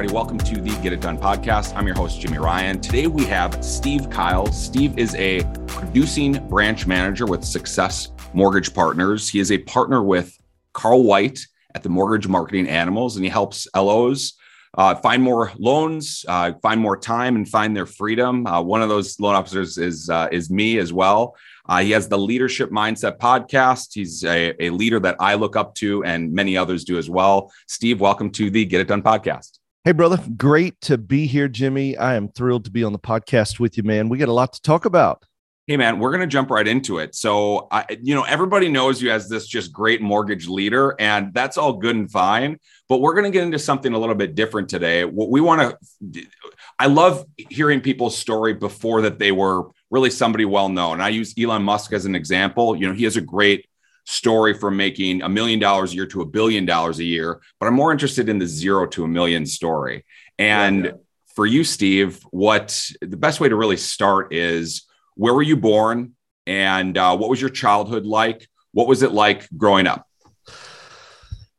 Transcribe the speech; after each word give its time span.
Everybody, 0.00 0.14
welcome 0.14 0.38
to 0.38 0.62
the 0.62 0.82
Get 0.82 0.94
It 0.94 1.02
Done 1.02 1.18
podcast. 1.18 1.76
I'm 1.76 1.86
your 1.86 1.94
host, 1.94 2.22
Jimmy 2.22 2.38
Ryan. 2.38 2.80
Today 2.80 3.06
we 3.06 3.26
have 3.26 3.62
Steve 3.62 4.08
Kyle. 4.08 4.50
Steve 4.50 4.98
is 4.98 5.14
a 5.16 5.44
producing 5.66 6.48
branch 6.48 6.86
manager 6.86 7.26
with 7.26 7.44
Success 7.44 8.08
Mortgage 8.32 8.72
Partners. 8.72 9.28
He 9.28 9.40
is 9.40 9.52
a 9.52 9.58
partner 9.58 10.02
with 10.02 10.34
Carl 10.72 11.02
White 11.02 11.40
at 11.74 11.82
the 11.82 11.90
Mortgage 11.90 12.26
Marketing 12.26 12.66
Animals, 12.66 13.16
and 13.16 13.26
he 13.26 13.30
helps 13.30 13.68
LOs 13.76 14.38
uh, 14.78 14.94
find 14.94 15.22
more 15.22 15.52
loans, 15.58 16.24
uh, 16.26 16.52
find 16.62 16.80
more 16.80 16.96
time, 16.96 17.36
and 17.36 17.46
find 17.46 17.76
their 17.76 17.84
freedom. 17.84 18.46
Uh, 18.46 18.62
one 18.62 18.80
of 18.80 18.88
those 18.88 19.20
loan 19.20 19.34
officers 19.34 19.76
is 19.76 20.08
uh, 20.08 20.28
is 20.32 20.48
me 20.48 20.78
as 20.78 20.94
well. 20.94 21.36
Uh, 21.68 21.82
he 21.82 21.90
has 21.90 22.08
the 22.08 22.18
Leadership 22.18 22.70
Mindset 22.70 23.18
podcast. 23.18 23.88
He's 23.92 24.24
a, 24.24 24.54
a 24.64 24.70
leader 24.70 24.98
that 25.00 25.16
I 25.20 25.34
look 25.34 25.56
up 25.56 25.74
to, 25.74 26.02
and 26.04 26.32
many 26.32 26.56
others 26.56 26.84
do 26.84 26.96
as 26.96 27.10
well. 27.10 27.52
Steve, 27.66 28.00
welcome 28.00 28.30
to 28.30 28.48
the 28.48 28.64
Get 28.64 28.80
It 28.80 28.88
Done 28.88 29.02
podcast. 29.02 29.59
Hey, 29.82 29.92
brother. 29.92 30.22
Great 30.36 30.78
to 30.82 30.98
be 30.98 31.26
here, 31.26 31.48
Jimmy. 31.48 31.96
I 31.96 32.14
am 32.14 32.28
thrilled 32.28 32.66
to 32.66 32.70
be 32.70 32.84
on 32.84 32.92
the 32.92 32.98
podcast 32.98 33.58
with 33.58 33.78
you, 33.78 33.82
man. 33.82 34.10
We 34.10 34.18
got 34.18 34.28
a 34.28 34.32
lot 34.32 34.52
to 34.52 34.60
talk 34.60 34.84
about. 34.84 35.24
Hey, 35.66 35.78
man, 35.78 35.98
we're 35.98 36.10
going 36.10 36.20
to 36.20 36.26
jump 36.26 36.50
right 36.50 36.68
into 36.68 36.98
it. 36.98 37.14
So, 37.14 37.66
I, 37.70 37.86
you 38.02 38.14
know, 38.14 38.24
everybody 38.24 38.68
knows 38.68 39.00
you 39.00 39.10
as 39.10 39.30
this 39.30 39.46
just 39.46 39.72
great 39.72 40.02
mortgage 40.02 40.48
leader, 40.48 40.94
and 40.98 41.32
that's 41.32 41.56
all 41.56 41.72
good 41.72 41.96
and 41.96 42.12
fine. 42.12 42.58
But 42.90 42.98
we're 42.98 43.14
going 43.14 43.24
to 43.24 43.30
get 43.30 43.42
into 43.42 43.58
something 43.58 43.94
a 43.94 43.98
little 43.98 44.14
bit 44.14 44.34
different 44.34 44.68
today. 44.68 45.06
What 45.06 45.30
we 45.30 45.40
want 45.40 45.78
to, 46.12 46.26
I 46.78 46.84
love 46.84 47.24
hearing 47.38 47.80
people's 47.80 48.18
story 48.18 48.52
before 48.52 49.00
that 49.02 49.18
they 49.18 49.32
were 49.32 49.70
really 49.90 50.10
somebody 50.10 50.44
well 50.44 50.68
known. 50.68 51.00
I 51.00 51.08
use 51.08 51.32
Elon 51.38 51.62
Musk 51.62 51.94
as 51.94 52.04
an 52.04 52.14
example. 52.14 52.76
You 52.76 52.88
know, 52.88 52.94
he 52.94 53.04
has 53.04 53.16
a 53.16 53.22
great 53.22 53.66
story 54.10 54.54
from 54.54 54.76
making 54.76 55.22
a 55.22 55.28
million 55.28 55.60
dollars 55.60 55.92
a 55.92 55.94
year 55.94 56.06
to 56.06 56.20
a 56.20 56.26
billion 56.26 56.66
dollars 56.66 56.98
a 56.98 57.04
year, 57.04 57.40
but 57.58 57.66
I'm 57.66 57.74
more 57.74 57.92
interested 57.92 58.28
in 58.28 58.38
the 58.38 58.46
zero 58.46 58.86
to 58.88 59.04
a 59.04 59.08
million 59.08 59.46
story. 59.46 60.04
And 60.38 60.84
yeah, 60.84 60.90
yeah. 60.90 60.96
for 61.34 61.46
you, 61.46 61.62
Steve, 61.62 62.20
what 62.30 62.90
the 63.00 63.16
best 63.16 63.40
way 63.40 63.48
to 63.48 63.56
really 63.56 63.76
start 63.76 64.34
is 64.34 64.86
where 65.14 65.32
were 65.32 65.42
you 65.42 65.56
born 65.56 66.14
and 66.46 66.98
uh, 66.98 67.16
what 67.16 67.30
was 67.30 67.40
your 67.40 67.50
childhood 67.50 68.04
like? 68.04 68.48
What 68.72 68.88
was 68.88 69.02
it 69.02 69.12
like 69.12 69.48
growing 69.56 69.86
up? 69.86 70.06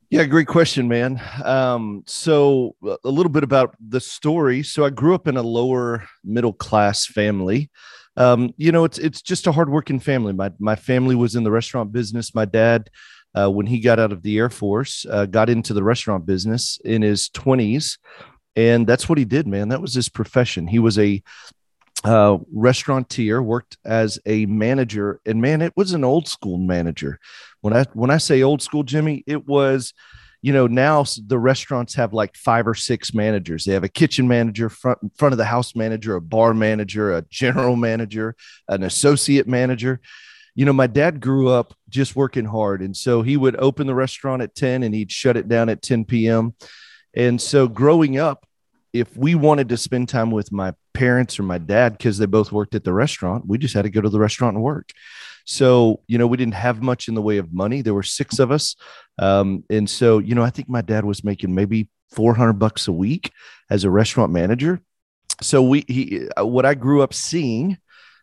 Yeah, 0.10 0.26
great 0.26 0.48
question, 0.48 0.90
man. 0.90 1.22
Um, 1.46 2.04
so, 2.06 2.76
a 2.84 3.10
little 3.10 3.32
bit 3.32 3.44
about 3.44 3.78
the 3.80 4.02
story. 4.02 4.62
So, 4.62 4.84
I 4.84 4.90
grew 4.90 5.16
up 5.16 5.26
in 5.26 5.38
a 5.38 5.42
lower 5.42 6.06
middle 6.22 6.52
class 6.52 7.06
family 7.06 7.70
um, 8.18 8.54
you 8.58 8.72
know, 8.72 8.84
it's 8.84 8.98
it's 8.98 9.22
just 9.22 9.48
a 9.48 9.52
hardworking 9.52 10.00
family. 10.00 10.34
My 10.34 10.52
my 10.60 10.76
family 10.76 11.16
was 11.16 11.36
in 11.36 11.44
the 11.44 11.52
restaurant 11.52 11.92
business. 11.92 12.36
My 12.36 12.46
dad, 12.46 12.90
uh, 13.36 13.50
when 13.50 13.66
he 13.66 13.80
got 13.80 14.00
out 14.00 14.12
of 14.12 14.22
the 14.22 14.38
Air 14.38 14.50
Force, 14.50 15.06
uh, 15.10 15.26
got 15.26 15.50
into 15.50 15.74
the 15.74 15.84
restaurant 15.84 16.26
business 16.26 16.80
in 16.84 17.02
his 17.02 17.30
twenties, 17.30 17.98
and 18.56 18.86
that's 18.86 19.08
what 19.08 19.18
he 19.18 19.26
did, 19.26 19.48
man. 19.48 19.70
That 19.70 19.82
was 19.82 19.94
his 19.94 20.10
profession. 20.10 20.68
He 20.68 20.80
was 20.80 21.00
a 21.00 21.24
uh, 22.04 22.38
restaurateur, 22.52 23.42
worked 23.42 23.78
as 23.86 24.20
a 24.26 24.46
manager, 24.48 25.22
and 25.26 25.42
man, 25.42 25.62
it 25.62 25.74
was 25.78 25.94
an 25.94 26.04
old 26.04 26.28
school 26.28 26.58
manager. 26.58 27.20
When 27.62 27.74
I 27.74 27.86
when 27.94 28.10
I 28.10 28.18
say 28.18 28.42
old 28.42 28.62
school, 28.62 28.84
Jimmy, 28.84 29.24
it 29.26 29.48
was 29.48 29.94
you 30.42 30.52
know 30.52 30.68
now 30.68 31.06
the 31.28 31.38
restaurants 31.38 31.94
have 31.96 32.14
like 32.14 32.36
five 32.36 32.68
or 32.68 32.74
six 32.74 33.14
managers. 33.14 33.64
They 33.64 33.74
have 33.74 33.84
a 33.84 33.90
kitchen 33.90 34.28
manager 34.28 34.70
front 34.70 35.00
front 35.18 35.34
of 35.34 35.38
the 35.38 35.46
house 35.46 35.76
manager 35.76 36.16
a 36.16 36.22
bar 36.22 36.54
manager 36.54 37.16
a 37.16 37.22
general 37.30 37.76
manager 37.76 38.36
an 38.68 38.84
associate 38.84 39.48
manager. 39.48 40.02
You 40.56 40.66
know 40.66 40.74
my 40.74 40.88
dad 40.88 41.22
grew 41.22 41.50
up 41.50 41.74
just 41.90 42.16
working 42.16 42.46
hard 42.46 42.82
and 42.82 42.96
so 42.98 43.22
he 43.22 43.38
would 43.38 43.56
open 43.58 43.88
the 43.88 43.96
restaurant 43.96 44.42
at 44.42 44.56
10 44.56 44.84
and 44.84 44.94
he'd 44.94 45.12
shut 45.12 45.38
it 45.38 45.48
down 45.48 45.70
at 45.70 45.82
10 45.82 46.06
p.m 46.06 46.56
and 47.14 47.40
so 47.42 47.68
growing 47.68 48.18
up 48.18 48.46
if 48.92 49.16
we 49.16 49.34
wanted 49.34 49.70
to 49.70 49.78
spend 49.78 50.10
time 50.10 50.30
with 50.30 50.52
my 50.52 50.74
parents 50.94 51.40
or 51.40 51.44
my 51.44 51.58
dad 51.58 51.98
because 51.98 52.18
they 52.18 52.26
both 52.26 52.52
worked 52.52 52.76
at 52.76 52.84
the 52.84 52.92
restaurant 52.92 53.48
we 53.48 53.58
just 53.58 53.74
had 53.74 53.84
to 53.84 53.90
go 53.90 54.02
to 54.02 54.10
the 54.10 54.20
restaurant 54.20 54.56
and 54.56 54.64
work 54.64 54.90
so, 55.46 56.02
you 56.08 56.18
know, 56.18 56.28
we 56.28 56.38
didn't 56.38 56.54
have 56.54 56.82
much 56.82 57.08
in 57.08 57.16
the 57.16 57.22
way 57.22 57.38
of 57.38 57.54
money. 57.54 57.82
There 57.82 57.94
were 57.94 58.04
six 58.04 58.40
of 58.40 58.52
us. 58.52 58.76
Um, 59.20 59.64
and 59.70 59.90
so, 59.90 60.20
you 60.20 60.36
know, 60.36 60.44
I 60.44 60.50
think 60.50 60.70
my 60.70 60.82
dad 60.82 61.06
was 61.06 61.24
making 61.24 61.54
maybe 61.54 61.90
400 62.12 62.54
bucks 62.54 62.88
a 62.88 62.92
week 62.92 63.32
as 63.70 63.84
a 63.84 63.90
restaurant 63.90 64.32
manager. 64.32 64.82
So 65.42 65.62
we, 65.62 65.86
he, 65.88 66.28
uh, 66.38 66.46
what 66.46 66.66
I 66.66 66.76
grew 66.76 67.02
up 67.02 67.14
seeing 67.14 67.78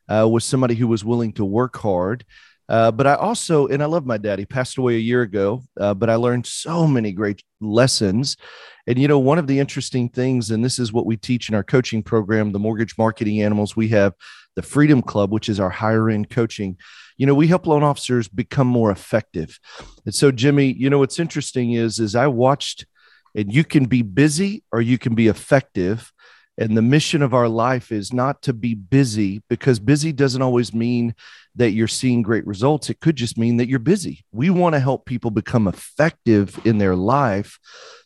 uh, 0.09 0.29
was 0.29 0.45
somebody 0.45 0.75
who 0.75 0.87
was 0.87 1.05
willing 1.05 1.33
to 1.35 1.45
work 1.45 1.77
hard. 1.77 2.25
Uh, 2.69 2.91
but 2.91 3.07
I 3.07 3.15
also, 3.15 3.67
and 3.67 3.83
I 3.83 3.87
love 3.87 4.05
my 4.05 4.19
dad. 4.19 4.39
He 4.39 4.45
passed 4.45 4.77
away 4.77 4.97
a 4.97 5.01
year 5.01 5.23
ago, 5.23 5.63
uh, 5.81 5.95
but 5.95 6.11
I 6.11 6.17
learned 6.17 6.47
so 6.47 6.87
many 6.87 7.13
great 7.13 7.43
lessons. 7.61 8.37
And, 8.87 8.99
you 8.99 9.09
know, 9.09 9.19
one 9.19 9.39
of 9.39 9.47
the 9.47 9.59
interesting 9.59 10.11
things, 10.11 10.51
and 10.51 10.63
this 10.63 10.79
is 10.79 10.93
what 10.93 11.07
we 11.07 11.17
teach 11.17 11.49
in 11.49 11.55
our 11.55 11.65
coaching 11.65 12.03
program, 12.03 12.53
the 12.53 12.59
mortgage 12.59 12.97
marketing 12.99 13.43
animals, 13.43 13.75
we 13.75 13.89
have 13.89 14.13
the 14.55 14.63
Freedom 14.63 15.01
Club, 15.01 15.33
which 15.33 15.49
is 15.49 15.61
our 15.61 15.71
higher 15.71 16.11
end 16.11 16.29
coaching 16.29 16.77
you 17.19 17.27
know, 17.27 17.35
we 17.35 17.49
help 17.49 17.67
loan 17.67 17.83
officers 17.83 18.29
become 18.29 18.69
more 18.69 18.91
effective. 18.91 19.59
And 20.07 20.15
so, 20.15 20.31
Jimmy, 20.31 20.73
you 20.73 20.89
know, 20.89 20.99
what's 20.99 21.19
interesting 21.19 21.73
is, 21.73 21.99
is 21.99 22.15
I 22.15 22.29
watched, 22.29 22.87
and 23.35 23.53
you 23.53 23.65
can 23.65 23.85
be 23.85 24.03
busy 24.03 24.63
or 24.73 24.81
you 24.81 24.97
can 24.97 25.15
be 25.15 25.27
effective. 25.27 26.13
And 26.57 26.77
the 26.77 26.83
mission 26.83 27.23
of 27.23 27.35
our 27.35 27.49
life 27.49 27.93
is 27.93 28.13
not 28.13 28.43
to 28.43 28.53
be 28.53 28.75
busy 28.75 29.43
because 29.49 29.79
busy 29.79 30.13
doesn't 30.13 30.43
always 30.43 30.73
mean 30.73 31.15
that 31.55 31.73
you're 31.73 31.89
seeing 31.89 32.23
great 32.23 32.47
results. 32.47 32.89
It 32.89 33.01
could 33.01 33.17
just 33.17 33.37
mean 33.37 33.57
that 33.59 33.69
you're 33.69 33.79
busy. 33.79 34.25
We 34.33 34.51
want 34.51 34.75
to 34.75 34.81
help 34.81 35.05
people 35.05 35.31
become 35.31 35.69
effective 35.69 36.59
in 36.65 36.79
their 36.79 36.97
life 36.97 37.59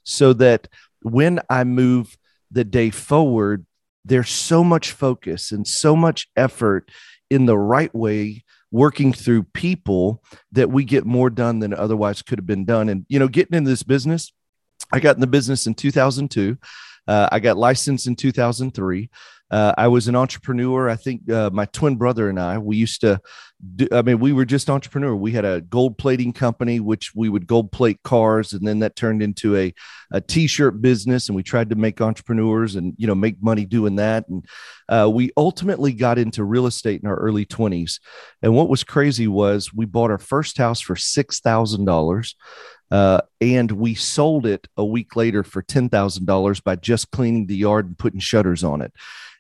so 0.05 0.33
that 0.35 0.69
when 1.03 1.41
I 1.51 1.65
move 1.65 2.17
the 2.51 2.65
day 2.65 2.91
forward, 2.91 3.67
there's 4.05 4.31
so 4.31 4.65
much 4.65 4.93
focus 4.93 5.53
and 5.53 5.67
so 5.67 5.95
much 5.95 6.29
effort 6.37 6.91
in 7.31 7.47
the 7.47 7.59
right 7.59 7.95
way 7.95 8.45
working 8.73 9.13
through 9.13 9.45
people 9.45 10.25
that 10.51 10.71
we 10.71 10.83
get 10.83 11.07
more 11.07 11.31
done 11.31 11.61
than 11.61 11.75
otherwise 11.75 12.23
could 12.23 12.39
have 12.39 12.47
been 12.47 12.65
done. 12.65 12.89
And, 12.89 13.07
you 13.09 13.19
know, 13.19 13.29
getting 13.29 13.57
into 13.57 13.71
this 13.71 13.85
business, 13.85 14.33
I 14.91 14.99
got 14.99 15.15
in 15.15 15.21
the 15.21 15.27
business 15.27 15.67
in 15.67 15.75
2002. 15.75 16.59
Uh, 17.07 17.29
I 17.31 17.39
got 17.39 17.57
licensed 17.57 18.07
in 18.07 18.17
2003. 18.17 19.11
Uh, 19.53 19.75
I 19.77 19.89
was 19.89 20.09
an 20.09 20.17
entrepreneur. 20.17 20.89
I 20.89 20.97
think 20.97 21.31
uh, 21.31 21.51
my 21.53 21.67
twin 21.67 21.97
brother 21.97 22.31
and 22.31 22.41
I, 22.41 22.57
we 22.57 22.77
used 22.79 23.03
to, 23.03 23.21
do, 23.77 23.87
I 23.93 24.01
mean, 24.01 24.19
we 24.19 24.33
were 24.33 24.47
just 24.47 24.71
entrepreneur. 24.71 25.15
We 25.15 25.33
had 25.33 25.45
a 25.45 25.61
gold 25.61 25.99
plating 25.99 26.33
company, 26.33 26.81
which 26.81 27.15
we 27.15 27.29
would 27.29 27.47
gold 27.47 27.71
plate 27.71 28.03
cars. 28.03 28.55
And 28.55 28.67
then 28.67 28.79
that 28.79 28.97
turned 28.97 29.23
into 29.23 29.55
a, 29.57 29.75
a 30.11 30.23
t-shirt 30.23 30.81
business. 30.81 31.29
And 31.29 31.37
we 31.37 31.43
tried 31.43 31.69
to 31.69 31.77
make 31.77 32.01
entrepreneurs 32.01 32.77
and, 32.77 32.95
you 32.97 33.07
know, 33.07 33.15
make 33.15 33.43
money 33.43 33.67
doing 33.67 33.97
that. 33.97 34.27
And 34.27 34.47
uh, 34.89 35.11
we 35.13 35.31
ultimately 35.37 35.93
got 35.93 36.19
into 36.19 36.45
real 36.45 36.67
estate 36.67 37.03
in 37.03 37.09
our 37.09 37.17
early 37.17 37.45
20s. 37.45 38.01
And 38.41 38.57
what 38.57 38.71
was 38.71 38.85
crazy 38.85 39.29
was 39.29 39.73
we 39.73 39.85
bought 39.85 40.11
our 40.11 40.19
first 40.19 40.57
house 40.57 40.81
for 40.81 40.95
$6,000. 40.95 42.35
Uh, 42.91 43.21
and 43.41 43.71
we 43.73 43.95
sold 43.95 44.47
it 44.47 44.67
a 44.79 44.85
week 44.85 45.15
later 45.15 45.43
for 45.43 45.63
$10,000 45.63 46.65
by 46.65 46.77
just 46.77 47.11
cleaning 47.11 47.47
the 47.47 47.57
yard 47.57 47.87
and 47.87 47.99
putting 47.99 48.21
shutters 48.21 48.65
on 48.65 48.81
it. 48.81 48.93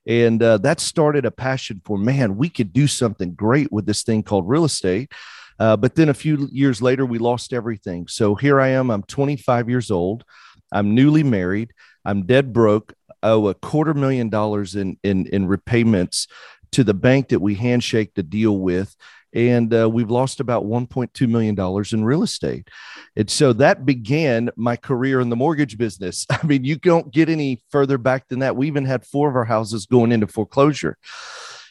And 0.06 0.42
uh, 0.42 0.58
that 0.58 0.80
started 0.80 1.24
a 1.24 1.30
passion 1.30 1.80
for 1.84 1.96
man, 1.96 2.36
we 2.36 2.48
could 2.48 2.72
do 2.72 2.86
something 2.86 3.34
great 3.34 3.70
with 3.70 3.86
this 3.86 4.02
thing 4.02 4.22
called 4.22 4.48
real 4.48 4.64
estate. 4.64 5.12
Uh, 5.58 5.76
but 5.76 5.94
then 5.94 6.08
a 6.08 6.14
few 6.14 6.48
years 6.50 6.82
later, 6.82 7.06
we 7.06 7.18
lost 7.18 7.52
everything. 7.52 8.08
So 8.08 8.34
here 8.34 8.60
I 8.60 8.68
am. 8.68 8.90
I'm 8.90 9.04
25 9.04 9.68
years 9.68 9.90
old. 9.90 10.24
I'm 10.72 10.94
newly 10.94 11.22
married. 11.22 11.72
I'm 12.04 12.26
dead 12.26 12.52
broke. 12.52 12.94
owe 13.22 13.46
a 13.48 13.54
quarter 13.54 13.94
million 13.94 14.28
dollars 14.28 14.74
in 14.74 14.96
in 15.04 15.26
in 15.26 15.46
repayments 15.46 16.26
to 16.72 16.82
the 16.82 16.94
bank 16.94 17.28
that 17.28 17.40
we 17.40 17.54
handshake 17.54 18.14
to 18.14 18.22
deal 18.22 18.58
with 18.58 18.96
and 19.34 19.72
uh, 19.72 19.88
we've 19.88 20.10
lost 20.10 20.40
about 20.40 20.64
1.2 20.64 21.28
million 21.28 21.54
dollars 21.54 21.92
in 21.92 22.04
real 22.04 22.22
estate. 22.22 22.68
And 23.16 23.30
so 23.30 23.52
that 23.54 23.86
began 23.86 24.50
my 24.56 24.76
career 24.76 25.20
in 25.20 25.30
the 25.30 25.36
mortgage 25.36 25.78
business. 25.78 26.26
I 26.30 26.44
mean 26.46 26.64
you 26.64 26.76
don't 26.76 27.12
get 27.12 27.28
any 27.28 27.62
further 27.70 27.98
back 27.98 28.28
than 28.28 28.40
that. 28.40 28.56
We 28.56 28.66
even 28.66 28.84
had 28.84 29.06
four 29.06 29.28
of 29.28 29.36
our 29.36 29.44
houses 29.44 29.86
going 29.86 30.12
into 30.12 30.26
foreclosure. 30.26 30.96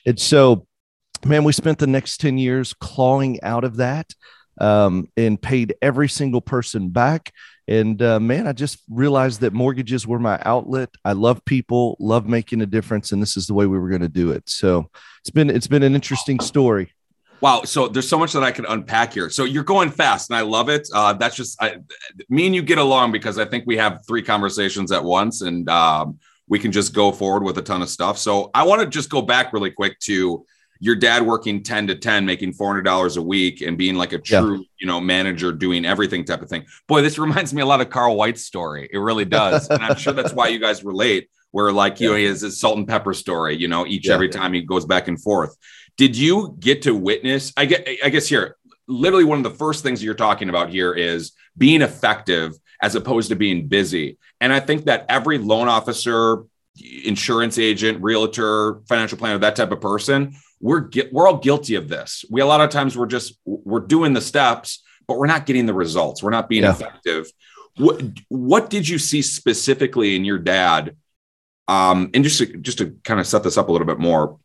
And 0.05 0.19
so 0.19 0.65
man 1.25 1.43
we 1.43 1.53
spent 1.53 1.77
the 1.77 1.87
next 1.87 2.17
10 2.17 2.37
years 2.37 2.73
clawing 2.73 3.41
out 3.43 3.63
of 3.63 3.77
that 3.77 4.13
um, 4.59 5.07
and 5.15 5.41
paid 5.41 5.75
every 5.81 6.09
single 6.09 6.41
person 6.41 6.89
back. 6.89 7.31
And 7.67 8.01
uh, 8.01 8.19
man 8.19 8.47
i 8.47 8.53
just 8.53 8.79
realized 8.89 9.41
that 9.41 9.53
mortgages 9.53 10.07
were 10.07 10.19
my 10.19 10.41
outlet. 10.43 10.89
I 11.05 11.13
love 11.13 11.45
people 11.45 11.95
love 11.99 12.27
making 12.27 12.61
a 12.61 12.65
difference 12.65 13.11
and 13.11 13.21
this 13.21 13.37
is 13.37 13.45
the 13.45 13.53
way 13.53 13.67
we 13.67 13.77
were 13.77 13.89
going 13.89 14.01
to 14.01 14.09
do 14.09 14.31
it. 14.31 14.49
So 14.49 14.89
it's 15.19 15.29
been 15.29 15.51
it's 15.51 15.67
been 15.67 15.83
an 15.83 15.93
interesting 15.93 16.39
story 16.39 16.91
Wow. 17.41 17.63
So 17.63 17.87
there's 17.87 18.07
so 18.07 18.19
much 18.19 18.33
that 18.33 18.43
I 18.43 18.51
could 18.51 18.65
unpack 18.69 19.13
here. 19.13 19.29
So 19.29 19.43
you're 19.43 19.63
going 19.63 19.89
fast 19.89 20.29
and 20.29 20.37
I 20.37 20.41
love 20.41 20.69
it. 20.69 20.87
Uh, 20.93 21.13
that's 21.13 21.35
just 21.35 21.61
I, 21.61 21.77
me 22.29 22.45
and 22.45 22.55
you 22.55 22.61
get 22.61 22.77
along 22.77 23.11
because 23.11 23.39
I 23.39 23.45
think 23.45 23.65
we 23.65 23.77
have 23.77 24.05
three 24.07 24.21
conversations 24.21 24.91
at 24.91 25.03
once 25.03 25.41
and 25.41 25.67
um, 25.69 26.19
we 26.47 26.59
can 26.59 26.71
just 26.71 26.93
go 26.93 27.11
forward 27.11 27.43
with 27.43 27.57
a 27.57 27.61
ton 27.61 27.81
of 27.81 27.89
stuff. 27.89 28.17
So 28.17 28.51
I 28.53 28.63
want 28.63 28.81
to 28.81 28.87
just 28.87 29.09
go 29.09 29.21
back 29.21 29.53
really 29.53 29.71
quick 29.71 29.97
to, 30.01 30.45
your 30.81 30.95
dad 30.95 31.25
working 31.25 31.61
10 31.61 31.87
to 31.87 31.95
10 31.95 32.25
making 32.25 32.53
$400 32.53 33.17
a 33.17 33.21
week 33.21 33.61
and 33.61 33.77
being 33.77 33.95
like 33.95 34.13
a 34.13 34.17
true 34.17 34.57
yeah. 34.57 34.63
you 34.79 34.87
know 34.87 34.99
manager 34.99 35.53
doing 35.53 35.85
everything 35.85 36.25
type 36.25 36.41
of 36.41 36.49
thing 36.49 36.65
boy 36.87 37.01
this 37.01 37.17
reminds 37.17 37.53
me 37.53 37.61
a 37.61 37.65
lot 37.65 37.79
of 37.79 37.89
carl 37.89 38.17
white's 38.17 38.43
story 38.43 38.89
it 38.91 38.97
really 38.97 39.23
does 39.23 39.69
and 39.69 39.81
i'm 39.81 39.95
sure 39.95 40.11
that's 40.11 40.33
why 40.33 40.47
you 40.47 40.59
guys 40.59 40.83
relate 40.83 41.29
where 41.51 41.71
like 41.71 41.99
you 41.99 42.09
know 42.09 42.15
he 42.15 42.25
has 42.25 42.41
his 42.41 42.59
salt 42.59 42.77
and 42.77 42.87
pepper 42.87 43.13
story 43.13 43.55
you 43.55 43.67
know 43.67 43.85
each 43.85 44.07
yeah. 44.07 44.13
every 44.13 44.27
time 44.27 44.51
he 44.51 44.61
goes 44.61 44.85
back 44.85 45.07
and 45.07 45.21
forth 45.21 45.55
did 45.97 46.17
you 46.17 46.55
get 46.59 46.83
to 46.83 46.95
witness 46.95 47.53
i 47.57 47.65
get 47.65 47.87
i 48.03 48.09
guess 48.09 48.27
here 48.27 48.57
literally 48.87 49.23
one 49.23 49.37
of 49.37 49.43
the 49.43 49.57
first 49.57 49.83
things 49.83 50.03
you're 50.03 50.13
talking 50.13 50.49
about 50.49 50.69
here 50.69 50.93
is 50.93 51.31
being 51.57 51.81
effective 51.81 52.53
as 52.81 52.95
opposed 52.95 53.29
to 53.29 53.35
being 53.35 53.67
busy. 53.67 54.17
And 54.39 54.51
i 54.51 54.59
think 54.59 54.85
that 54.85 55.05
every 55.09 55.37
loan 55.37 55.67
officer 55.67 56.43
insurance 57.03 57.57
agent 57.57 58.01
realtor 58.01 58.81
financial 58.87 59.17
planner 59.17 59.37
that 59.37 59.55
type 59.55 59.71
of 59.71 59.81
person 59.81 60.35
we're 60.61 60.89
we're 61.11 61.27
all 61.27 61.37
guilty 61.37 61.75
of 61.75 61.89
this. 61.89 62.23
We 62.29 62.41
a 62.41 62.45
lot 62.45 62.61
of 62.61 62.69
times 62.69 62.97
we're 62.97 63.07
just 63.07 63.37
we're 63.45 63.79
doing 63.79 64.13
the 64.13 64.21
steps 64.21 64.83
but 65.07 65.17
we're 65.17 65.27
not 65.27 65.45
getting 65.45 65.65
the 65.65 65.73
results. 65.73 66.23
We're 66.23 66.29
not 66.29 66.47
being 66.47 66.63
yeah. 66.63 66.71
effective. 66.71 67.29
What 67.77 68.01
what 68.29 68.69
did 68.69 68.87
you 68.87 68.97
see 68.97 69.21
specifically 69.21 70.15
in 70.15 70.23
your 70.23 70.37
dad? 70.37 70.95
Um, 71.67 72.11
and 72.13 72.23
just 72.23 72.37
to, 72.37 72.57
just 72.57 72.77
to 72.77 72.97
kind 73.03 73.19
of 73.19 73.27
set 73.27 73.43
this 73.43 73.57
up 73.57 73.69
a 73.69 73.71
little 73.71 73.87
bit 73.87 73.99
more, 73.99 74.39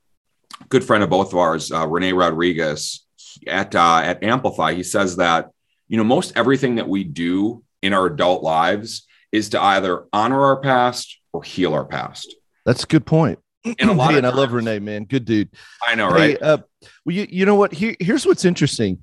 good 0.69 0.85
friend 0.85 1.03
of 1.03 1.11
both 1.11 1.33
of 1.33 1.39
ours, 1.39 1.73
uh, 1.73 1.87
Rene 1.87 2.13
Rodriguez 2.13 3.05
at 3.47 3.75
uh, 3.75 4.01
at 4.03 4.23
Amplify, 4.23 4.75
he 4.75 4.83
says 4.83 5.17
that 5.17 5.51
you 5.89 5.97
know 5.97 6.05
most 6.05 6.33
everything 6.37 6.77
that 6.77 6.89
we 6.89 7.05
do 7.05 7.63
in 7.83 7.93
our 7.93 8.07
adult 8.07 8.43
lives 8.43 9.07
is 9.33 9.51
to 9.51 9.63
either 9.63 10.07
honor 10.13 10.43
our 10.43 10.61
past 10.61 11.19
or 11.33 11.43
heal 11.43 11.75
our 11.75 11.85
past. 11.85 12.35
That's 12.65 12.85
a 12.85 12.87
good 12.87 13.07
point. 13.07 13.39
And 13.65 13.91
a 13.91 13.93
lot 13.93 14.11
hey, 14.11 14.19
and 14.19 14.25
times, 14.25 14.35
I 14.35 14.41
love 14.41 14.53
Rene, 14.53 14.79
man. 14.79 15.05
Good 15.05 15.25
dude. 15.25 15.51
I 15.87 15.95
know, 15.95 16.09
right? 16.09 16.31
Hey, 16.31 16.39
uh, 16.39 16.59
well, 17.05 17.15
you, 17.15 17.27
you 17.29 17.47
know 17.47 17.57
what? 17.57 17.73
Here, 17.73 17.97
here's 18.01 18.27
what's 18.27 18.45
interesting. 18.45 19.03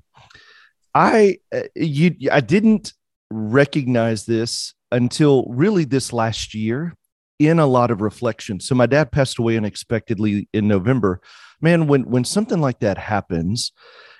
I 0.94 1.38
uh, 1.52 1.62
you 1.74 2.16
I 2.30 2.40
didn't 2.40 2.92
recognize 3.30 4.26
this 4.26 4.74
until 4.92 5.44
really 5.48 5.84
this 5.84 6.12
last 6.12 6.54
year 6.54 6.94
in 7.38 7.58
a 7.58 7.66
lot 7.66 7.90
of 7.90 8.00
reflection. 8.00 8.60
So 8.60 8.74
my 8.74 8.86
dad 8.86 9.12
passed 9.12 9.38
away 9.38 9.56
unexpectedly 9.56 10.48
in 10.52 10.68
November. 10.68 11.20
Man, 11.60 11.86
when 11.86 12.02
when 12.04 12.24
something 12.24 12.60
like 12.60 12.80
that 12.80 12.98
happens, 12.98 13.72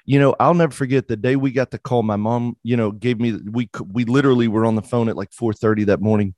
you 0.05 0.19
know, 0.19 0.35
I'll 0.39 0.55
never 0.55 0.73
forget 0.73 1.09
the 1.09 1.17
day 1.17 1.37
we 1.37 1.53
got 1.53 1.71
the 1.71 1.79
call. 1.79 2.03
My 2.03 2.17
mom, 2.17 2.57
you 2.63 2.77
know, 2.77 2.91
gave 2.91 3.21
me 3.21 3.39
we 3.51 3.69
we 3.87 4.05
literally 4.05 4.49
were 4.49 4.67
on 4.67 4.75
the 4.75 4.83
phone 4.83 5.09
at 5.09 5.17
like 5.17 5.31
4:30 5.31 5.87
that 5.87 6.01
morning. 6.01 6.35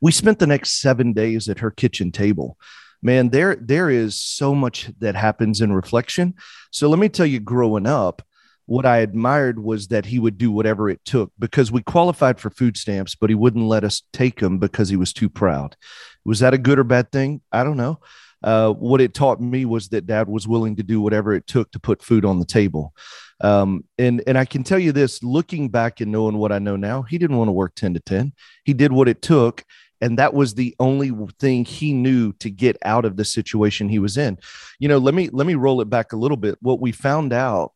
We 0.00 0.12
spent 0.12 0.38
the 0.38 0.46
next 0.46 0.80
7 0.80 1.12
days 1.12 1.48
at 1.48 1.58
her 1.58 1.70
kitchen 1.70 2.12
table. 2.12 2.56
Man, 3.02 3.30
there 3.30 3.56
there 3.56 3.90
is 3.90 4.20
so 4.20 4.54
much 4.54 4.90
that 4.98 5.14
happens 5.14 5.60
in 5.60 5.72
reflection. 5.72 6.34
So 6.70 6.88
let 6.88 6.98
me 6.98 7.08
tell 7.08 7.26
you 7.26 7.40
growing 7.40 7.86
up, 7.86 8.22
what 8.66 8.84
I 8.84 8.98
admired 8.98 9.60
was 9.60 9.88
that 9.88 10.06
he 10.06 10.18
would 10.18 10.38
do 10.38 10.50
whatever 10.50 10.90
it 10.90 11.04
took 11.04 11.32
because 11.38 11.70
we 11.70 11.82
qualified 11.82 12.40
for 12.40 12.50
food 12.50 12.76
stamps, 12.76 13.14
but 13.14 13.30
he 13.30 13.34
wouldn't 13.34 13.64
let 13.64 13.84
us 13.84 14.02
take 14.12 14.40
them 14.40 14.58
because 14.58 14.88
he 14.88 14.96
was 14.96 15.12
too 15.12 15.28
proud. 15.28 15.76
Was 16.24 16.40
that 16.40 16.54
a 16.54 16.58
good 16.58 16.78
or 16.78 16.84
bad 16.84 17.12
thing? 17.12 17.40
I 17.52 17.62
don't 17.62 17.76
know. 17.76 18.00
Uh, 18.42 18.72
what 18.72 19.00
it 19.00 19.14
taught 19.14 19.40
me 19.40 19.64
was 19.64 19.88
that 19.88 20.06
dad 20.06 20.28
was 20.28 20.46
willing 20.46 20.76
to 20.76 20.82
do 20.82 21.00
whatever 21.00 21.32
it 21.32 21.46
took 21.46 21.70
to 21.72 21.80
put 21.80 22.02
food 22.02 22.24
on 22.24 22.38
the 22.38 22.44
table. 22.44 22.92
Um, 23.40 23.84
and 23.98 24.22
and 24.26 24.36
I 24.36 24.44
can 24.44 24.62
tell 24.62 24.78
you 24.78 24.92
this, 24.92 25.22
looking 25.22 25.68
back 25.68 26.00
and 26.00 26.12
knowing 26.12 26.36
what 26.36 26.52
I 26.52 26.58
know 26.58 26.76
now, 26.76 27.02
he 27.02 27.18
didn't 27.18 27.36
want 27.36 27.48
to 27.48 27.52
work 27.52 27.74
10 27.76 27.94
to 27.94 28.00
10. 28.00 28.32
He 28.64 28.74
did 28.74 28.92
what 28.92 29.08
it 29.08 29.22
took. 29.22 29.64
And 30.02 30.18
that 30.18 30.34
was 30.34 30.54
the 30.54 30.76
only 30.78 31.10
thing 31.38 31.64
he 31.64 31.94
knew 31.94 32.34
to 32.34 32.50
get 32.50 32.76
out 32.84 33.06
of 33.06 33.16
the 33.16 33.24
situation 33.24 33.88
he 33.88 33.98
was 33.98 34.18
in. 34.18 34.38
You 34.78 34.88
know, 34.88 34.98
let 34.98 35.14
me 35.14 35.30
let 35.32 35.46
me 35.46 35.54
roll 35.54 35.80
it 35.80 35.88
back 35.88 36.12
a 36.12 36.16
little 36.16 36.36
bit. 36.36 36.58
What 36.60 36.80
we 36.80 36.92
found 36.92 37.32
out 37.32 37.72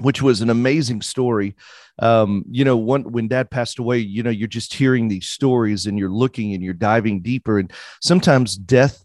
which 0.00 0.22
was 0.22 0.40
an 0.40 0.50
amazing 0.50 1.02
story. 1.02 1.56
Um, 1.98 2.44
you 2.50 2.64
know, 2.64 2.76
when 2.76 3.28
dad 3.28 3.50
passed 3.50 3.78
away, 3.78 3.98
you 3.98 4.22
know, 4.22 4.30
you're 4.30 4.48
just 4.48 4.74
hearing 4.74 5.08
these 5.08 5.28
stories 5.28 5.86
and 5.86 5.98
you're 5.98 6.10
looking 6.10 6.52
and 6.52 6.62
you're 6.62 6.74
diving 6.74 7.22
deeper. 7.22 7.58
And 7.58 7.72
sometimes 8.00 8.56
death 8.56 9.04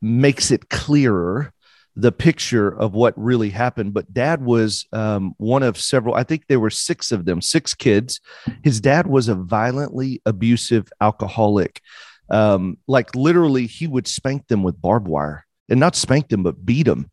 makes 0.00 0.50
it 0.50 0.68
clearer 0.68 1.52
the 1.96 2.12
picture 2.12 2.68
of 2.68 2.94
what 2.94 3.12
really 3.16 3.50
happened. 3.50 3.92
But 3.92 4.14
dad 4.14 4.44
was 4.44 4.86
um, 4.92 5.34
one 5.38 5.64
of 5.64 5.76
several, 5.76 6.14
I 6.14 6.22
think 6.22 6.46
there 6.46 6.60
were 6.60 6.70
six 6.70 7.10
of 7.10 7.24
them, 7.24 7.42
six 7.42 7.74
kids. 7.74 8.20
His 8.62 8.80
dad 8.80 9.08
was 9.08 9.26
a 9.28 9.34
violently 9.34 10.22
abusive 10.24 10.88
alcoholic. 11.00 11.80
Um, 12.30 12.78
like 12.86 13.16
literally, 13.16 13.66
he 13.66 13.88
would 13.88 14.06
spank 14.06 14.46
them 14.46 14.62
with 14.62 14.80
barbed 14.80 15.08
wire 15.08 15.47
and 15.68 15.80
not 15.80 15.96
spanked 15.96 16.30
them, 16.30 16.42
but 16.42 16.64
beat 16.64 16.84
them. 16.84 17.10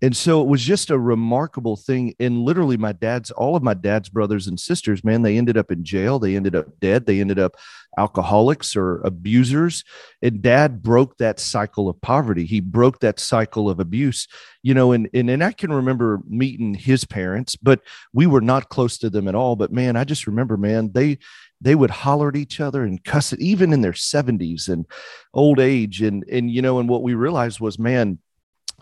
And 0.00 0.16
so 0.16 0.40
it 0.40 0.46
was 0.46 0.62
just 0.62 0.90
a 0.90 0.98
remarkable 0.98 1.76
thing. 1.76 2.14
And 2.20 2.42
literally, 2.42 2.76
my 2.76 2.92
dad's, 2.92 3.32
all 3.32 3.56
of 3.56 3.64
my 3.64 3.74
dad's 3.74 4.08
brothers 4.08 4.46
and 4.46 4.58
sisters, 4.58 5.02
man, 5.02 5.22
they 5.22 5.36
ended 5.36 5.56
up 5.56 5.72
in 5.72 5.84
jail. 5.84 6.20
They 6.20 6.36
ended 6.36 6.54
up 6.54 6.78
dead. 6.78 7.06
They 7.06 7.20
ended 7.20 7.40
up 7.40 7.56
alcoholics 7.98 8.76
or 8.76 9.00
abusers. 9.00 9.82
And 10.22 10.40
dad 10.40 10.84
broke 10.84 11.18
that 11.18 11.40
cycle 11.40 11.88
of 11.88 12.00
poverty. 12.00 12.44
He 12.44 12.60
broke 12.60 13.00
that 13.00 13.18
cycle 13.18 13.68
of 13.68 13.80
abuse, 13.80 14.28
you 14.62 14.72
know. 14.72 14.92
And, 14.92 15.10
and, 15.12 15.28
and 15.28 15.42
I 15.42 15.50
can 15.50 15.72
remember 15.72 16.20
meeting 16.28 16.74
his 16.74 17.04
parents, 17.04 17.56
but 17.56 17.80
we 18.12 18.26
were 18.28 18.40
not 18.40 18.68
close 18.68 18.98
to 18.98 19.10
them 19.10 19.26
at 19.26 19.34
all. 19.34 19.56
But 19.56 19.72
man, 19.72 19.96
I 19.96 20.04
just 20.04 20.28
remember, 20.28 20.56
man, 20.56 20.92
they, 20.92 21.18
they 21.60 21.74
would 21.74 21.90
holler 21.90 22.28
at 22.28 22.36
each 22.36 22.60
other 22.60 22.84
and 22.84 23.02
cuss 23.04 23.32
it 23.32 23.40
even 23.40 23.72
in 23.72 23.80
their 23.80 23.92
70s 23.92 24.68
and 24.68 24.86
old 25.34 25.58
age. 25.58 26.02
And 26.02 26.24
and 26.30 26.50
you 26.50 26.62
know 26.62 26.78
and 26.78 26.88
what 26.88 27.02
we 27.02 27.14
realized 27.14 27.60
was 27.60 27.78
man 27.78 28.18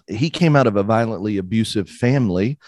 he 0.08 0.30
came 0.30 0.54
out 0.54 0.66
of 0.66 0.76
a 0.76 0.82
violently 0.82 1.36
abusive 1.36 1.88
family. 1.88 2.58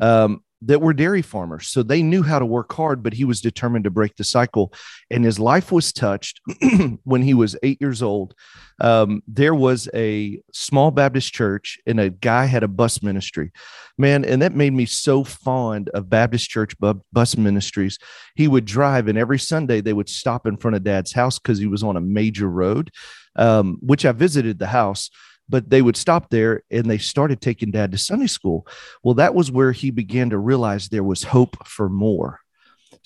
Um, 0.00 0.42
that 0.66 0.80
were 0.80 0.92
dairy 0.92 1.22
farmers. 1.22 1.68
So 1.68 1.82
they 1.82 2.02
knew 2.02 2.22
how 2.22 2.38
to 2.38 2.46
work 2.46 2.72
hard, 2.72 3.02
but 3.02 3.14
he 3.14 3.24
was 3.24 3.40
determined 3.40 3.84
to 3.84 3.90
break 3.90 4.16
the 4.16 4.24
cycle. 4.24 4.72
And 5.10 5.24
his 5.24 5.38
life 5.38 5.70
was 5.70 5.92
touched 5.92 6.40
when 7.04 7.22
he 7.22 7.34
was 7.34 7.56
eight 7.62 7.80
years 7.80 8.02
old. 8.02 8.34
Um, 8.80 9.22
there 9.28 9.54
was 9.54 9.88
a 9.94 10.40
small 10.52 10.90
Baptist 10.90 11.32
church, 11.32 11.78
and 11.86 12.00
a 12.00 12.10
guy 12.10 12.46
had 12.46 12.62
a 12.62 12.68
bus 12.68 13.02
ministry. 13.02 13.52
Man, 13.96 14.24
and 14.24 14.42
that 14.42 14.54
made 14.54 14.72
me 14.72 14.86
so 14.86 15.22
fond 15.22 15.90
of 15.90 16.10
Baptist 16.10 16.50
church 16.50 16.74
bus 17.12 17.36
ministries. 17.36 17.98
He 18.34 18.48
would 18.48 18.64
drive, 18.64 19.06
and 19.06 19.16
every 19.16 19.38
Sunday 19.38 19.80
they 19.80 19.92
would 19.92 20.08
stop 20.08 20.46
in 20.46 20.56
front 20.56 20.76
of 20.76 20.82
dad's 20.82 21.12
house 21.12 21.38
because 21.38 21.58
he 21.58 21.66
was 21.66 21.84
on 21.84 21.96
a 21.96 22.00
major 22.00 22.48
road, 22.48 22.90
um, 23.36 23.78
which 23.80 24.04
I 24.04 24.12
visited 24.12 24.58
the 24.58 24.66
house 24.66 25.10
but 25.48 25.70
they 25.70 25.82
would 25.82 25.96
stop 25.96 26.30
there 26.30 26.62
and 26.70 26.86
they 26.86 26.98
started 26.98 27.40
taking 27.40 27.70
dad 27.70 27.92
to 27.92 27.98
Sunday 27.98 28.26
school. 28.26 28.66
Well, 29.02 29.14
that 29.14 29.34
was 29.34 29.50
where 29.50 29.72
he 29.72 29.90
began 29.90 30.30
to 30.30 30.38
realize 30.38 30.88
there 30.88 31.04
was 31.04 31.24
hope 31.24 31.66
for 31.66 31.88
more. 31.88 32.40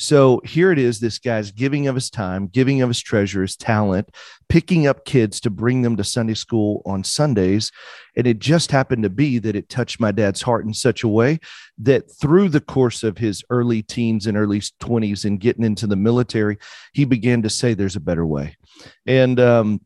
So 0.01 0.41
here 0.45 0.71
it 0.71 0.79
is 0.79 1.01
this 1.01 1.19
guy's 1.19 1.51
giving 1.51 1.89
of 1.89 1.97
his 1.97 2.09
time, 2.09 2.47
giving 2.47 2.83
of 2.83 2.89
his 2.89 3.01
treasure, 3.01 3.43
his 3.43 3.57
talent, 3.57 4.09
picking 4.49 4.87
up 4.87 5.05
kids 5.05 5.41
to 5.41 5.51
bring 5.51 5.83
them 5.83 5.97
to 5.97 6.05
Sunday 6.05 6.35
school 6.35 6.83
on 6.87 7.03
Sundays. 7.03 7.73
And 8.17 8.25
it 8.25 8.39
just 8.39 8.71
happened 8.71 9.03
to 9.03 9.11
be 9.11 9.39
that 9.41 9.57
it 9.57 9.69
touched 9.69 9.99
my 9.99 10.13
dad's 10.13 10.41
heart 10.41 10.65
in 10.65 10.73
such 10.73 11.03
a 11.03 11.09
way 11.09 11.41
that 11.79 12.05
through 12.21 12.49
the 12.51 12.61
course 12.61 13.03
of 13.03 13.19
his 13.19 13.43
early 13.51 13.83
teens 13.83 14.29
and 14.29 14.37
early 14.37 14.61
20s 14.61 15.25
and 15.25 15.41
getting 15.41 15.65
into 15.65 15.89
the 15.89 15.97
military, 15.97 16.59
he 16.93 17.05
began 17.05 17.43
to 17.43 17.51
say, 17.51 17.75
There's 17.75 17.97
a 17.97 18.01
better 18.01 18.25
way. 18.25 18.57
And, 19.05 19.41
um, 19.41 19.81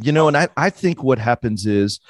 you 0.00 0.12
know 0.12 0.28
and 0.28 0.36
i, 0.36 0.48
I 0.56 0.70
think 0.70 1.02
what 1.02 1.18
happens 1.18 1.66
is 1.66 2.00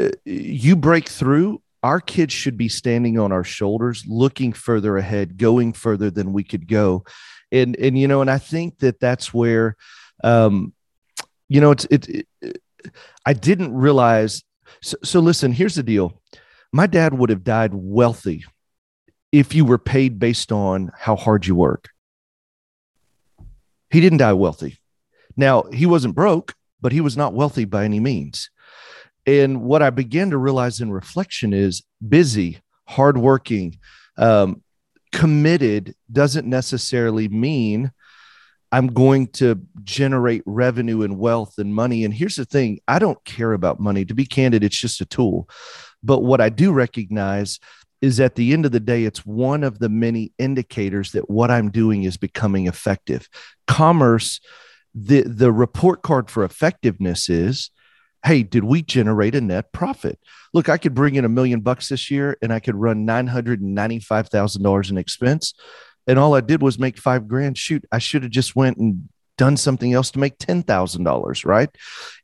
uh, 0.00 0.10
you 0.24 0.76
break 0.76 1.08
through 1.08 1.62
our 1.82 2.00
kids 2.00 2.32
should 2.32 2.56
be 2.56 2.68
standing 2.68 3.18
on 3.18 3.32
our 3.32 3.44
shoulders 3.44 4.04
looking 4.06 4.52
further 4.52 4.96
ahead 4.96 5.36
going 5.36 5.72
further 5.72 6.10
than 6.10 6.32
we 6.32 6.44
could 6.44 6.68
go. 6.68 7.04
And 7.50 7.76
and 7.76 7.98
you 7.98 8.08
know 8.08 8.22
and 8.22 8.30
i 8.30 8.38
think 8.38 8.78
that 8.78 8.98
that's 8.98 9.34
where 9.34 9.76
um 10.24 10.72
you 11.48 11.60
know 11.60 11.72
it's 11.72 11.84
it, 11.90 12.26
it 12.40 12.60
i 13.26 13.34
didn't 13.34 13.74
realize 13.74 14.42
so, 14.80 14.96
so 15.04 15.20
listen 15.20 15.52
here's 15.52 15.74
the 15.74 15.82
deal. 15.82 16.20
My 16.72 16.86
dad 16.86 17.12
would 17.12 17.28
have 17.28 17.44
died 17.44 17.72
wealthy 17.74 18.44
if 19.30 19.54
you 19.54 19.66
were 19.66 19.78
paid 19.78 20.18
based 20.18 20.50
on 20.50 20.90
how 20.96 21.16
hard 21.16 21.46
you 21.46 21.54
work. 21.54 21.90
He 23.90 24.00
didn't 24.00 24.18
die 24.18 24.32
wealthy. 24.32 24.78
Now 25.36 25.64
he 25.64 25.84
wasn't 25.84 26.14
broke 26.14 26.54
but 26.82 26.92
he 26.92 27.00
was 27.00 27.16
not 27.16 27.32
wealthy 27.32 27.64
by 27.64 27.84
any 27.84 28.00
means. 28.00 28.50
And 29.24 29.62
what 29.62 29.82
I 29.82 29.90
began 29.90 30.30
to 30.30 30.38
realize 30.38 30.80
in 30.80 30.90
reflection 30.90 31.54
is 31.54 31.82
busy, 32.06 32.60
hardworking, 32.86 33.78
um, 34.18 34.62
committed 35.12 35.94
doesn't 36.10 36.46
necessarily 36.46 37.28
mean 37.28 37.92
I'm 38.72 38.88
going 38.88 39.28
to 39.28 39.60
generate 39.84 40.42
revenue 40.46 41.02
and 41.02 41.18
wealth 41.18 41.58
and 41.58 41.74
money. 41.74 42.04
And 42.04 42.12
here's 42.12 42.36
the 42.36 42.46
thing 42.46 42.80
I 42.88 42.98
don't 42.98 43.22
care 43.24 43.52
about 43.52 43.78
money. 43.78 44.04
To 44.06 44.14
be 44.14 44.24
candid, 44.24 44.64
it's 44.64 44.80
just 44.80 45.00
a 45.02 45.06
tool. 45.06 45.48
But 46.02 46.20
what 46.20 46.40
I 46.40 46.48
do 46.48 46.72
recognize 46.72 47.60
is 48.00 48.18
at 48.18 48.34
the 48.34 48.52
end 48.52 48.64
of 48.66 48.72
the 48.72 48.80
day, 48.80 49.04
it's 49.04 49.24
one 49.24 49.62
of 49.62 49.78
the 49.78 49.90
many 49.90 50.32
indicators 50.38 51.12
that 51.12 51.30
what 51.30 51.50
I'm 51.50 51.70
doing 51.70 52.02
is 52.02 52.16
becoming 52.16 52.66
effective. 52.66 53.28
Commerce 53.66 54.40
the 54.94 55.22
the 55.22 55.52
report 55.52 56.02
card 56.02 56.30
for 56.30 56.44
effectiveness 56.44 57.28
is 57.28 57.70
hey, 58.24 58.42
did 58.42 58.64
we 58.64 58.82
generate 58.82 59.34
a 59.34 59.40
net 59.40 59.72
profit? 59.72 60.18
Look, 60.54 60.68
I 60.68 60.78
could 60.78 60.94
bring 60.94 61.16
in 61.16 61.24
a 61.24 61.28
million 61.28 61.60
bucks 61.60 61.88
this 61.88 62.10
year 62.10 62.36
and 62.40 62.52
I 62.52 62.60
could 62.60 62.76
run 62.76 63.06
$995,000 63.06 64.90
in 64.90 64.98
expense. 64.98 65.54
And 66.06 66.18
all 66.18 66.34
I 66.34 66.40
did 66.40 66.62
was 66.62 66.78
make 66.78 66.98
five 66.98 67.26
grand. 67.26 67.58
Shoot, 67.58 67.84
I 67.90 67.98
should 67.98 68.22
have 68.22 68.30
just 68.30 68.54
went 68.54 68.76
and 68.76 69.08
done 69.38 69.56
something 69.56 69.92
else 69.92 70.10
to 70.12 70.18
make 70.18 70.38
$10,000, 70.38 71.44
right? 71.44 71.68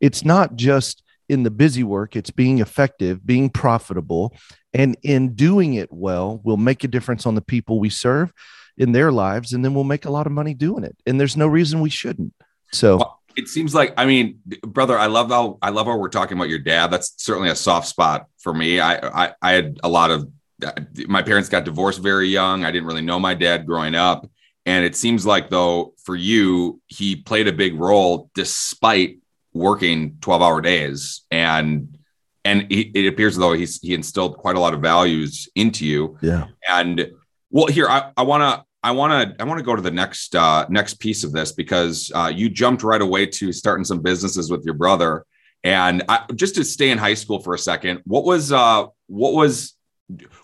It's 0.00 0.24
not 0.24 0.56
just 0.56 1.02
in 1.28 1.42
the 1.42 1.50
busy 1.50 1.82
work, 1.82 2.16
it's 2.16 2.30
being 2.30 2.58
effective, 2.60 3.26
being 3.26 3.50
profitable, 3.50 4.34
and 4.72 4.96
in 5.02 5.34
doing 5.34 5.74
it 5.74 5.92
well, 5.92 6.40
will 6.42 6.56
make 6.56 6.84
a 6.84 6.88
difference 6.88 7.26
on 7.26 7.34
the 7.34 7.42
people 7.42 7.80
we 7.80 7.90
serve 7.90 8.32
in 8.78 8.92
their 8.92 9.12
lives, 9.12 9.52
and 9.52 9.64
then 9.64 9.74
we'll 9.74 9.84
make 9.84 10.04
a 10.04 10.10
lot 10.10 10.26
of 10.26 10.32
money 10.32 10.54
doing 10.54 10.84
it. 10.84 10.96
And 11.06 11.20
there's 11.20 11.36
no 11.36 11.46
reason 11.46 11.80
we 11.80 11.90
shouldn't. 11.90 12.32
So 12.72 12.96
well, 12.96 13.20
it 13.36 13.48
seems 13.48 13.74
like, 13.74 13.94
I 13.96 14.04
mean, 14.04 14.40
brother, 14.62 14.98
I 14.98 15.06
love 15.06 15.30
how 15.30 15.58
I 15.62 15.70
love 15.70 15.86
how 15.86 15.96
we're 15.96 16.08
talking 16.08 16.36
about 16.36 16.48
your 16.48 16.58
dad. 16.58 16.88
That's 16.88 17.14
certainly 17.16 17.50
a 17.50 17.56
soft 17.56 17.88
spot 17.88 18.26
for 18.38 18.52
me. 18.52 18.80
I 18.80 19.26
I, 19.26 19.34
I 19.40 19.52
had 19.52 19.78
a 19.82 19.88
lot 19.88 20.10
of 20.10 20.28
uh, 20.64 20.72
my 21.06 21.22
parents 21.22 21.48
got 21.48 21.64
divorced 21.64 22.00
very 22.00 22.28
young. 22.28 22.64
I 22.64 22.72
didn't 22.72 22.88
really 22.88 23.02
know 23.02 23.20
my 23.20 23.34
dad 23.34 23.66
growing 23.66 23.94
up. 23.94 24.28
And 24.66 24.84
it 24.84 24.96
seems 24.96 25.24
like 25.24 25.48
though 25.48 25.94
for 26.04 26.16
you, 26.16 26.80
he 26.86 27.16
played 27.16 27.48
a 27.48 27.52
big 27.52 27.78
role 27.78 28.30
despite 28.34 29.18
working 29.52 30.18
12 30.20 30.42
hour 30.42 30.60
days 30.60 31.22
and 31.30 31.98
and 32.44 32.70
he, 32.70 32.82
it 32.94 33.08
appears 33.08 33.36
though 33.36 33.52
he's 33.52 33.80
he 33.80 33.94
instilled 33.94 34.36
quite 34.36 34.56
a 34.56 34.60
lot 34.60 34.74
of 34.74 34.80
values 34.80 35.48
into 35.54 35.84
you 35.86 36.16
yeah 36.20 36.46
and 36.68 37.10
well 37.50 37.66
here 37.66 37.88
I, 37.88 38.12
i 38.16 38.22
want 38.22 38.42
to 38.42 38.64
i 38.88 38.90
want 38.90 39.12
to 39.12 39.42
i 39.42 39.44
want 39.44 39.58
to 39.58 39.64
go 39.64 39.76
to 39.76 39.82
the 39.82 39.90
next 39.90 40.34
uh 40.34 40.66
next 40.68 40.94
piece 40.94 41.24
of 41.24 41.32
this 41.32 41.52
because 41.52 42.10
uh 42.14 42.30
you 42.34 42.48
jumped 42.48 42.82
right 42.82 43.02
away 43.02 43.26
to 43.26 43.52
starting 43.52 43.84
some 43.84 44.00
businesses 44.00 44.50
with 44.50 44.64
your 44.64 44.74
brother 44.74 45.24
and 45.64 46.04
I, 46.08 46.24
just 46.34 46.54
to 46.54 46.64
stay 46.64 46.90
in 46.90 46.98
high 46.98 47.14
school 47.14 47.40
for 47.40 47.54
a 47.54 47.58
second 47.58 48.00
what 48.04 48.24
was 48.24 48.52
uh 48.52 48.86
what 49.06 49.34
was 49.34 49.74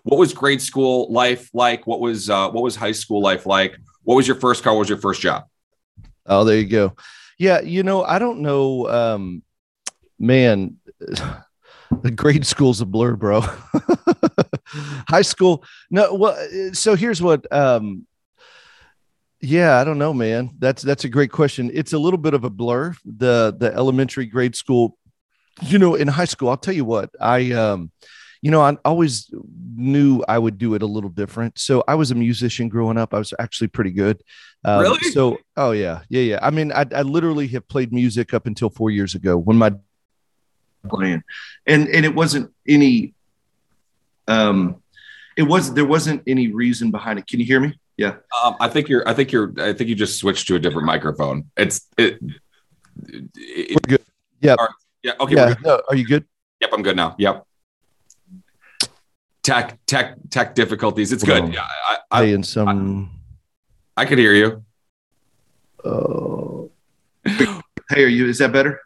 what 0.02 0.18
was 0.18 0.32
grade 0.32 0.60
school 0.60 1.10
life 1.10 1.50
like 1.54 1.86
what 1.86 2.00
was 2.00 2.28
uh 2.28 2.50
what 2.50 2.62
was 2.62 2.76
high 2.76 2.92
school 2.92 3.22
life 3.22 3.46
like 3.46 3.76
what 4.02 4.14
was 4.16 4.26
your 4.28 4.36
first 4.36 4.62
car 4.62 4.74
what 4.74 4.80
was 4.80 4.88
your 4.88 4.98
first 4.98 5.20
job 5.20 5.44
oh 6.26 6.44
there 6.44 6.58
you 6.58 6.66
go 6.66 6.94
yeah, 7.38 7.60
you 7.60 7.82
know, 7.82 8.04
I 8.04 8.18
don't 8.18 8.40
know. 8.40 8.88
Um, 8.88 9.42
man, 10.18 10.76
the 11.00 12.10
grade 12.14 12.46
school's 12.46 12.80
a 12.80 12.86
blur, 12.86 13.16
bro. 13.16 13.40
High 15.08 15.22
school, 15.22 15.64
no. 15.90 16.14
Well, 16.14 16.72
so 16.72 16.94
here's 16.94 17.20
what. 17.20 17.50
Um, 17.52 18.06
yeah, 19.44 19.78
I 19.78 19.84
don't 19.84 19.98
know, 19.98 20.14
man. 20.14 20.50
That's 20.58 20.82
that's 20.82 21.04
a 21.04 21.08
great 21.08 21.30
question. 21.30 21.70
It's 21.74 21.92
a 21.92 21.98
little 21.98 22.18
bit 22.18 22.34
of 22.34 22.44
a 22.44 22.50
blur. 22.50 22.94
The 23.04 23.54
the 23.56 23.72
elementary 23.74 24.26
grade 24.26 24.56
school, 24.56 24.96
you 25.62 25.78
know, 25.78 25.94
in 25.94 26.08
high 26.08 26.24
school. 26.24 26.48
I'll 26.48 26.56
tell 26.56 26.74
you 26.74 26.84
what. 26.84 27.10
I 27.20 27.52
um, 27.52 27.90
you 28.40 28.50
know, 28.50 28.62
I 28.62 28.76
always 28.84 29.30
knew 29.76 30.24
I 30.26 30.38
would 30.38 30.58
do 30.58 30.74
it 30.74 30.82
a 30.82 30.86
little 30.86 31.10
different. 31.10 31.58
So 31.58 31.84
I 31.86 31.94
was 31.94 32.10
a 32.10 32.14
musician 32.14 32.68
growing 32.68 32.96
up. 32.96 33.12
I 33.12 33.18
was 33.18 33.34
actually 33.38 33.68
pretty 33.68 33.90
good. 33.90 34.22
Um, 34.64 34.80
really? 34.80 35.10
So, 35.10 35.38
oh 35.56 35.72
yeah, 35.72 36.00
yeah, 36.08 36.22
yeah. 36.22 36.38
I 36.40 36.50
mean, 36.50 36.72
I, 36.72 36.86
I 36.94 37.02
literally 37.02 37.48
have 37.48 37.68
played 37.68 37.92
music 37.92 38.32
up 38.32 38.46
until 38.46 38.70
four 38.70 38.90
years 38.90 39.14
ago 39.14 39.36
when 39.36 39.58
my 39.58 39.74
playing, 40.88 41.22
and 41.66 41.88
and 41.88 42.04
it 42.04 42.14
wasn't 42.14 42.50
any. 42.66 43.14
Um, 44.26 44.82
it 45.36 45.42
was 45.42 45.74
there 45.74 45.84
wasn't 45.84 46.22
any 46.26 46.48
reason 46.48 46.90
behind 46.90 47.18
it. 47.18 47.26
Can 47.26 47.40
you 47.40 47.46
hear 47.46 47.60
me? 47.60 47.78
Yeah. 47.96 48.16
Um, 48.42 48.56
I 48.60 48.68
think 48.68 48.88
you're. 48.88 49.08
I 49.08 49.14
think 49.14 49.30
you're. 49.30 49.52
I 49.58 49.72
think 49.72 49.88
you 49.88 49.94
just 49.94 50.18
switched 50.18 50.48
to 50.48 50.56
a 50.56 50.58
different 50.58 50.86
microphone. 50.86 51.50
It's 51.56 51.88
it. 51.96 52.18
it 53.06 53.70
we're 53.70 53.88
good. 53.88 54.04
Yeah. 54.40 54.56
Yeah. 55.02 55.12
Okay. 55.20 55.34
Yeah. 55.34 55.54
No, 55.62 55.82
are 55.88 55.96
you 55.96 56.06
good? 56.06 56.24
Yep. 56.60 56.70
I'm 56.72 56.82
good 56.82 56.96
now. 56.96 57.14
Yep 57.18 57.46
tech 59.44 59.78
tech 59.86 60.16
tech 60.30 60.54
difficulties. 60.56 61.12
It's 61.12 61.22
good. 61.22 61.54
Yeah, 61.54 61.62
I, 61.62 61.98
I, 62.10 62.24
hey, 62.24 62.34
and 62.34 62.44
some. 62.44 63.10
I, 63.96 64.02
I 64.02 64.04
could 64.06 64.18
hear 64.18 64.32
you. 64.32 64.64
Uh, 65.84 66.66
hey, 67.90 68.02
are 68.02 68.08
you? 68.08 68.28
Is 68.28 68.38
that 68.38 68.50
better? 68.50 68.80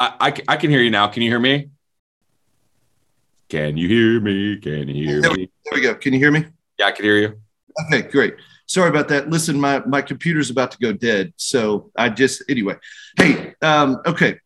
I, 0.00 0.14
I, 0.20 0.34
I 0.48 0.56
can 0.56 0.70
hear 0.70 0.80
you 0.80 0.90
now. 0.90 1.06
Can 1.06 1.22
you 1.22 1.30
hear 1.30 1.38
me? 1.38 1.70
Can 3.48 3.76
you 3.76 3.88
hear 3.88 4.20
me? 4.20 4.56
Can 4.56 4.88
you 4.88 5.06
hear 5.06 5.20
there 5.22 5.34
me? 5.34 5.50
there 5.64 5.78
we 5.78 5.80
go. 5.82 5.94
Can 5.94 6.12
you 6.12 6.18
hear 6.18 6.32
me? 6.32 6.46
Yeah, 6.78 6.86
I 6.86 6.92
can 6.92 7.04
hear 7.04 7.16
you. 7.16 7.40
Okay, 7.86 8.02
great. 8.02 8.34
Sorry 8.66 8.90
about 8.90 9.08
that. 9.08 9.30
Listen, 9.30 9.58
my 9.58 9.80
my 9.86 10.02
computer's 10.02 10.50
about 10.50 10.72
to 10.72 10.78
go 10.78 10.92
dead, 10.92 11.32
so 11.36 11.90
I 11.96 12.10
just 12.10 12.44
anyway. 12.48 12.76
Hey, 13.16 13.54
um, 13.62 13.98
okay. 14.04 14.40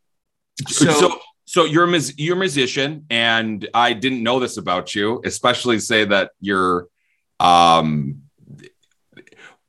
So, 0.69 0.93
so 0.93 1.19
so 1.45 1.65
you're 1.65 1.93
a 1.93 2.01
you're 2.17 2.37
a 2.37 2.39
musician, 2.39 3.05
and 3.11 3.69
I 3.75 3.95
didn't 3.95 4.23
know 4.23 4.39
this 4.39 4.57
about 4.59 4.95
you, 4.95 5.21
especially 5.25 5.81
say 5.81 6.05
that 6.05 6.31
you're, 6.41 6.87
um, 7.41 8.23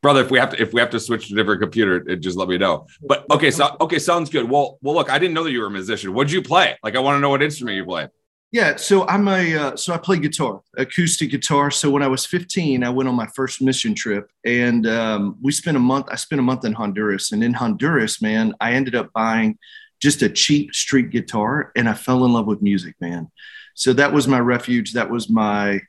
brother. 0.02 0.22
If 0.22 0.30
we 0.30 0.38
have 0.38 0.52
to 0.52 0.62
if 0.62 0.72
we 0.72 0.80
have 0.82 0.92
to 0.92 1.00
switch 1.00 1.30
to 1.30 1.36
different 1.36 1.62
computer, 1.62 2.08
it, 2.08 2.18
just 2.18 2.38
let 2.38 2.48
me 2.48 2.58
know. 2.58 2.86
But 3.02 3.26
okay, 3.32 3.50
so 3.50 3.76
okay, 3.82 3.98
sounds 3.98 4.30
good. 4.30 4.50
Well, 4.50 4.78
well, 4.82 4.94
look, 4.94 5.10
I 5.10 5.18
didn't 5.18 5.34
know 5.34 5.44
that 5.44 5.52
you 5.52 5.62
were 5.62 5.68
a 5.68 5.72
musician. 5.72 6.14
What 6.14 6.28
did 6.28 6.34
you 6.34 6.44
play? 6.44 6.78
Like, 6.84 6.96
I 6.96 7.00
want 7.00 7.18
to 7.18 7.20
know 7.20 7.30
what 7.30 7.42
instrument 7.42 7.76
you 7.76 7.86
play. 7.86 8.08
Yeah, 8.54 8.76
so 8.76 9.08
I'm 9.08 9.28
a 9.28 9.56
uh, 9.56 9.76
so 9.76 9.96
I 9.96 9.98
play 9.98 10.20
guitar, 10.20 10.62
acoustic 10.78 11.32
guitar. 11.32 11.72
So 11.72 11.90
when 11.90 12.04
I 12.04 12.08
was 12.08 12.24
15, 12.28 12.84
I 12.84 12.90
went 12.92 13.10
on 13.10 13.16
my 13.16 13.26
first 13.36 13.64
mission 13.64 13.96
trip, 13.96 14.30
and 14.46 14.86
um, 14.86 15.38
we 15.42 15.52
spent 15.52 15.76
a 15.76 15.80
month. 15.80 16.06
I 16.12 16.16
spent 16.18 16.40
a 16.40 16.44
month 16.44 16.64
in 16.64 16.72
Honduras, 16.72 17.32
and 17.32 17.44
in 17.44 17.56
Honduras, 17.56 18.22
man, 18.22 18.54
I 18.62 18.74
ended 18.74 18.94
up 18.94 19.12
buying 19.12 19.58
just 20.04 20.22
a 20.22 20.30
cheap 20.30 20.76
street 20.76 21.10
guitar 21.10 21.72
and 21.78 21.88
I 21.88 21.94
fell 21.94 22.26
in 22.26 22.34
love 22.34 22.46
with 22.46 22.62
music, 22.62 22.94
man. 23.00 23.32
So 23.74 23.94
that 23.94 24.12
was 24.12 24.28
my 24.28 24.40
refuge. 24.40 24.94
That 24.94 25.10
was 25.10 25.30
my 25.30 25.80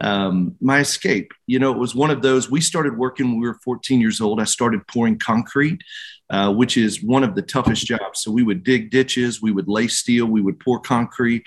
um, 0.00 0.56
my 0.60 0.80
escape. 0.80 1.32
You 1.46 1.58
know, 1.58 1.72
it 1.72 1.78
was 1.78 1.94
one 1.94 2.10
of 2.10 2.20
those. 2.20 2.50
We 2.50 2.60
started 2.60 2.98
working 2.98 3.28
when 3.30 3.40
we 3.40 3.46
were 3.48 3.58
14 3.64 4.00
years 4.00 4.20
old. 4.20 4.40
I 4.40 4.44
started 4.44 4.86
pouring 4.88 5.18
concrete, 5.18 5.82
uh, 6.30 6.52
which 6.52 6.76
is 6.76 7.02
one 7.02 7.22
of 7.22 7.34
the 7.34 7.42
toughest 7.42 7.86
jobs. 7.86 8.20
So 8.20 8.30
we 8.30 8.42
would 8.42 8.64
dig 8.64 8.90
ditches, 8.90 9.40
we 9.40 9.52
would 9.52 9.68
lay 9.68 9.88
steel, 9.88 10.26
we 10.26 10.40
would 10.40 10.58
pour 10.60 10.80
concrete. 10.80 11.44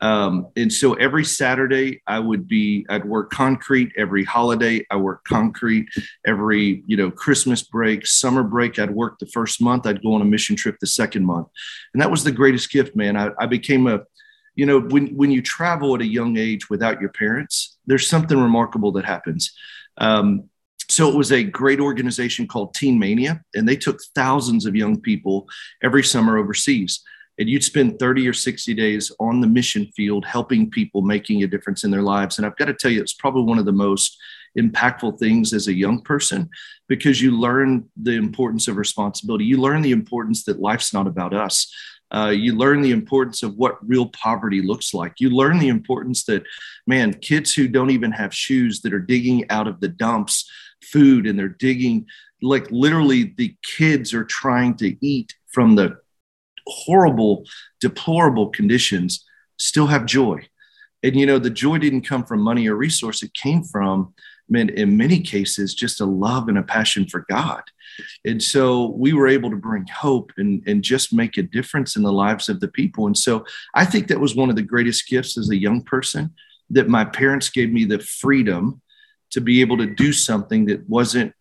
Um, 0.00 0.48
and 0.56 0.72
so 0.72 0.94
every 0.94 1.24
Saturday 1.24 2.02
I 2.06 2.18
would 2.18 2.46
be, 2.46 2.84
I'd 2.88 3.04
work 3.04 3.30
concrete. 3.30 3.92
Every 3.96 4.24
holiday 4.24 4.84
I 4.90 4.96
work 4.96 5.24
concrete. 5.24 5.88
Every, 6.26 6.82
you 6.86 6.96
know, 6.96 7.10
Christmas 7.10 7.62
break, 7.62 8.06
summer 8.06 8.42
break, 8.42 8.78
I'd 8.78 8.90
work 8.90 9.18
the 9.18 9.26
first 9.26 9.62
month. 9.62 9.86
I'd 9.86 10.02
go 10.02 10.14
on 10.14 10.22
a 10.22 10.26
mission 10.26 10.56
trip 10.56 10.76
the 10.80 10.86
second 10.86 11.24
month. 11.24 11.48
And 11.92 12.02
that 12.02 12.10
was 12.10 12.24
the 12.24 12.32
greatest 12.32 12.70
gift, 12.70 12.94
man. 12.96 13.16
I, 13.16 13.30
I 13.38 13.46
became 13.46 13.86
a, 13.86 14.00
you 14.56 14.66
know, 14.66 14.80
when, 14.80 15.14
when 15.16 15.30
you 15.30 15.42
travel 15.42 15.94
at 15.94 16.00
a 16.00 16.06
young 16.06 16.36
age 16.36 16.68
without 16.68 17.00
your 17.00 17.10
parents, 17.10 17.78
there's 17.86 18.08
something 18.08 18.38
remarkable 18.38 18.92
that 18.92 19.04
happens. 19.04 19.52
Um, 19.98 20.48
so 20.88 21.08
it 21.08 21.16
was 21.16 21.32
a 21.32 21.42
great 21.42 21.80
organization 21.80 22.46
called 22.46 22.74
Teen 22.74 22.98
Mania, 22.98 23.42
and 23.54 23.66
they 23.66 23.76
took 23.76 24.00
thousands 24.14 24.66
of 24.66 24.76
young 24.76 25.00
people 25.00 25.48
every 25.82 26.04
summer 26.04 26.36
overseas 26.36 27.02
and 27.38 27.48
you'd 27.48 27.64
spend 27.64 27.98
30 27.98 28.28
or 28.28 28.32
60 28.32 28.74
days 28.74 29.10
on 29.20 29.40
the 29.40 29.46
mission 29.46 29.90
field 29.96 30.24
helping 30.24 30.70
people 30.70 31.02
making 31.02 31.42
a 31.42 31.46
difference 31.46 31.84
in 31.84 31.90
their 31.90 32.02
lives. 32.02 32.38
And 32.38 32.46
i've 32.46 32.56
got 32.56 32.66
to 32.66 32.74
tell 32.74 32.90
you 32.90 33.00
it's 33.00 33.14
probably 33.14 33.42
one 33.42 33.58
of 33.58 33.64
the 33.64 33.72
most 33.72 34.16
impactful 34.58 35.18
things 35.18 35.52
as 35.52 35.66
a 35.66 35.74
young 35.74 36.00
person 36.00 36.48
because 36.88 37.20
you 37.20 37.38
learn 37.38 37.88
the 38.00 38.16
importance 38.16 38.68
of 38.68 38.76
responsibility. 38.76 39.44
You 39.44 39.56
learn 39.56 39.82
the 39.82 39.90
importance 39.90 40.44
that 40.44 40.60
life's 40.60 40.92
not 40.92 41.06
about 41.06 41.34
us. 41.34 41.72
Uh, 42.14 42.28
you 42.28 42.54
learn 42.54 42.80
the 42.80 42.92
importance 42.92 43.42
of 43.42 43.56
what 43.56 43.78
real 43.86 44.06
poverty 44.10 44.62
looks 44.62 44.94
like. 44.94 45.14
You 45.18 45.30
learn 45.30 45.58
the 45.58 45.68
importance 45.68 46.24
that 46.24 46.44
man 46.86 47.14
kids 47.14 47.52
who 47.52 47.66
don't 47.66 47.90
even 47.90 48.12
have 48.12 48.32
shoes 48.32 48.80
that 48.82 48.94
are 48.94 49.00
digging 49.00 49.50
out 49.50 49.66
of 49.66 49.80
the 49.80 49.88
dumps 49.88 50.48
food 50.82 51.26
and 51.26 51.38
they're 51.38 51.48
digging 51.48 52.06
like 52.42 52.70
literally 52.70 53.34
the 53.36 53.56
kids 53.64 54.12
are 54.12 54.24
trying 54.24 54.76
to 54.76 54.96
eat 55.04 55.34
from 55.50 55.74
the 55.74 55.96
horrible, 56.66 57.44
deplorable 57.80 58.48
conditions 58.48 59.24
still 59.58 59.86
have 59.86 60.06
joy. 60.06 60.46
And, 61.02 61.16
you 61.16 61.26
know, 61.26 61.38
the 61.38 61.50
joy 61.50 61.78
didn't 61.78 62.08
come 62.08 62.24
from 62.24 62.40
money 62.40 62.66
or 62.66 62.76
resource. 62.76 63.22
It 63.22 63.34
came 63.34 63.62
from, 63.62 64.14
man, 64.48 64.70
in 64.70 64.96
many 64.96 65.20
cases, 65.20 65.74
just 65.74 66.00
a 66.00 66.06
love 66.06 66.48
and 66.48 66.58
a 66.58 66.62
passion 66.62 67.06
for 67.06 67.26
God. 67.28 67.62
And 68.24 68.42
so 68.42 68.86
we 68.96 69.12
were 69.12 69.28
able 69.28 69.50
to 69.50 69.56
bring 69.56 69.86
hope 69.86 70.32
and, 70.38 70.62
and 70.66 70.82
just 70.82 71.12
make 71.12 71.36
a 71.36 71.42
difference 71.42 71.96
in 71.96 72.02
the 72.02 72.12
lives 72.12 72.48
of 72.48 72.60
the 72.60 72.68
people. 72.68 73.06
And 73.06 73.16
so 73.16 73.44
I 73.74 73.84
think 73.84 74.08
that 74.08 74.20
was 74.20 74.34
one 74.34 74.50
of 74.50 74.56
the 74.56 74.62
greatest 74.62 75.08
gifts 75.08 75.36
as 75.36 75.50
a 75.50 75.56
young 75.56 75.82
person 75.82 76.32
that 76.70 76.88
my 76.88 77.04
parents 77.04 77.50
gave 77.50 77.70
me 77.70 77.84
the 77.84 77.98
freedom 77.98 78.80
to 79.30 79.40
be 79.40 79.60
able 79.60 79.76
to 79.78 79.86
do 79.86 80.12
something 80.12 80.64
that 80.66 80.88
wasn't 80.88 81.34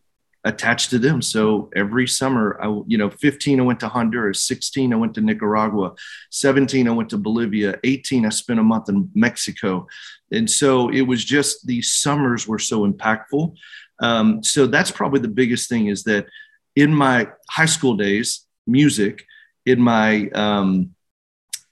attached 0.43 0.89
to 0.89 0.99
them. 0.99 1.21
So 1.21 1.69
every 1.75 2.07
summer, 2.07 2.59
I, 2.61 2.67
you 2.85 2.97
know, 2.97 3.09
15, 3.09 3.59
I 3.59 3.63
went 3.63 3.79
to 3.79 3.87
Honduras, 3.87 4.43
16, 4.43 4.91
I 4.91 4.95
went 4.95 5.13
to 5.15 5.21
Nicaragua, 5.21 5.93
17, 6.31 6.87
I 6.87 6.91
went 6.91 7.09
to 7.11 7.17
Bolivia, 7.17 7.79
18, 7.83 8.25
I 8.25 8.29
spent 8.29 8.59
a 8.59 8.63
month 8.63 8.89
in 8.89 9.09
Mexico. 9.15 9.87
And 10.31 10.49
so 10.49 10.89
it 10.89 11.01
was 11.01 11.23
just 11.23 11.65
these 11.65 11.93
summers 11.93 12.47
were 12.47 12.59
so 12.59 12.85
impactful. 12.85 13.55
Um, 14.01 14.43
so 14.43 14.67
that's 14.67 14.91
probably 14.91 15.21
the 15.21 15.27
biggest 15.29 15.69
thing 15.69 15.87
is 15.87 16.03
that 16.03 16.27
in 16.75 16.93
my 16.93 17.29
high 17.49 17.65
school 17.65 17.95
days, 17.95 18.45
music, 18.67 19.25
in 19.65 19.79
my 19.79 20.29
um, 20.29 20.93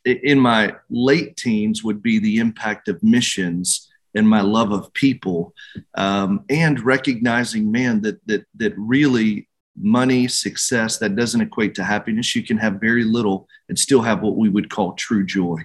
in 0.05 0.39
my 0.39 0.75
late 0.89 1.37
teens 1.37 1.83
would 1.83 2.01
be 2.01 2.19
the 2.19 2.37
impact 2.37 2.87
of 2.87 3.03
missions 3.03 3.90
and 4.15 4.27
my 4.27 4.41
love 4.41 4.71
of 4.71 4.93
people 4.93 5.53
um, 5.95 6.43
and 6.49 6.83
recognizing 6.83 7.71
man 7.71 8.01
that 8.01 8.25
that 8.27 8.45
that 8.55 8.73
really 8.77 9.47
money 9.77 10.27
success 10.27 10.97
that 10.97 11.15
doesn't 11.15 11.41
equate 11.41 11.73
to 11.75 11.83
happiness. 11.83 12.35
You 12.35 12.43
can 12.43 12.57
have 12.57 12.81
very 12.81 13.03
little 13.03 13.47
and 13.69 13.79
still 13.79 14.01
have 14.01 14.21
what 14.21 14.35
we 14.35 14.49
would 14.49 14.69
call 14.69 14.93
true 14.93 15.25
joy. 15.25 15.57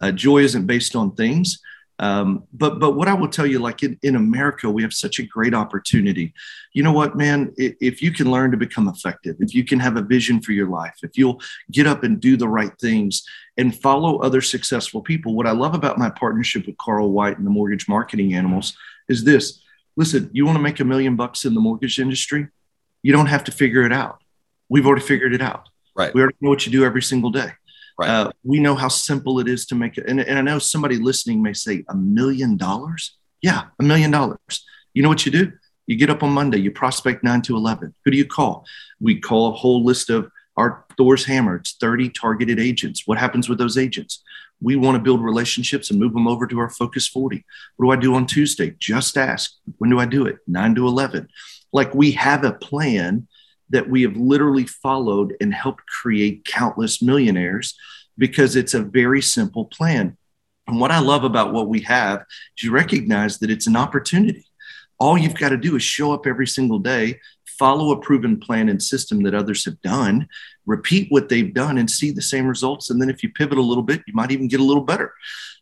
Uh, 0.00 0.10
joy 0.10 0.38
isn't 0.38 0.66
based 0.66 0.96
on 0.96 1.14
things 1.14 1.60
um, 2.00 2.44
but 2.52 2.80
but 2.80 2.92
what 2.92 3.06
I 3.06 3.14
will 3.14 3.28
tell 3.28 3.46
you, 3.46 3.60
like 3.60 3.82
in, 3.82 3.98
in 4.02 4.16
America, 4.16 4.68
we 4.68 4.82
have 4.82 4.92
such 4.92 5.18
a 5.18 5.22
great 5.22 5.54
opportunity. 5.54 6.34
You 6.72 6.82
know 6.82 6.92
what, 6.92 7.16
man? 7.16 7.52
If 7.56 8.02
you 8.02 8.10
can 8.10 8.30
learn 8.30 8.50
to 8.50 8.56
become 8.56 8.88
effective, 8.88 9.36
if 9.38 9.54
you 9.54 9.64
can 9.64 9.78
have 9.78 9.96
a 9.96 10.02
vision 10.02 10.40
for 10.40 10.52
your 10.52 10.68
life, 10.68 10.96
if 11.02 11.16
you'll 11.16 11.40
get 11.70 11.86
up 11.86 12.02
and 12.02 12.20
do 12.20 12.36
the 12.36 12.48
right 12.48 12.72
things 12.80 13.22
and 13.56 13.78
follow 13.80 14.18
other 14.18 14.40
successful 14.40 15.02
people, 15.02 15.34
what 15.34 15.46
I 15.46 15.52
love 15.52 15.74
about 15.74 15.98
my 15.98 16.10
partnership 16.10 16.66
with 16.66 16.76
Carl 16.78 17.12
White 17.12 17.38
and 17.38 17.46
the 17.46 17.50
Mortgage 17.50 17.88
Marketing 17.88 18.34
Animals 18.34 18.76
is 19.08 19.22
this. 19.22 19.60
Listen, 19.96 20.30
you 20.32 20.44
want 20.44 20.56
to 20.56 20.62
make 20.62 20.80
a 20.80 20.84
million 20.84 21.14
bucks 21.14 21.44
in 21.44 21.54
the 21.54 21.60
mortgage 21.60 22.00
industry? 22.00 22.48
You 23.02 23.12
don't 23.12 23.26
have 23.26 23.44
to 23.44 23.52
figure 23.52 23.82
it 23.82 23.92
out. 23.92 24.20
We've 24.68 24.86
already 24.86 25.02
figured 25.02 25.32
it 25.32 25.42
out. 25.42 25.68
Right. 25.94 26.12
We 26.12 26.20
already 26.20 26.36
know 26.40 26.50
what 26.50 26.66
you 26.66 26.72
do 26.72 26.84
every 26.84 27.02
single 27.02 27.30
day. 27.30 27.52
Right. 27.98 28.08
Uh, 28.08 28.32
we 28.42 28.58
know 28.58 28.74
how 28.74 28.88
simple 28.88 29.38
it 29.38 29.48
is 29.48 29.66
to 29.66 29.74
make 29.74 29.98
it. 29.98 30.08
And, 30.08 30.20
and 30.20 30.38
I 30.38 30.42
know 30.42 30.58
somebody 30.58 30.96
listening 30.96 31.42
may 31.42 31.52
say, 31.52 31.84
a 31.88 31.94
million 31.94 32.56
dollars? 32.56 33.16
Yeah, 33.40 33.64
a 33.78 33.82
million 33.82 34.10
dollars. 34.10 34.64
You 34.94 35.02
know 35.02 35.08
what 35.08 35.24
you 35.24 35.32
do? 35.32 35.52
You 35.86 35.96
get 35.96 36.10
up 36.10 36.22
on 36.22 36.30
Monday, 36.30 36.58
you 36.58 36.70
prospect 36.70 37.22
9 37.22 37.42
to 37.42 37.56
11. 37.56 37.94
Who 38.04 38.10
do 38.10 38.16
you 38.16 38.24
call? 38.24 38.64
We 39.00 39.20
call 39.20 39.48
a 39.48 39.52
whole 39.52 39.84
list 39.84 40.10
of 40.10 40.30
our 40.56 40.84
Thor's 40.96 41.24
Hammer. 41.26 41.56
It's 41.56 41.74
30 41.74 42.10
targeted 42.10 42.58
agents. 42.58 43.02
What 43.06 43.18
happens 43.18 43.48
with 43.48 43.58
those 43.58 43.76
agents? 43.76 44.22
We 44.60 44.76
want 44.76 44.96
to 44.96 45.02
build 45.02 45.22
relationships 45.22 45.90
and 45.90 46.00
move 46.00 46.14
them 46.14 46.26
over 46.26 46.46
to 46.46 46.58
our 46.58 46.70
Focus 46.70 47.06
40. 47.06 47.44
What 47.76 47.86
do 47.86 47.92
I 47.92 47.96
do 47.96 48.14
on 48.14 48.26
Tuesday? 48.26 48.74
Just 48.78 49.16
ask. 49.18 49.52
When 49.78 49.90
do 49.90 49.98
I 49.98 50.06
do 50.06 50.26
it? 50.26 50.38
9 50.46 50.74
to 50.76 50.86
11. 50.86 51.28
Like 51.72 51.94
we 51.94 52.12
have 52.12 52.44
a 52.44 52.52
plan 52.52 53.28
that 53.70 53.88
we 53.88 54.02
have 54.02 54.16
literally 54.16 54.66
followed 54.66 55.34
and 55.40 55.52
helped 55.52 55.86
create 55.86 56.44
countless 56.44 57.02
millionaires 57.02 57.74
because 58.16 58.56
it's 58.56 58.74
a 58.74 58.82
very 58.82 59.22
simple 59.22 59.64
plan. 59.64 60.16
And 60.66 60.80
what 60.80 60.90
I 60.90 61.00
love 61.00 61.24
about 61.24 61.52
what 61.52 61.68
we 61.68 61.80
have 61.80 62.24
is 62.56 62.64
you 62.64 62.70
recognize 62.70 63.38
that 63.38 63.50
it's 63.50 63.66
an 63.66 63.76
opportunity. 63.76 64.46
All 64.98 65.18
you've 65.18 65.34
got 65.34 65.50
to 65.50 65.56
do 65.56 65.76
is 65.76 65.82
show 65.82 66.12
up 66.12 66.26
every 66.26 66.46
single 66.46 66.78
day, 66.78 67.20
follow 67.58 67.92
a 67.92 68.00
proven 68.00 68.38
plan 68.38 68.68
and 68.68 68.82
system 68.82 69.22
that 69.24 69.34
others 69.34 69.64
have 69.64 69.80
done, 69.82 70.28
repeat 70.66 71.08
what 71.10 71.28
they've 71.28 71.52
done, 71.52 71.78
and 71.78 71.90
see 71.90 72.10
the 72.10 72.22
same 72.22 72.46
results. 72.46 72.90
And 72.90 73.00
then 73.00 73.10
if 73.10 73.22
you 73.22 73.30
pivot 73.30 73.58
a 73.58 73.62
little 73.62 73.82
bit, 73.82 74.02
you 74.06 74.14
might 74.14 74.30
even 74.30 74.48
get 74.48 74.60
a 74.60 74.64
little 74.64 74.84
better. 74.84 75.12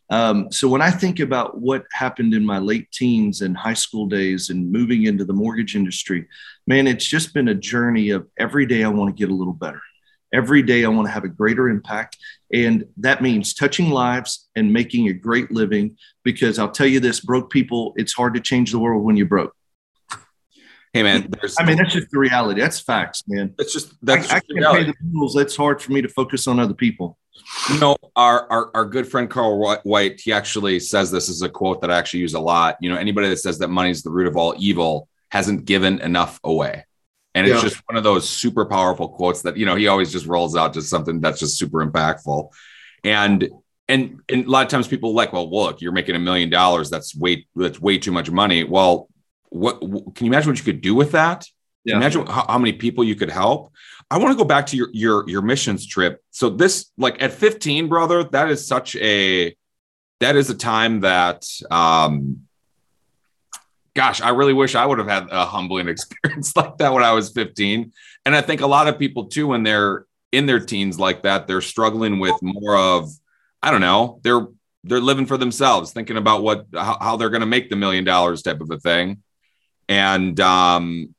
Um, 0.09 0.51
so 0.51 0.67
when 0.67 0.81
I 0.81 0.91
think 0.91 1.19
about 1.19 1.59
what 1.59 1.85
happened 1.91 2.33
in 2.33 2.45
my 2.45 2.59
late 2.59 2.91
teens 2.91 3.41
and 3.41 3.55
high 3.55 3.73
school 3.73 4.05
days 4.05 4.49
and 4.49 4.71
moving 4.71 5.03
into 5.03 5.25
the 5.25 5.33
mortgage 5.33 5.75
industry, 5.75 6.27
man, 6.67 6.87
it's 6.87 7.05
just 7.05 7.33
been 7.33 7.47
a 7.47 7.55
journey 7.55 8.09
of 8.09 8.27
every 8.37 8.65
day 8.65 8.83
I 8.83 8.89
want 8.89 9.15
to 9.15 9.19
get 9.19 9.31
a 9.31 9.35
little 9.35 9.53
better. 9.53 9.81
Every 10.33 10.63
day 10.63 10.83
I 10.83 10.87
want 10.89 11.07
to 11.07 11.11
have 11.11 11.23
a 11.23 11.29
greater 11.29 11.69
impact. 11.69 12.17
And 12.51 12.85
that 12.97 13.21
means 13.21 13.53
touching 13.53 13.91
lives 13.91 14.49
and 14.55 14.73
making 14.73 15.07
a 15.07 15.13
great 15.13 15.51
living. 15.51 15.97
Because 16.23 16.59
I'll 16.59 16.71
tell 16.71 16.87
you 16.87 16.99
this 16.99 17.19
broke 17.19 17.51
people, 17.51 17.93
it's 17.95 18.13
hard 18.13 18.33
to 18.33 18.39
change 18.39 18.71
the 18.71 18.79
world 18.79 19.03
when 19.03 19.15
you're 19.15 19.27
broke. 19.27 19.55
Hey 20.93 21.01
man, 21.01 21.27
I 21.57 21.65
mean 21.65 21.77
that's 21.77 21.93
just 21.93 22.11
the 22.11 22.19
reality. 22.19 22.61
That's 22.61 22.79
facts, 22.79 23.23
man. 23.27 23.55
That's 23.57 23.73
just 23.73 23.95
that's 24.03 24.31
I, 24.31 24.37
I 24.37 24.39
can't 24.41 24.75
pay 24.75 24.83
the 24.83 24.93
bills. 25.11 25.35
It's 25.35 25.55
hard 25.55 25.81
for 25.81 25.91
me 25.91 26.03
to 26.03 26.07
focus 26.07 26.45
on 26.45 26.59
other 26.59 26.75
people. 26.75 27.17
You 27.69 27.79
know, 27.79 27.95
our, 28.15 28.49
our 28.51 28.71
our 28.73 28.85
good 28.85 29.07
friend 29.07 29.29
Carl 29.29 29.79
White, 29.83 30.21
he 30.21 30.31
actually 30.31 30.79
says 30.79 31.11
this 31.11 31.29
is 31.29 31.41
a 31.41 31.49
quote 31.49 31.81
that 31.81 31.91
I 31.91 31.97
actually 31.97 32.21
use 32.21 32.33
a 32.33 32.39
lot. 32.39 32.77
You 32.79 32.89
know, 32.89 32.97
anybody 32.97 33.29
that 33.29 33.37
says 33.37 33.57
that 33.59 33.69
money 33.69 33.89
is 33.89 34.03
the 34.03 34.11
root 34.11 34.27
of 34.27 34.37
all 34.37 34.53
evil 34.57 35.07
hasn't 35.29 35.65
given 35.65 35.99
enough 35.99 36.39
away. 36.43 36.85
And 37.35 37.47
it's 37.47 37.63
yeah. 37.63 37.69
just 37.69 37.81
one 37.87 37.97
of 37.97 38.03
those 38.03 38.29
super 38.29 38.65
powerful 38.65 39.09
quotes 39.09 39.41
that, 39.41 39.57
you 39.57 39.65
know, 39.65 39.75
he 39.75 39.87
always 39.87 40.11
just 40.11 40.27
rolls 40.27 40.55
out 40.55 40.73
just 40.73 40.89
something 40.89 41.19
that's 41.19 41.39
just 41.39 41.57
super 41.57 41.83
impactful. 41.85 42.49
And 43.03 43.49
and 43.87 44.21
and 44.29 44.45
a 44.45 44.49
lot 44.49 44.65
of 44.65 44.69
times 44.69 44.87
people 44.87 45.13
like, 45.13 45.33
well, 45.33 45.49
look, 45.49 45.81
you're 45.81 45.91
making 45.91 46.15
a 46.15 46.19
million 46.19 46.49
dollars. 46.49 46.89
That's 46.89 47.15
way 47.15 47.47
that's 47.55 47.79
way 47.79 47.97
too 47.97 48.11
much 48.11 48.29
money. 48.29 48.63
Well, 48.63 49.09
what 49.49 49.79
can 49.79 50.25
you 50.25 50.31
imagine 50.31 50.51
what 50.51 50.59
you 50.59 50.65
could 50.65 50.81
do 50.81 50.95
with 50.95 51.11
that? 51.13 51.47
Yeah. 51.83 51.97
Imagine 51.97 52.25
how, 52.25 52.45
how, 52.47 52.57
many 52.57 52.73
people 52.73 53.03
you 53.03 53.15
could 53.15 53.29
help. 53.29 53.73
I 54.09 54.17
want 54.17 54.31
to 54.31 54.37
go 54.37 54.45
back 54.45 54.67
to 54.67 54.77
your 54.77 54.89
your 54.93 55.29
your 55.29 55.41
missions 55.41 55.85
trip. 55.85 56.23
So 56.31 56.49
this, 56.49 56.91
like 56.97 57.21
at 57.21 57.33
15, 57.33 57.89
brother, 57.89 58.23
that 58.23 58.49
is 58.49 58.65
such 58.65 58.95
a 58.95 59.55
that 60.19 60.35
is 60.35 60.49
a 60.49 60.55
time 60.55 61.01
that 61.01 61.45
um 61.69 62.43
gosh, 63.95 64.21
I 64.21 64.29
really 64.29 64.53
wish 64.53 64.75
I 64.75 64.85
would 64.85 64.97
have 64.97 65.07
had 65.07 65.27
a 65.29 65.45
humbling 65.45 65.87
experience 65.89 66.55
like 66.55 66.77
that 66.77 66.93
when 66.93 67.03
I 67.03 67.11
was 67.11 67.31
15. 67.31 67.91
And 68.25 68.35
I 68.35 68.41
think 68.41 68.61
a 68.61 68.67
lot 68.67 68.87
of 68.87 68.97
people 68.97 69.25
too, 69.25 69.47
when 69.47 69.63
they're 69.63 70.05
in 70.31 70.45
their 70.45 70.59
teens 70.59 70.99
like 70.99 71.23
that, 71.23 71.47
they're 71.47 71.61
struggling 71.61 72.19
with 72.19 72.35
more 72.41 72.77
of, 72.77 73.09
I 73.61 73.71
don't 73.71 73.81
know, 73.81 74.19
they're 74.23 74.47
they're 74.85 74.99
living 74.99 75.25
for 75.25 75.37
themselves, 75.37 75.93
thinking 75.93 76.17
about 76.17 76.43
what 76.43 76.65
how, 76.73 76.97
how 76.99 77.17
they're 77.17 77.29
going 77.29 77.41
to 77.41 77.45
make 77.47 77.69
the 77.69 77.75
million 77.75 78.03
dollars 78.03 78.41
type 78.41 78.61
of 78.61 78.69
a 78.71 78.79
thing. 78.79 79.21
And 79.87 80.39
um 80.39 81.13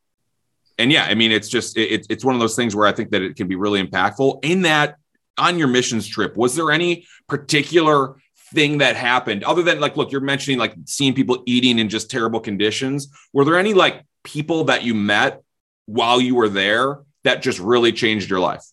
and 0.79 0.91
yeah, 0.91 1.05
I 1.05 1.15
mean, 1.15 1.33
it's 1.33 1.49
just 1.49 1.77
it, 1.77 2.07
it's 2.11 2.25
one 2.25 2.35
of 2.35 2.41
those 2.41 2.57
things 2.57 2.75
where 2.75 2.87
I 2.87 2.93
think 2.93 3.11
that 3.11 3.23
it 3.23 3.37
can 3.37 3.49
be 3.49 3.57
really 3.57 3.85
impactful. 3.85 4.45
In 4.45 4.63
that, 4.63 4.97
on 5.39 5.59
your 5.59 5.69
missions 5.69 6.07
trip, 6.07 6.37
was 6.37 6.55
there 6.55 6.71
any 6.71 7.07
particular 7.29 8.17
thing 8.53 8.79
that 8.79 8.97
happened 8.97 9.45
other 9.45 9.63
than 9.63 9.81
like, 9.81 9.97
look, 9.97 10.13
you're 10.13 10.21
mentioning 10.21 10.59
like 10.59 10.75
seeing 10.87 11.15
people 11.15 11.43
eating 11.47 11.79
in 11.79 11.89
just 11.89 12.11
terrible 12.11 12.41
conditions? 12.41 13.09
Were 13.33 13.45
there 13.45 13.59
any 13.59 13.75
like 13.75 14.05
people 14.23 14.65
that 14.65 14.83
you 14.83 14.95
met 14.95 15.43
while 15.87 16.21
you 16.21 16.35
were 16.35 16.49
there 16.49 17.01
that 17.25 17.43
just 17.43 17.59
really 17.59 17.93
changed 17.93 18.31
your 18.31 18.41
life? 18.41 18.65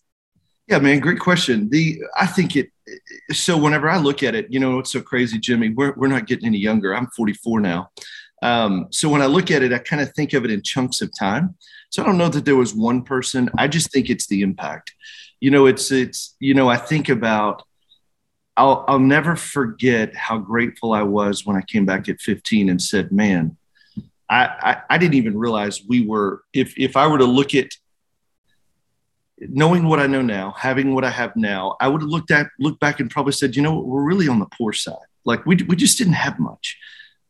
Yeah, 0.68 0.78
man, 0.78 1.00
great 1.00 1.20
question. 1.20 1.68
The 1.68 2.02
I 2.16 2.26
think 2.26 2.56
it. 2.56 2.70
So 3.32 3.56
whenever 3.56 3.88
I 3.88 3.98
look 3.98 4.22
at 4.22 4.34
it, 4.34 4.46
you 4.50 4.58
know, 4.58 4.78
it's 4.78 4.90
so 4.90 5.00
crazy, 5.00 5.38
Jimmy. 5.38 5.70
We're 5.70 5.92
we're 5.96 6.08
not 6.08 6.26
getting 6.26 6.46
any 6.46 6.58
younger. 6.58 6.94
I'm 6.94 7.08
44 7.08 7.60
now. 7.60 7.90
Um, 8.42 8.88
so 8.90 9.08
when 9.08 9.22
I 9.22 9.26
look 9.26 9.50
at 9.50 9.62
it, 9.62 9.72
I 9.72 9.78
kind 9.78 10.02
of 10.02 10.12
think 10.14 10.32
of 10.32 10.44
it 10.44 10.50
in 10.50 10.62
chunks 10.62 11.00
of 11.00 11.10
time. 11.16 11.54
So 11.92 12.02
I 12.02 12.06
don't 12.06 12.16
know 12.16 12.30
that 12.30 12.46
there 12.46 12.56
was 12.56 12.74
one 12.74 13.02
person. 13.02 13.50
I 13.58 13.68
just 13.68 13.92
think 13.92 14.08
it's 14.08 14.26
the 14.26 14.40
impact. 14.40 14.94
You 15.40 15.50
know, 15.50 15.66
it's 15.66 15.92
it's 15.92 16.34
you 16.40 16.54
know, 16.54 16.68
I 16.68 16.78
think 16.78 17.10
about 17.10 17.62
I'll 18.56 18.86
I'll 18.88 18.98
never 18.98 19.36
forget 19.36 20.16
how 20.16 20.38
grateful 20.38 20.94
I 20.94 21.02
was 21.02 21.44
when 21.44 21.54
I 21.54 21.60
came 21.60 21.84
back 21.84 22.08
at 22.08 22.22
15 22.22 22.70
and 22.70 22.80
said, 22.80 23.12
"Man, 23.12 23.58
I, 24.30 24.46
I, 24.46 24.82
I 24.88 24.98
didn't 24.98 25.14
even 25.14 25.36
realize 25.36 25.82
we 25.86 26.06
were. 26.06 26.42
If 26.54 26.72
if 26.78 26.96
I 26.96 27.06
were 27.08 27.18
to 27.18 27.26
look 27.26 27.54
at 27.54 27.68
knowing 29.38 29.84
what 29.84 30.00
I 30.00 30.06
know 30.06 30.22
now, 30.22 30.52
having 30.52 30.94
what 30.94 31.04
I 31.04 31.10
have 31.10 31.36
now, 31.36 31.76
I 31.78 31.88
would 31.88 32.00
have 32.00 32.10
looked 32.10 32.30
at 32.30 32.46
looked 32.58 32.80
back 32.80 33.00
and 33.00 33.10
probably 33.10 33.32
said, 33.32 33.54
you 33.54 33.60
know, 33.60 33.74
what? 33.74 33.84
we're 33.84 34.02
really 34.02 34.28
on 34.28 34.38
the 34.38 34.48
poor 34.56 34.72
side. 34.72 34.96
Like 35.26 35.44
we 35.44 35.56
we 35.56 35.76
just 35.76 35.98
didn't 35.98 36.14
have 36.14 36.38
much 36.38 36.78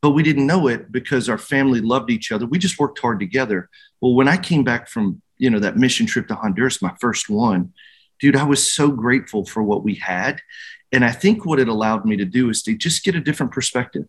but 0.03 0.11
we 0.11 0.22
didn't 0.25 0.48
know 0.48 0.66
it 0.66 0.90
because 0.90 1.29
our 1.29 1.38
family 1.38 1.81
loved 1.81 2.11
each 2.11 2.33
other. 2.33 2.44
We 2.44 2.59
just 2.59 2.79
worked 2.79 2.98
hard 2.98 3.20
together. 3.20 3.70
Well, 4.03 4.15
when 4.15 4.29
I 4.29 4.37
came 4.37 4.65
back 4.65 4.88
from, 4.88 5.23
you 5.38 5.49
know, 5.49 5.61
that 5.61 5.79
mission 5.79 6.07
trip 6.07 6.29
to 6.29 6.35
Honduras, 6.35 6.83
my 6.83 6.95
first 7.01 7.31
one, 7.31 7.73
dude, 8.21 8.37
I 8.37 8.43
was 8.43 8.71
so 8.71 8.91
grateful 8.91 9.47
for 9.47 9.62
what 9.62 9.85
we 9.85 9.95
had. 9.95 10.43
And 10.91 11.05
I 11.05 11.12
think 11.12 11.47
what 11.47 11.61
it 11.61 11.69
allowed 11.69 12.05
me 12.05 12.17
to 12.17 12.25
do 12.25 12.51
is 12.51 12.62
to 12.65 12.77
just 12.77 13.05
get 13.05 13.15
a 13.15 13.21
different 13.21 13.53
perspective. 13.53 14.07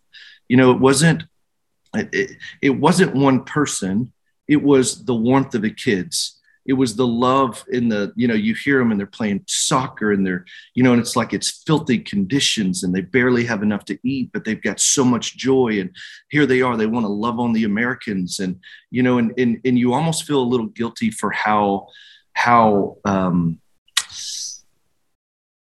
You 0.49 0.57
know, 0.57 0.71
it 0.71 0.79
wasn't 0.79 1.23
it, 1.93 2.37
it 2.59 2.71
wasn't 2.71 3.15
one 3.15 3.45
person, 3.45 4.11
it 4.47 4.63
was 4.63 5.05
the 5.05 5.13
warmth 5.13 5.53
of 5.53 5.61
the 5.61 5.69
kids 5.69 6.39
it 6.65 6.73
was 6.73 6.95
the 6.95 7.07
love 7.07 7.63
in 7.71 7.89
the 7.89 8.13
you 8.15 8.27
know 8.27 8.33
you 8.33 8.55
hear 8.55 8.79
them 8.79 8.91
and 8.91 8.99
they're 8.99 9.07
playing 9.07 9.43
soccer 9.47 10.11
and 10.11 10.25
they're 10.25 10.45
you 10.75 10.83
know 10.83 10.91
and 10.91 11.01
it's 11.01 11.15
like 11.15 11.33
it's 11.33 11.63
filthy 11.65 11.99
conditions 11.99 12.83
and 12.83 12.93
they 12.93 13.01
barely 13.01 13.43
have 13.45 13.63
enough 13.63 13.85
to 13.85 13.97
eat 14.03 14.29
but 14.33 14.43
they've 14.45 14.61
got 14.61 14.79
so 14.79 15.03
much 15.03 15.37
joy 15.37 15.79
and 15.79 15.95
here 16.29 16.45
they 16.45 16.61
are 16.61 16.77
they 16.77 16.85
want 16.85 17.05
to 17.05 17.11
love 17.11 17.39
on 17.39 17.53
the 17.53 17.63
americans 17.63 18.39
and 18.39 18.59
you 18.91 19.03
know 19.03 19.17
and 19.17 19.33
and, 19.37 19.59
and 19.65 19.77
you 19.77 19.93
almost 19.93 20.25
feel 20.25 20.41
a 20.41 20.43
little 20.43 20.67
guilty 20.67 21.11
for 21.11 21.31
how 21.31 21.87
how 22.33 22.97
um 23.05 23.59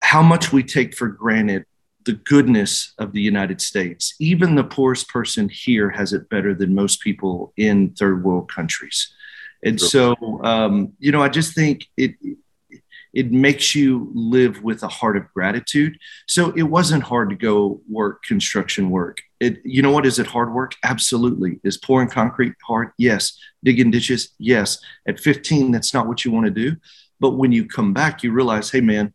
how 0.02 0.22
much 0.22 0.52
we 0.52 0.62
take 0.62 0.94
for 0.94 1.08
granted 1.08 1.64
the 2.04 2.12
goodness 2.12 2.94
of 2.98 3.12
the 3.12 3.20
United 3.20 3.60
States. 3.60 4.14
Even 4.18 4.54
the 4.56 4.64
poorest 4.64 5.08
person 5.08 5.48
here 5.48 5.90
has 5.90 6.12
it 6.12 6.28
better 6.28 6.52
than 6.52 6.74
most 6.74 7.00
people 7.00 7.52
in 7.56 7.90
third 7.90 8.24
world 8.24 8.50
countries. 8.52 9.14
And 9.64 9.80
so, 9.80 10.16
um, 10.42 10.92
you 10.98 11.12
know, 11.12 11.22
I 11.22 11.28
just 11.28 11.54
think 11.54 11.86
it 11.96 12.14
it 13.12 13.30
makes 13.30 13.74
you 13.74 14.10
live 14.14 14.62
with 14.62 14.82
a 14.82 14.88
heart 14.88 15.16
of 15.16 15.32
gratitude. 15.34 15.98
So 16.26 16.50
it 16.52 16.62
wasn't 16.62 17.02
hard 17.02 17.30
to 17.30 17.36
go 17.36 17.80
work 17.88 18.22
construction 18.22 18.90
work. 18.90 19.20
It, 19.38 19.60
you 19.64 19.82
know 19.82 19.90
what? 19.90 20.06
Is 20.06 20.18
it 20.18 20.26
hard 20.26 20.52
work? 20.54 20.74
Absolutely. 20.82 21.60
Is 21.62 21.76
pouring 21.76 22.08
concrete 22.08 22.54
hard? 22.66 22.92
Yes. 22.96 23.38
Digging 23.62 23.90
ditches? 23.90 24.30
Yes. 24.38 24.78
At 25.06 25.20
15, 25.20 25.72
that's 25.72 25.92
not 25.92 26.06
what 26.06 26.24
you 26.24 26.30
want 26.30 26.46
to 26.46 26.50
do. 26.50 26.76
But 27.20 27.32
when 27.32 27.52
you 27.52 27.66
come 27.66 27.92
back, 27.92 28.22
you 28.22 28.32
realize, 28.32 28.70
hey, 28.70 28.80
man, 28.80 29.12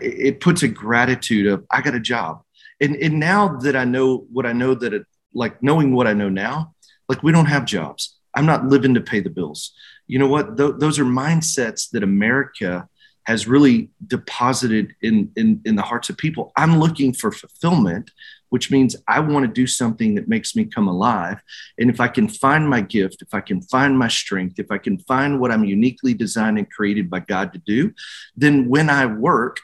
it 0.00 0.40
puts 0.40 0.62
a 0.62 0.68
gratitude 0.68 1.46
of 1.46 1.64
I 1.70 1.80
got 1.80 1.94
a 1.94 2.00
job. 2.00 2.42
And, 2.80 2.96
and 2.96 3.20
now 3.20 3.56
that 3.58 3.76
I 3.76 3.84
know 3.84 4.26
what 4.32 4.46
I 4.46 4.52
know 4.52 4.74
that 4.74 4.92
it, 4.92 5.06
like 5.32 5.62
knowing 5.62 5.94
what 5.94 6.06
I 6.06 6.12
know 6.12 6.28
now, 6.28 6.74
like 7.08 7.22
we 7.22 7.30
don't 7.32 7.46
have 7.46 7.64
jobs. 7.64 8.18
I'm 8.34 8.46
not 8.46 8.66
living 8.66 8.94
to 8.94 9.00
pay 9.00 9.20
the 9.20 9.30
bills. 9.30 9.72
You 10.06 10.18
know 10.18 10.28
what? 10.28 10.56
Th- 10.56 10.74
those 10.78 10.98
are 10.98 11.04
mindsets 11.04 11.90
that 11.90 12.02
America 12.02 12.88
has 13.24 13.46
really 13.46 13.90
deposited 14.06 14.94
in, 15.00 15.30
in, 15.36 15.60
in 15.64 15.76
the 15.76 15.82
hearts 15.82 16.10
of 16.10 16.16
people. 16.16 16.52
I'm 16.56 16.78
looking 16.78 17.12
for 17.12 17.30
fulfillment, 17.30 18.10
which 18.48 18.70
means 18.70 18.96
I 19.06 19.20
want 19.20 19.46
to 19.46 19.52
do 19.52 19.66
something 19.66 20.16
that 20.16 20.28
makes 20.28 20.56
me 20.56 20.64
come 20.64 20.88
alive. 20.88 21.40
And 21.78 21.88
if 21.88 22.00
I 22.00 22.08
can 22.08 22.28
find 22.28 22.68
my 22.68 22.80
gift, 22.80 23.22
if 23.22 23.32
I 23.32 23.40
can 23.40 23.62
find 23.62 23.96
my 23.96 24.08
strength, 24.08 24.58
if 24.58 24.70
I 24.70 24.78
can 24.78 24.98
find 24.98 25.38
what 25.38 25.52
I'm 25.52 25.64
uniquely 25.64 26.14
designed 26.14 26.58
and 26.58 26.70
created 26.70 27.08
by 27.08 27.20
God 27.20 27.52
to 27.52 27.58
do, 27.60 27.92
then 28.36 28.68
when 28.68 28.90
I 28.90 29.06
work, 29.06 29.60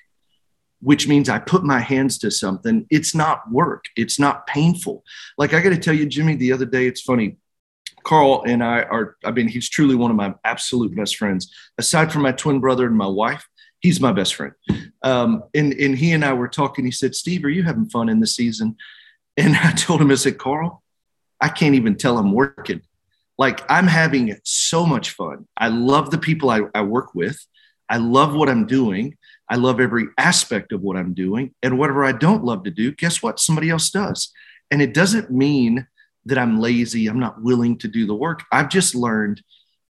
which 0.81 1.09
means 1.09 1.29
I 1.29 1.41
put 1.41 1.65
my 1.65 1.81
hands 1.81 2.19
to 2.19 2.31
something, 2.31 2.87
it's 2.91 3.15
not 3.15 3.51
work. 3.51 3.87
It's 3.97 4.21
not 4.21 4.47
painful. 4.47 5.03
Like 5.37 5.53
I 5.53 5.61
got 5.61 5.71
to 5.71 5.79
tell 5.79 5.95
you, 5.95 6.07
Jimmy, 6.07 6.37
the 6.37 6.53
other 6.53 6.67
day, 6.67 6.87
it's 6.87 7.01
funny. 7.01 7.37
Carl 8.09 8.42
and 8.47 8.64
I 8.64 8.85
are, 8.85 9.18
I 9.23 9.33
mean, 9.33 9.49
he's 9.49 9.68
truly 9.68 9.94
one 9.94 10.11
of 10.11 10.16
my 10.16 10.33
absolute 10.42 10.97
best 10.97 11.16
friends. 11.16 11.53
Aside 11.77 12.11
from 12.11 12.23
my 12.23 12.33
twin 12.33 12.59
brother 12.59 12.87
and 12.87 12.97
my 12.97 13.07
wife, 13.07 13.47
he's 13.81 14.01
my 14.01 14.12
best 14.12 14.35
friend. 14.35 14.55
Um, 15.03 15.42
and, 15.55 15.75
and 15.75 15.94
he 15.94 16.12
and 16.12 16.25
I 16.25 16.33
were 16.33 16.49
talking. 16.49 16.87
He 16.87 16.90
said, 16.90 17.14
Steve, 17.14 17.44
are 17.44 17.51
you 17.51 17.64
having 17.64 17.85
fun 17.85 18.09
in 18.09 18.21
the 18.21 18.27
season? 18.27 18.77
And 19.37 19.55
I 19.62 19.73
told 19.73 20.01
him, 20.01 20.11
I 20.11 20.14
said, 20.14 20.38
Carl, 20.38 20.83
I 21.38 21.51
can't 21.51 21.75
even 21.75 21.97
tell 21.97 22.16
I'm 22.16 22.33
working. 22.33 22.81
Like 23.37 23.61
I'm 23.68 23.87
having 23.87 24.35
so 24.42 24.87
much 24.87 25.11
fun. 25.11 25.47
I 25.59 25.68
love 25.68 26.11
the 26.11 26.16
people 26.16 26.49
I, 26.49 26.62
I 26.75 26.81
work 26.85 27.14
with. 27.14 27.38
I 27.90 27.99
love 27.99 28.35
what 28.35 28.49
I'm 28.49 28.66
doing. 28.66 29.18
I 29.51 29.57
love 29.57 29.81
every 29.81 30.07
aspect 30.16 30.73
of 30.73 30.81
what 30.81 30.97
I'm 30.97 31.12
doing. 31.12 31.55
And 31.62 31.79
whatever 31.79 32.07
I 32.07 32.12
don't 32.12 32.42
love 32.42 32.64
to 32.64 32.71
do, 32.71 32.90
guess 32.90 33.23
what? 33.23 33.38
Somebody 33.38 33.68
else 33.68 33.90
does. 33.90 34.33
And 34.71 34.81
it 34.81 34.94
doesn't 34.94 35.31
mean 35.31 35.87
that 36.29 36.38
I'm 36.38 36.61
lazy, 36.61 37.07
I'm 37.07 37.19
not 37.19 37.43
willing 37.43 37.79
to 37.79 37.88
do 37.88 38.07
the 38.07 38.14
work. 38.14 38.43
I've 38.53 38.69
just 38.69 38.95
learned 38.95 39.43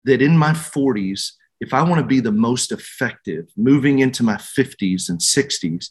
that 0.05 0.21
in 0.21 0.37
my 0.37 0.51
40s, 0.51 1.31
if 1.59 1.73
I 1.73 1.81
want 1.83 1.99
to 1.99 2.05
be 2.05 2.19
the 2.19 2.31
most 2.31 2.71
effective 2.71 3.47
moving 3.57 3.99
into 3.99 4.23
my 4.23 4.35
50s 4.35 5.09
and 5.09 5.19
60s, 5.19 5.89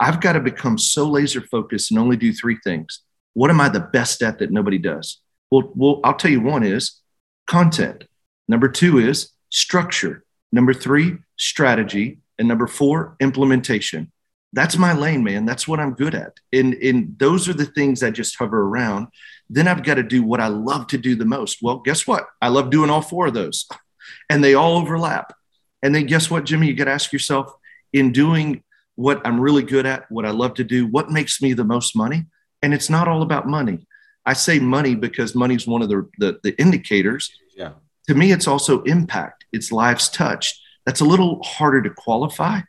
I've 0.00 0.20
got 0.20 0.32
to 0.32 0.40
become 0.40 0.78
so 0.78 1.06
laser 1.06 1.42
focused 1.42 1.90
and 1.90 2.00
only 2.00 2.16
do 2.16 2.32
three 2.32 2.58
things. 2.64 3.00
What 3.34 3.50
am 3.50 3.60
I 3.60 3.68
the 3.68 3.80
best 3.80 4.22
at 4.22 4.38
that 4.38 4.50
nobody 4.50 4.78
does? 4.78 5.20
Well, 5.50 5.72
well, 5.74 6.00
I'll 6.04 6.14
tell 6.14 6.30
you 6.30 6.40
one 6.40 6.62
is 6.62 7.00
content. 7.46 8.04
Number 8.48 8.68
two 8.68 8.98
is 8.98 9.30
structure. 9.50 10.24
Number 10.52 10.72
three, 10.72 11.18
strategy. 11.36 12.20
And 12.38 12.48
number 12.48 12.66
four, 12.66 13.16
implementation 13.20 14.10
that's 14.52 14.76
my 14.76 14.92
lane, 14.92 15.22
man. 15.22 15.46
That's 15.46 15.68
what 15.68 15.80
I'm 15.80 15.94
good 15.94 16.14
at. 16.14 16.34
And, 16.52 16.74
and 16.74 17.16
those 17.18 17.48
are 17.48 17.54
the 17.54 17.66
things 17.66 18.02
I 18.02 18.10
just 18.10 18.36
hover 18.36 18.60
around. 18.60 19.08
Then 19.52 19.66
I've 19.66 19.82
got 19.82 19.94
to 19.94 20.04
do 20.04 20.22
what 20.22 20.40
I 20.40 20.46
love 20.46 20.86
to 20.88 20.98
do 20.98 21.16
the 21.16 21.24
most. 21.24 21.58
Well, 21.60 21.78
guess 21.78 22.06
what? 22.06 22.26
I 22.40 22.48
love 22.48 22.70
doing 22.70 22.88
all 22.88 23.02
four 23.02 23.26
of 23.26 23.34
those 23.34 23.68
and 24.30 24.42
they 24.42 24.54
all 24.54 24.78
overlap. 24.78 25.34
And 25.82 25.94
then 25.94 26.06
guess 26.06 26.30
what, 26.30 26.44
Jimmy? 26.44 26.68
You 26.68 26.74
got 26.74 26.84
to 26.84 26.92
ask 26.92 27.12
yourself 27.12 27.52
in 27.92 28.12
doing 28.12 28.62
what 28.94 29.20
I'm 29.26 29.40
really 29.40 29.62
good 29.62 29.86
at, 29.86 30.10
what 30.10 30.24
I 30.24 30.30
love 30.30 30.54
to 30.54 30.64
do, 30.64 30.86
what 30.86 31.10
makes 31.10 31.42
me 31.42 31.52
the 31.52 31.64
most 31.64 31.96
money? 31.96 32.26
And 32.62 32.72
it's 32.72 32.90
not 32.90 33.08
all 33.08 33.22
about 33.22 33.48
money. 33.48 33.86
I 34.26 34.34
say 34.34 34.58
money 34.58 34.94
because 34.94 35.34
money 35.34 35.54
is 35.54 35.66
one 35.66 35.82
of 35.82 35.88
the, 35.88 36.08
the, 36.18 36.38
the 36.42 36.60
indicators. 36.60 37.30
Yeah. 37.56 37.72
To 38.08 38.14
me, 38.14 38.32
it's 38.32 38.46
also 38.46 38.82
impact, 38.82 39.46
it's 39.52 39.72
lives 39.72 40.08
touched. 40.10 40.60
That's 40.84 41.00
a 41.00 41.04
little 41.04 41.42
harder 41.42 41.82
to 41.82 41.90
qualify 41.90 42.60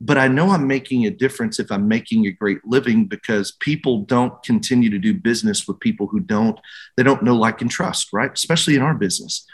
but 0.00 0.16
I 0.16 0.28
know 0.28 0.50
I'm 0.50 0.66
making 0.66 1.06
a 1.06 1.10
difference 1.10 1.58
if 1.58 1.72
I'm 1.72 1.88
making 1.88 2.26
a 2.26 2.30
great 2.30 2.64
living 2.64 3.06
because 3.06 3.52
people 3.52 4.02
don't 4.02 4.40
continue 4.42 4.90
to 4.90 4.98
do 4.98 5.12
business 5.12 5.66
with 5.66 5.80
people 5.80 6.06
who 6.06 6.20
don't, 6.20 6.58
they 6.96 7.02
don't 7.02 7.22
know, 7.22 7.34
like, 7.34 7.60
and 7.60 7.70
trust, 7.70 8.12
right? 8.12 8.30
Especially 8.32 8.76
in 8.76 8.82
our 8.82 8.94
business. 8.94 9.44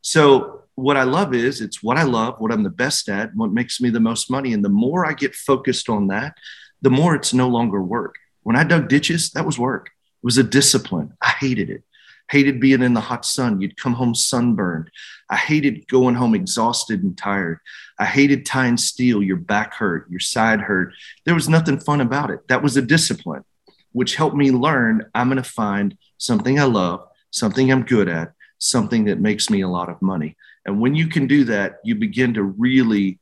So, 0.00 0.58
what 0.74 0.96
I 0.96 1.02
love 1.02 1.34
is 1.34 1.60
it's 1.60 1.82
what 1.82 1.98
I 1.98 2.04
love, 2.04 2.36
what 2.38 2.50
I'm 2.50 2.62
the 2.62 2.70
best 2.70 3.08
at, 3.10 3.34
what 3.36 3.52
makes 3.52 3.78
me 3.80 3.90
the 3.90 4.00
most 4.00 4.30
money. 4.30 4.54
And 4.54 4.64
the 4.64 4.70
more 4.70 5.04
I 5.04 5.12
get 5.12 5.34
focused 5.34 5.90
on 5.90 6.06
that, 6.06 6.34
the 6.80 6.90
more 6.90 7.14
it's 7.14 7.34
no 7.34 7.48
longer 7.48 7.82
work. 7.82 8.16
When 8.42 8.56
I 8.56 8.64
dug 8.64 8.88
ditches, 8.88 9.30
that 9.32 9.44
was 9.44 9.58
work. 9.58 9.88
It 9.88 10.24
was 10.24 10.38
a 10.38 10.42
discipline. 10.42 11.12
I 11.20 11.28
hated 11.28 11.68
it 11.68 11.82
hated 12.30 12.60
being 12.60 12.82
in 12.82 12.94
the 12.94 13.00
hot 13.00 13.24
sun. 13.24 13.60
You'd 13.60 13.76
come 13.76 13.94
home 13.94 14.14
sunburned. 14.14 14.90
I 15.28 15.36
hated 15.36 15.86
going 15.88 16.14
home 16.14 16.34
exhausted 16.34 17.02
and 17.02 17.16
tired. 17.16 17.58
I 17.98 18.04
hated 18.04 18.46
tying 18.46 18.76
steel. 18.76 19.22
Your 19.22 19.36
back 19.36 19.74
hurt, 19.74 20.10
your 20.10 20.20
side 20.20 20.60
hurt. 20.60 20.94
There 21.24 21.34
was 21.34 21.48
nothing 21.48 21.78
fun 21.78 22.00
about 22.00 22.30
it. 22.30 22.48
That 22.48 22.62
was 22.62 22.76
a 22.76 22.82
discipline, 22.82 23.44
which 23.92 24.16
helped 24.16 24.36
me 24.36 24.50
learn 24.50 25.06
I'm 25.14 25.28
going 25.28 25.42
to 25.42 25.48
find 25.48 25.96
something 26.18 26.58
I 26.58 26.64
love, 26.64 27.06
something 27.30 27.70
I'm 27.70 27.84
good 27.84 28.08
at, 28.08 28.32
something 28.58 29.04
that 29.04 29.20
makes 29.20 29.50
me 29.50 29.60
a 29.60 29.68
lot 29.68 29.88
of 29.88 30.00
money. 30.00 30.36
And 30.64 30.80
when 30.80 30.94
you 30.94 31.08
can 31.08 31.26
do 31.26 31.44
that, 31.44 31.80
you 31.84 31.94
begin 31.94 32.34
to 32.34 32.42
really, 32.42 33.18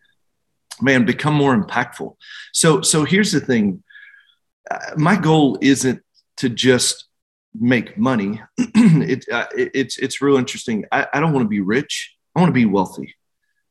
man, 0.80 1.04
become 1.04 1.34
more 1.34 1.56
impactful. 1.56 2.16
So, 2.52 2.82
so 2.82 3.04
here's 3.04 3.32
the 3.32 3.40
thing. 3.40 3.82
Uh, 4.70 4.78
my 4.96 5.16
goal 5.16 5.58
isn't 5.60 6.02
to 6.36 6.48
just 6.48 7.06
make 7.58 7.98
money. 7.98 8.40
it, 8.58 9.26
uh, 9.30 9.46
it, 9.56 9.70
it's 9.74 9.98
it's 9.98 10.20
real 10.20 10.36
interesting. 10.36 10.84
I, 10.92 11.06
I 11.12 11.20
don't 11.20 11.32
want 11.32 11.44
to 11.44 11.48
be 11.48 11.60
rich. 11.60 12.14
I 12.34 12.40
want 12.40 12.50
to 12.50 12.54
be 12.54 12.66
wealthy. 12.66 13.14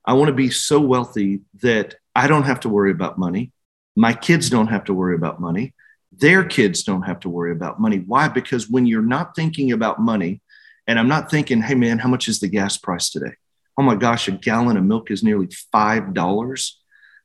I 0.06 0.14
want 0.14 0.28
to 0.28 0.34
be 0.34 0.50
so 0.50 0.80
wealthy 0.80 1.42
that 1.62 1.96
I 2.16 2.28
don't 2.28 2.44
have 2.44 2.62
to 2.62 2.70
worry 2.70 2.92
about 2.92 3.18
money. 3.18 3.52
My 3.96 4.14
kids 4.14 4.50
don't 4.50 4.68
have 4.68 4.86
to 4.86 4.94
worry 4.94 5.16
about 5.16 5.40
money. 5.40 5.74
Their 6.12 6.44
kids 6.44 6.84
don't 6.84 7.04
have 7.04 7.20
to 7.22 7.30
worry 7.30 7.52
about 7.52 7.80
money. 7.80 8.00
Why? 8.00 8.28
Because 8.28 8.70
when 8.70 8.86
you're 8.86 9.02
not 9.02 9.36
thinking 9.36 9.72
about 9.72 10.02
money, 10.02 10.42
and 10.88 10.98
I'm 10.98 11.08
not 11.08 11.30
thinking, 11.30 11.62
hey 11.62 11.76
man, 11.76 12.00
how 12.00 12.10
much 12.10 12.28
is 12.28 12.40
the 12.40 12.48
gas 12.48 12.78
price 12.78 13.10
today? 13.10 13.34
Oh 13.78 13.84
my 13.84 13.96
gosh, 13.96 14.28
a 14.28 14.32
gallon 14.32 14.76
of 14.76 14.84
milk 14.84 15.12
is 15.12 15.24
nearly 15.24 15.50
five 15.72 16.14
dollars. 16.14 16.80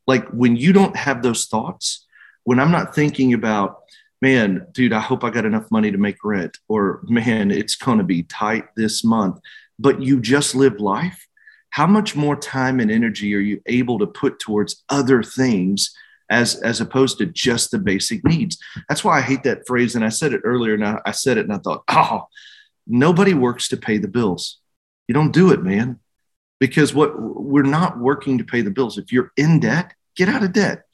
Like 0.06 0.28
when 0.28 0.56
you 0.56 0.72
don't 0.72 0.96
have 0.96 1.22
those 1.22 1.46
thoughts, 1.46 2.06
when 2.44 2.60
I'm 2.60 2.70
not 2.70 2.94
thinking 2.94 3.32
about 3.32 3.80
man, 4.24 4.66
dude, 4.72 4.94
I 4.94 5.00
hope 5.00 5.22
I 5.22 5.28
got 5.28 5.44
enough 5.44 5.70
money 5.70 5.92
to 5.92 5.98
make 5.98 6.24
rent, 6.24 6.56
or 6.66 7.02
man, 7.02 7.50
it's 7.50 7.76
going 7.76 7.98
to 7.98 8.04
be 8.04 8.22
tight 8.22 8.64
this 8.74 9.04
month. 9.04 9.38
But 9.78 10.00
you 10.00 10.18
just 10.18 10.54
live 10.54 10.80
life. 10.80 11.28
How 11.68 11.86
much 11.86 12.16
more 12.16 12.34
time 12.34 12.80
and 12.80 12.90
energy 12.90 13.34
are 13.34 13.46
you 13.50 13.60
able 13.66 13.98
to 13.98 14.06
put 14.06 14.38
towards 14.38 14.82
other 14.88 15.22
things 15.22 15.94
as 16.30 16.54
as 16.62 16.80
opposed 16.80 17.18
to 17.18 17.26
just 17.26 17.70
the 17.70 17.78
basic 17.78 18.24
needs? 18.24 18.56
That's 18.88 19.04
why 19.04 19.18
I 19.18 19.20
hate 19.20 19.42
that 19.42 19.66
phrase. 19.66 19.94
And 19.94 20.02
I 20.02 20.08
said 20.08 20.32
it 20.32 20.40
earlier, 20.42 20.72
and 20.72 20.86
I, 20.86 21.00
I 21.04 21.10
said 21.10 21.36
it, 21.36 21.44
and 21.44 21.52
I 21.52 21.58
thought, 21.58 21.84
oh, 21.88 22.28
nobody 22.86 23.34
works 23.34 23.68
to 23.68 23.76
pay 23.76 23.98
the 23.98 24.08
bills. 24.08 24.58
You 25.06 25.12
don't 25.12 25.34
do 25.34 25.52
it, 25.52 25.62
man, 25.62 26.00
because 26.60 26.94
what 26.94 27.10
we're 27.20 27.62
not 27.78 27.98
working 27.98 28.38
to 28.38 28.44
pay 28.44 28.62
the 28.62 28.70
bills. 28.70 28.96
If 28.96 29.12
you're 29.12 29.32
in 29.36 29.60
debt, 29.60 29.92
get 30.16 30.30
out 30.30 30.42
of 30.42 30.54
debt. 30.54 30.84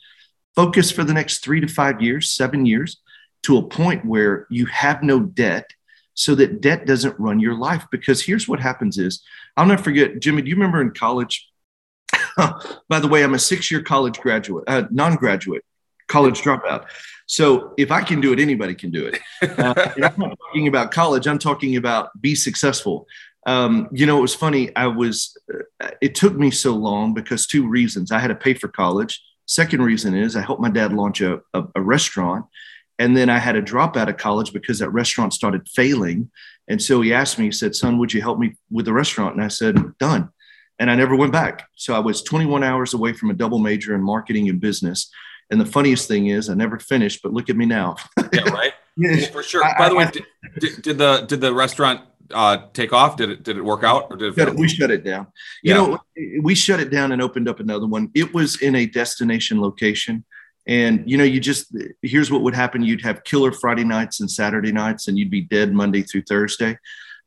Focus 0.56 0.90
for 0.90 1.04
the 1.04 1.14
next 1.14 1.44
three 1.44 1.60
to 1.60 1.68
five 1.68 2.02
years, 2.02 2.28
seven 2.28 2.66
years 2.66 2.96
to 3.42 3.56
a 3.58 3.62
point 3.62 4.04
where 4.04 4.46
you 4.50 4.66
have 4.66 5.02
no 5.02 5.20
debt 5.20 5.70
so 6.14 6.34
that 6.34 6.60
debt 6.60 6.86
doesn't 6.86 7.18
run 7.18 7.40
your 7.40 7.54
life. 7.54 7.86
Because 7.90 8.22
here's 8.22 8.46
what 8.48 8.60
happens 8.60 8.98
is 8.98 9.22
i'll 9.56 9.66
never 9.66 9.82
forget 9.82 10.20
jimmy 10.20 10.42
do 10.42 10.48
you 10.48 10.54
remember 10.54 10.80
in 10.80 10.92
college? 10.92 11.48
By 12.88 13.00
the 13.00 13.08
way 13.08 13.22
i'm 13.22 13.34
a 13.34 13.38
six 13.38 13.70
year 13.70 13.82
college 13.82 14.20
graduate 14.20 14.64
uh, 14.66 14.84
non-graduate 14.90 15.64
college 16.08 16.42
dropout. 16.42 16.86
So 17.26 17.74
if 17.78 17.90
i 17.90 18.02
can 18.02 18.20
do 18.20 18.32
it 18.32 18.40
anybody 18.40 18.74
can 18.74 18.90
do 18.90 19.06
it. 19.06 19.18
Uh, 19.42 19.74
i'm 19.76 20.00
not 20.18 20.38
talking 20.46 20.68
about 20.68 20.90
college 20.90 21.26
i'm 21.26 21.38
talking 21.38 21.76
about 21.76 22.10
be 22.20 22.34
successful. 22.34 23.06
Um, 23.46 23.88
you 23.90 24.04
know 24.04 24.18
it 24.18 24.22
was 24.22 24.34
funny 24.34 24.74
i 24.76 24.86
was 24.86 25.36
uh, 25.82 25.90
it 26.02 26.14
took 26.14 26.34
me 26.34 26.50
so 26.50 26.72
long 26.72 27.14
because 27.14 27.46
two 27.46 27.66
reasons. 27.66 28.12
I 28.12 28.18
had 28.18 28.28
to 28.28 28.34
pay 28.34 28.52
for 28.52 28.68
college. 28.68 29.22
Second 29.46 29.82
reason 29.82 30.14
is 30.14 30.36
i 30.36 30.42
helped 30.42 30.60
my 30.60 30.68
dad 30.68 30.92
launch 30.92 31.22
a, 31.22 31.40
a, 31.54 31.64
a 31.76 31.80
restaurant 31.80 32.44
and 33.00 33.16
then 33.16 33.30
I 33.30 33.38
had 33.38 33.52
to 33.52 33.62
drop 33.62 33.96
out 33.96 34.10
of 34.10 34.18
college 34.18 34.52
because 34.52 34.78
that 34.78 34.90
restaurant 34.90 35.32
started 35.32 35.66
failing. 35.66 36.30
And 36.68 36.80
so 36.80 37.00
he 37.00 37.14
asked 37.14 37.38
me, 37.38 37.46
he 37.46 37.50
said, 37.50 37.74
Son, 37.74 37.96
would 37.96 38.12
you 38.12 38.20
help 38.20 38.38
me 38.38 38.56
with 38.70 38.84
the 38.84 38.92
restaurant? 38.92 39.34
And 39.34 39.42
I 39.42 39.48
said, 39.48 39.76
Done. 39.98 40.28
And 40.78 40.90
I 40.90 40.94
never 40.94 41.16
went 41.16 41.32
back. 41.32 41.66
So 41.76 41.94
I 41.94 41.98
was 41.98 42.22
21 42.22 42.62
hours 42.62 42.92
away 42.92 43.14
from 43.14 43.30
a 43.30 43.34
double 43.34 43.58
major 43.58 43.94
in 43.94 44.02
marketing 44.02 44.50
and 44.50 44.60
business. 44.60 45.10
And 45.50 45.58
the 45.58 45.66
funniest 45.66 46.08
thing 46.08 46.26
is, 46.26 46.50
I 46.50 46.54
never 46.54 46.78
finished, 46.78 47.20
but 47.22 47.32
look 47.32 47.48
at 47.48 47.56
me 47.56 47.64
now. 47.64 47.96
yeah, 48.32 48.42
right. 48.50 48.72
Yeah, 48.98 49.26
for 49.26 49.42
sure. 49.42 49.64
By 49.78 49.88
the 49.88 49.94
way, 49.94 50.10
did, 50.10 50.24
did, 50.58 50.82
did, 50.82 50.98
the 50.98 51.22
did 51.22 51.40
the 51.40 51.54
restaurant 51.54 52.02
uh, 52.32 52.66
take 52.74 52.92
off? 52.92 53.16
Did 53.16 53.30
it 53.30 53.42
did 53.42 53.56
it 53.56 53.64
work 53.64 53.82
out, 53.82 54.08
or 54.10 54.16
did 54.16 54.36
it 54.36 54.54
we 54.56 54.68
shut 54.68 54.90
it 54.90 55.04
down? 55.04 55.26
You 55.62 55.74
yeah. 55.74 55.76
know, 55.76 55.98
we 56.42 56.54
shut 56.54 56.80
it 56.80 56.90
down 56.90 57.12
and 57.12 57.22
opened 57.22 57.48
up 57.48 57.60
another 57.60 57.86
one. 57.86 58.10
It 58.14 58.34
was 58.34 58.60
in 58.60 58.74
a 58.74 58.86
destination 58.86 59.60
location. 59.60 60.24
And 60.70 61.02
you 61.04 61.18
know, 61.18 61.24
you 61.24 61.40
just 61.40 61.76
here's 62.00 62.30
what 62.30 62.42
would 62.42 62.54
happen: 62.54 62.82
you'd 62.82 63.02
have 63.02 63.24
killer 63.24 63.52
Friday 63.52 63.84
nights 63.84 64.20
and 64.20 64.30
Saturday 64.30 64.72
nights, 64.72 65.08
and 65.08 65.18
you'd 65.18 65.30
be 65.30 65.42
dead 65.42 65.74
Monday 65.74 66.02
through 66.02 66.22
Thursday. 66.22 66.78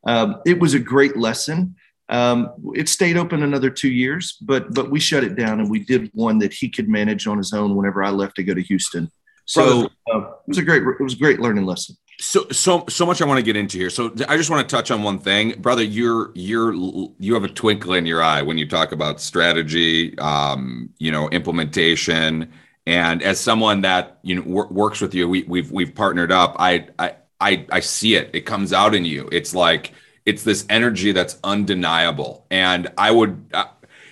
Um, 0.08 0.42
it 0.46 0.60
was 0.60 0.74
a 0.74 0.80
great 0.80 1.16
lesson, 1.16 1.76
Um, 2.10 2.50
it 2.76 2.90
stayed 2.90 3.18
open 3.18 3.44
another 3.44 3.70
two 3.70 3.92
years, 3.92 4.38
but 4.42 4.74
but 4.74 4.92
we 4.92 5.00
shut 5.00 5.24
it 5.24 5.36
down 5.36 5.60
and 5.60 5.70
we 5.70 5.80
did 5.80 6.12
one 6.14 6.38
that 6.40 6.54
he 6.54 6.70
could 6.70 6.90
manage 6.90 7.28
on 7.28 7.38
his 7.38 7.54
own 7.54 7.76
whenever 7.76 8.04
I 8.04 8.10
left 8.10 8.36
to 8.36 8.44
go 8.44 8.54
to 8.54 8.62
Houston. 8.62 9.10
So 9.46 9.86
uh, 10.14 10.20
it 10.20 10.48
was 10.48 10.58
a 10.58 10.64
great 10.64 10.84
it 10.84 11.04
was 11.04 11.14
a 11.14 11.18
great 11.18 11.40
learning 11.40 11.66
lesson. 11.66 11.96
So 12.20 12.46
so 12.52 12.86
so 12.90 13.06
much 13.06 13.22
I 13.22 13.26
want 13.26 13.40
to 13.40 13.44
get 13.44 13.56
into 13.56 13.78
here. 13.78 13.90
So 13.90 14.14
I 14.28 14.38
just 14.38 14.50
want 14.50 14.68
to 14.68 14.76
touch 14.76 14.92
on 14.92 15.02
one 15.02 15.18
thing, 15.18 15.60
brother. 15.62 15.84
You're 15.84 16.32
you're 16.36 16.74
you 16.74 17.34
have 17.34 17.44
a 17.44 17.50
twinkle 17.50 17.94
in 17.94 18.06
your 18.06 18.22
eye 18.22 18.42
when 18.42 18.58
you 18.58 18.68
talk 18.68 18.92
about 18.92 19.20
strategy, 19.20 20.18
um, 20.20 20.90
you 21.00 21.12
know, 21.12 21.30
implementation, 21.30 22.52
and 22.86 23.22
as 23.24 23.40
someone 23.40 23.82
that 23.82 24.20
you 24.24 24.36
know 24.36 24.42
works 24.42 25.02
with 25.02 25.14
you, 25.14 25.28
we, 25.30 25.44
we've 25.44 25.72
we've 25.72 25.96
partnered 25.96 26.32
up. 26.32 26.56
I 26.60 26.88
I 27.00 27.16
I 27.40 27.66
I 27.72 27.80
see 27.80 28.16
it. 28.16 28.30
It 28.34 28.42
comes 28.42 28.74
out 28.74 28.94
in 28.94 29.06
you. 29.06 29.30
It's 29.32 29.56
like 29.56 29.94
it's 30.26 30.44
this 30.44 30.66
energy 30.70 31.12
that's 31.12 31.38
undeniable. 31.44 32.46
And 32.50 32.92
I 32.98 33.12
would, 33.12 33.46
uh, 33.54 33.66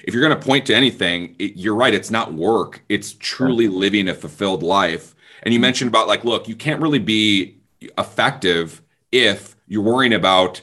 if 0.03 0.13
you're 0.13 0.27
going 0.27 0.37
to 0.37 0.45
point 0.45 0.65
to 0.67 0.75
anything, 0.75 1.35
it, 1.39 1.55
you're 1.55 1.75
right. 1.75 1.93
It's 1.93 2.11
not 2.11 2.33
work. 2.33 2.83
It's 2.89 3.13
truly 3.13 3.67
living 3.67 4.09
a 4.09 4.13
fulfilled 4.13 4.63
life. 4.63 5.15
And 5.43 5.53
you 5.53 5.59
mentioned 5.59 5.87
about 5.87 6.07
like, 6.07 6.23
look, 6.25 6.47
you 6.47 6.55
can't 6.55 6.81
really 6.81 6.99
be 6.99 7.57
effective 7.97 8.81
if 9.11 9.55
you're 9.67 9.81
worrying 9.81 10.13
about 10.13 10.61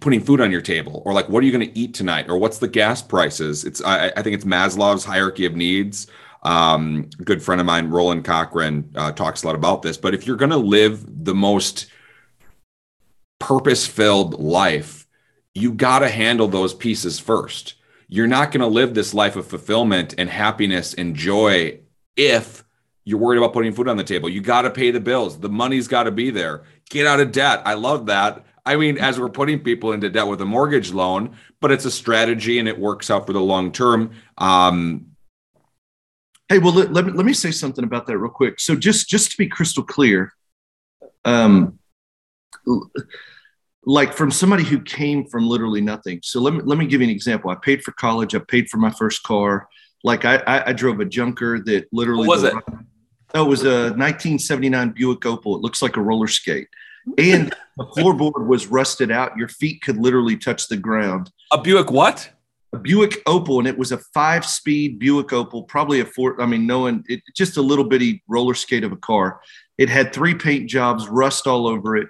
putting 0.00 0.20
food 0.20 0.40
on 0.40 0.50
your 0.50 0.60
table 0.60 1.02
or 1.04 1.12
like 1.12 1.28
what 1.28 1.42
are 1.42 1.46
you 1.46 1.52
going 1.52 1.68
to 1.68 1.78
eat 1.78 1.92
tonight 1.92 2.26
or 2.28 2.38
what's 2.38 2.58
the 2.58 2.68
gas 2.68 3.02
prices 3.02 3.64
it's 3.64 3.82
i, 3.82 4.06
I 4.16 4.22
think 4.22 4.34
it's 4.34 4.44
maslow's 4.44 5.04
hierarchy 5.04 5.44
of 5.44 5.56
needs 5.56 6.06
um, 6.46 7.08
good 7.24 7.42
friend 7.42 7.60
of 7.60 7.66
mine 7.66 7.90
roland 7.90 8.24
cochrane 8.24 8.90
uh, 8.94 9.12
talks 9.12 9.42
a 9.42 9.46
lot 9.46 9.54
about 9.54 9.82
this 9.82 9.96
but 9.96 10.14
if 10.14 10.26
you're 10.26 10.36
going 10.36 10.50
to 10.50 10.56
live 10.56 11.24
the 11.24 11.34
most 11.34 11.86
purpose 13.38 13.86
filled 13.86 14.40
life, 14.40 15.06
you 15.54 15.72
got 15.72 16.00
to 16.00 16.08
handle 16.08 16.48
those 16.48 16.74
pieces 16.74 17.18
first. 17.18 17.74
You're 18.08 18.26
not 18.26 18.52
going 18.52 18.60
to 18.60 18.66
live 18.66 18.94
this 18.94 19.14
life 19.14 19.36
of 19.36 19.46
fulfillment 19.46 20.14
and 20.18 20.30
happiness 20.30 20.94
and 20.94 21.16
joy 21.16 21.80
if 22.16 22.64
you're 23.04 23.18
worried 23.18 23.38
about 23.38 23.52
putting 23.52 23.72
food 23.72 23.88
on 23.88 23.96
the 23.96 24.04
table. 24.04 24.28
You 24.28 24.40
got 24.40 24.62
to 24.62 24.70
pay 24.70 24.90
the 24.90 25.00
bills. 25.00 25.38
The 25.38 25.48
money's 25.48 25.88
got 25.88 26.04
to 26.04 26.10
be 26.10 26.30
there. 26.30 26.64
Get 26.90 27.06
out 27.06 27.20
of 27.20 27.32
debt. 27.32 27.62
I 27.64 27.74
love 27.74 28.06
that. 28.06 28.44
I 28.64 28.76
mean, 28.76 28.98
as 28.98 29.20
we're 29.20 29.28
putting 29.28 29.60
people 29.60 29.92
into 29.92 30.10
debt 30.10 30.26
with 30.26 30.40
a 30.40 30.44
mortgage 30.44 30.92
loan, 30.92 31.36
but 31.60 31.70
it's 31.70 31.84
a 31.84 31.90
strategy 31.90 32.58
and 32.58 32.68
it 32.68 32.78
works 32.78 33.10
out 33.10 33.26
for 33.26 33.32
the 33.32 33.40
long 33.40 33.70
term. 33.70 34.12
Um, 34.38 35.06
hey, 36.48 36.58
well, 36.58 36.72
let, 36.72 36.92
let, 36.92 37.06
me, 37.06 37.12
let 37.12 37.26
me 37.26 37.32
say 37.32 37.50
something 37.50 37.84
about 37.84 38.06
that 38.06 38.18
real 38.18 38.30
quick. 38.30 38.60
So 38.60 38.76
just 38.76 39.08
just 39.08 39.32
to 39.32 39.36
be 39.36 39.48
crystal 39.48 39.82
clear, 39.82 40.32
um, 41.24 41.78
like 43.84 44.12
from 44.12 44.30
somebody 44.30 44.64
who 44.64 44.80
came 44.80 45.26
from 45.26 45.46
literally 45.46 45.80
nothing. 45.80 46.20
So 46.22 46.40
let 46.40 46.54
me 46.54 46.60
let 46.64 46.78
me 46.78 46.86
give 46.86 47.00
you 47.00 47.06
an 47.06 47.12
example. 47.14 47.50
I 47.50 47.54
paid 47.56 47.82
for 47.82 47.92
college. 47.92 48.34
I 48.34 48.40
paid 48.40 48.68
for 48.68 48.78
my 48.78 48.90
first 48.90 49.22
car. 49.22 49.68
Like 50.04 50.24
I 50.24 50.36
I, 50.46 50.68
I 50.68 50.72
drove 50.72 51.00
a 51.00 51.04
junker 51.04 51.60
that 51.60 51.86
literally 51.92 52.28
what 52.28 52.42
was 52.42 52.44
it? 52.44 52.54
Oh, 53.34 53.44
it 53.44 53.48
was 53.48 53.64
a 53.64 53.92
1979 53.94 54.90
Buick 54.90 55.20
Opel. 55.20 55.56
It 55.56 55.62
looks 55.62 55.82
like 55.82 55.96
a 55.96 56.00
roller 56.00 56.28
skate, 56.28 56.68
and 57.18 57.54
the 57.76 57.84
floorboard 57.84 58.46
was 58.46 58.68
rusted 58.68 59.10
out. 59.10 59.36
Your 59.36 59.48
feet 59.48 59.82
could 59.82 59.98
literally 59.98 60.36
touch 60.36 60.68
the 60.68 60.76
ground. 60.76 61.30
A 61.52 61.60
Buick 61.60 61.90
what? 61.90 62.30
Buick 62.76 63.24
Opel, 63.24 63.58
and 63.58 63.68
it 63.68 63.76
was 63.76 63.92
a 63.92 63.98
five-speed 64.14 64.98
Buick 64.98 65.28
Opel, 65.28 65.66
probably 65.66 66.00
a 66.00 66.04
four. 66.04 66.40
I 66.40 66.46
mean, 66.46 66.66
no 66.66 66.80
one. 66.80 67.04
It 67.08 67.22
just 67.34 67.56
a 67.56 67.62
little 67.62 67.84
bitty 67.84 68.22
roller 68.28 68.54
skate 68.54 68.84
of 68.84 68.92
a 68.92 68.96
car. 68.96 69.40
It 69.78 69.88
had 69.88 70.12
three 70.12 70.34
paint 70.34 70.68
jobs, 70.68 71.08
rust 71.08 71.46
all 71.46 71.66
over 71.66 71.96
it. 71.96 72.08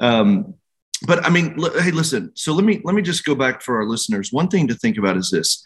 Um, 0.00 0.54
but 1.06 1.24
I 1.24 1.30
mean, 1.30 1.56
l- 1.58 1.80
hey, 1.80 1.90
listen. 1.90 2.32
So 2.34 2.52
let 2.52 2.64
me 2.64 2.80
let 2.84 2.94
me 2.94 3.02
just 3.02 3.24
go 3.24 3.34
back 3.34 3.62
for 3.62 3.76
our 3.76 3.86
listeners. 3.86 4.32
One 4.32 4.48
thing 4.48 4.68
to 4.68 4.74
think 4.74 4.98
about 4.98 5.16
is 5.16 5.30
this. 5.30 5.64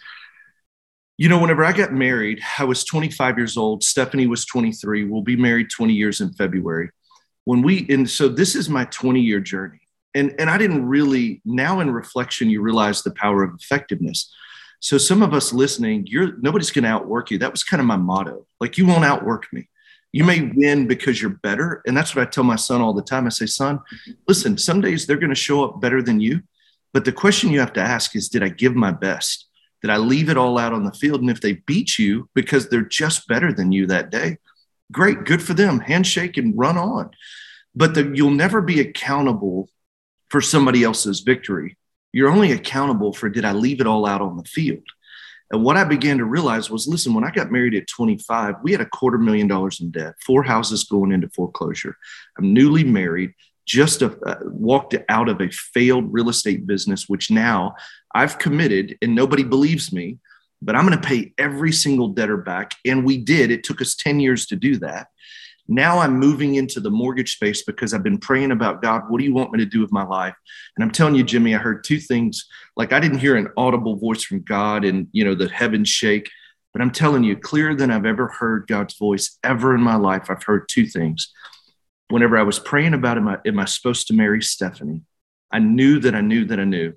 You 1.19 1.29
know, 1.29 1.39
whenever 1.39 1.65
I 1.65 1.73
got 1.73 1.93
married, 1.93 2.41
I 2.59 2.65
was 2.65 2.85
25 2.85 3.39
years 3.39 3.57
old. 3.57 3.83
Stephanie 3.83 4.27
was 4.27 4.45
23. 4.45 5.05
We'll 5.05 5.23
be 5.23 5.37
married 5.37 5.71
20 5.71 5.95
years 5.95 6.21
in 6.21 6.33
February. 6.35 6.91
When 7.45 7.63
we 7.63 7.87
and 7.89 8.09
so 8.09 8.29
this 8.29 8.55
is 8.55 8.69
my 8.69 8.85
20 8.87 9.21
year 9.21 9.41
journey. 9.41 9.81
And 10.17 10.35
and 10.39 10.51
I 10.51 10.59
didn't 10.59 10.87
really 10.87 11.43
now 11.45 11.81
in 11.81 11.91
reflection 11.93 12.51
you 12.51 12.63
realize 12.63 13.03
the 13.03 13.13
power 13.13 13.45
of 13.45 13.55
effectiveness. 13.55 14.35
So 14.81 14.99
some 14.99 15.23
of 15.23 15.33
us 15.35 15.53
listening, 15.53 16.07
you're 16.07 16.37
nobody's 16.39 16.71
going 16.71 16.85
to 16.85 16.91
outwork 16.91 17.31
you. 17.31 17.39
That 17.39 17.53
was 17.53 17.63
kind 17.63 17.81
of 17.81 17.87
my 17.87 17.97
motto. 17.97 18.47
Like 18.59 18.79
you 18.79 18.87
won't 18.87 19.05
outwork 19.05 19.47
me. 19.53 19.69
You 20.13 20.25
may 20.25 20.51
win 20.55 20.87
because 20.87 21.21
you're 21.21 21.31
better. 21.31 21.83
And 21.87 21.95
that's 21.95 22.17
what 22.17 22.27
I 22.27 22.31
tell 22.31 22.45
my 22.45 22.57
son 22.57 22.81
all 22.81 22.95
the 22.95 23.03
time. 23.03 23.27
I 23.27 23.29
say, 23.29 23.47
son, 23.47 23.81
listen, 24.27 24.57
some 24.57 24.81
days 24.81 25.07
they're 25.07 25.19
going 25.19 25.31
to 25.31 25.35
show 25.35 25.63
up 25.65 25.81
better 25.81 26.01
than 26.01 26.21
you. 26.21 26.43
But 26.95 27.05
the 27.05 27.13
question 27.13 27.51
you 27.51 27.61
have 27.61 27.75
to 27.75 27.83
ask 27.83 28.17
is, 28.17 28.31
did 28.31 28.43
I 28.43 28.49
give 28.49 28.75
my 28.75 28.93
best? 28.93 29.47
Did 29.83 29.91
I 29.91 29.99
leave 29.99 30.31
it 30.31 30.39
all 30.39 30.57
out 30.57 30.73
on 30.73 30.85
the 30.85 30.93
field? 30.93 31.21
And 31.21 31.29
if 31.29 31.43
they 31.43 31.55
beat 31.67 31.99
you 31.99 32.31
because 32.35 32.69
they're 32.69 32.81
just 32.81 33.29
better 33.29 33.53
than 33.53 33.73
you 33.73 33.87
that 33.89 34.11
day, 34.11 34.39
great, 34.91 35.25
good 35.25 35.43
for 35.43 35.53
them. 35.53 35.81
Handshake 35.81 36.39
and 36.39 36.57
run 36.57 36.79
on. 36.79 37.11
But 37.75 37.93
the, 37.93 38.11
you'll 38.15 38.31
never 38.31 38.63
be 38.63 38.81
accountable 38.81 39.69
for 40.31 40.41
somebody 40.41 40.83
else's 40.83 41.21
victory. 41.21 41.77
You're 42.13 42.31
only 42.31 42.53
accountable 42.53 43.13
for 43.13 43.29
did 43.29 43.45
I 43.45 43.53
leave 43.53 43.81
it 43.81 43.87
all 43.87 44.07
out 44.07 44.23
on 44.23 44.37
the 44.37 44.45
field? 44.45 44.85
And 45.53 45.63
what 45.63 45.77
I 45.77 45.85
began 45.85 46.19
to 46.19 46.25
realize 46.25 46.71
was 46.71 46.89
listen, 46.89 47.15
when 47.15 47.25
I 47.25 47.31
got 47.31 47.53
married 47.53 47.75
at 47.75 47.87
25, 47.87 48.57
we 48.63 48.73
had 48.73 48.81
a 48.81 48.87
quarter 48.87 49.19
million 49.19 49.47
dollars 49.47 49.81
in 49.81 49.91
debt, 49.91 50.15
four 50.25 50.43
houses 50.43 50.85
going 50.85 51.13
into 51.13 51.29
foreclosure. 51.31 51.97
I'm 52.39 52.53
newly 52.53 52.83
married, 52.85 53.33
just 53.65 54.03
a, 54.03 54.19
uh, 54.27 54.39
walked 54.45 54.97
out 55.09 55.29
of 55.29 55.41
a 55.41 55.51
failed 55.51 56.13
real 56.13 56.29
estate 56.29 56.67
business, 56.67 57.09
which 57.09 57.31
now 57.31 57.77
I've 58.15 58.39
committed 58.39 58.97
and 59.03 59.15
nobody 59.15 59.45
believes 59.45 59.93
me, 59.93 60.19
but 60.63 60.75
I'm 60.75 60.87
going 60.87 61.01
to 61.01 61.07
pay 61.07 61.33
every 61.39 61.73
single 61.73 62.09
debtor 62.09 62.39
back. 62.39 62.75
And 62.85 63.05
we 63.05 63.19
did. 63.19 63.51
It 63.51 63.63
took 63.63 63.81
us 63.81 63.95
10 63.95 64.21
years 64.21 64.47
to 64.47 64.57
do 64.57 64.79
that. 64.79 65.09
Now 65.69 65.99
I'm 65.99 66.19
moving 66.19 66.55
into 66.55 66.81
the 66.81 66.91
mortgage 66.91 67.35
space 67.35 67.63
because 67.65 67.93
I've 67.93 68.03
been 68.03 68.19
praying 68.19 68.53
about 68.53 68.83
God, 68.83 69.03
what 69.09 69.19
do 69.19 69.25
you 69.25 69.35
want 69.35 69.53
me 69.53 69.59
to 69.59 69.67
do 69.67 69.81
with 69.81 69.93
my 69.93 70.05
life? 70.05 70.35
And 70.77 70.85
I'm 70.85 70.91
telling 70.91 71.15
you, 71.15 71.25
Jimmy, 71.25 71.55
I 71.55 71.59
heard 71.59 71.85
two 71.85 71.99
things. 71.99 72.47
Like 72.77 72.93
I 72.93 73.01
didn't 73.01 73.19
hear 73.19 73.37
an 73.37 73.49
audible 73.57 73.97
voice 73.97 74.23
from 74.23 74.43
God 74.43 74.85
and, 74.85 75.09
you 75.13 75.25
know, 75.25 75.35
the 75.35 75.49
heavens 75.49 75.89
shake, 75.89 76.31
but 76.73 76.83
I'm 76.83 76.91
telling 76.91 77.25
you, 77.25 77.37
clearer 77.37 77.75
than 77.75 77.91
I've 77.91 78.07
ever 78.07 78.29
heard 78.29 78.67
God's 78.67 78.97
voice 78.97 79.39
ever 79.43 79.75
in 79.75 79.81
my 79.81 79.97
life, 79.97 80.27
I've 80.29 80.43
heard 80.43 80.69
two 80.69 80.87
things. 80.87 81.33
Whenever 82.09 82.37
I 82.37 82.43
was 82.43 82.59
praying 82.59 82.95
about, 82.95 83.17
am 83.17 83.29
I, 83.29 83.39
am 83.47 83.59
I 83.59 83.65
supposed 83.65 84.07
to 84.09 84.15
marry 84.15 84.43
Stephanie? 84.43 85.03
I 85.51 85.59
knew 85.59 85.99
that 86.01 86.15
I 86.15 86.21
knew 86.21 86.45
that 86.45 86.61
I 86.61 86.65
knew. 86.65 86.93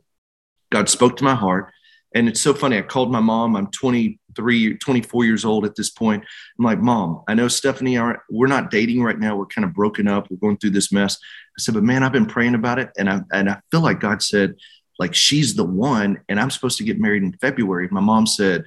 God 0.71 0.89
spoke 0.89 1.17
to 1.17 1.23
my 1.23 1.35
heart. 1.35 1.71
And 2.13 2.27
it's 2.27 2.41
so 2.41 2.53
funny. 2.53 2.77
I 2.77 2.81
called 2.81 3.11
my 3.11 3.19
mom. 3.19 3.55
I'm 3.55 3.67
23, 4.39 4.77
24 4.77 5.25
years 5.25 5.45
old 5.45 5.65
at 5.65 5.75
this 5.75 5.89
point. 5.89 6.23
I'm 6.57 6.65
like, 6.65 6.79
Mom, 6.79 7.23
I 7.27 7.33
know 7.33 7.47
Stephanie, 7.47 7.97
aren't, 7.97 8.19
we're 8.29 8.47
not 8.47 8.71
dating 8.71 9.03
right 9.03 9.17
now. 9.17 9.35
We're 9.35 9.45
kind 9.45 9.65
of 9.65 9.73
broken 9.73 10.07
up. 10.07 10.29
We're 10.29 10.37
going 10.37 10.57
through 10.57 10.71
this 10.71 10.91
mess. 10.91 11.17
I 11.57 11.61
said, 11.61 11.73
but 11.73 11.83
man, 11.83 12.03
I've 12.03 12.11
been 12.11 12.25
praying 12.25 12.55
about 12.55 12.79
it. 12.79 12.89
And 12.97 13.09
I, 13.09 13.21
and 13.31 13.49
I 13.49 13.59
feel 13.71 13.81
like 13.81 13.99
God 13.99 14.21
said, 14.21 14.55
like, 14.97 15.13
she's 15.13 15.55
the 15.55 15.63
one. 15.63 16.21
And 16.29 16.39
I'm 16.39 16.49
supposed 16.49 16.77
to 16.79 16.83
get 16.83 16.99
married 16.99 17.23
in 17.23 17.33
February. 17.33 17.87
My 17.91 18.01
mom 18.01 18.25
said, 18.25 18.65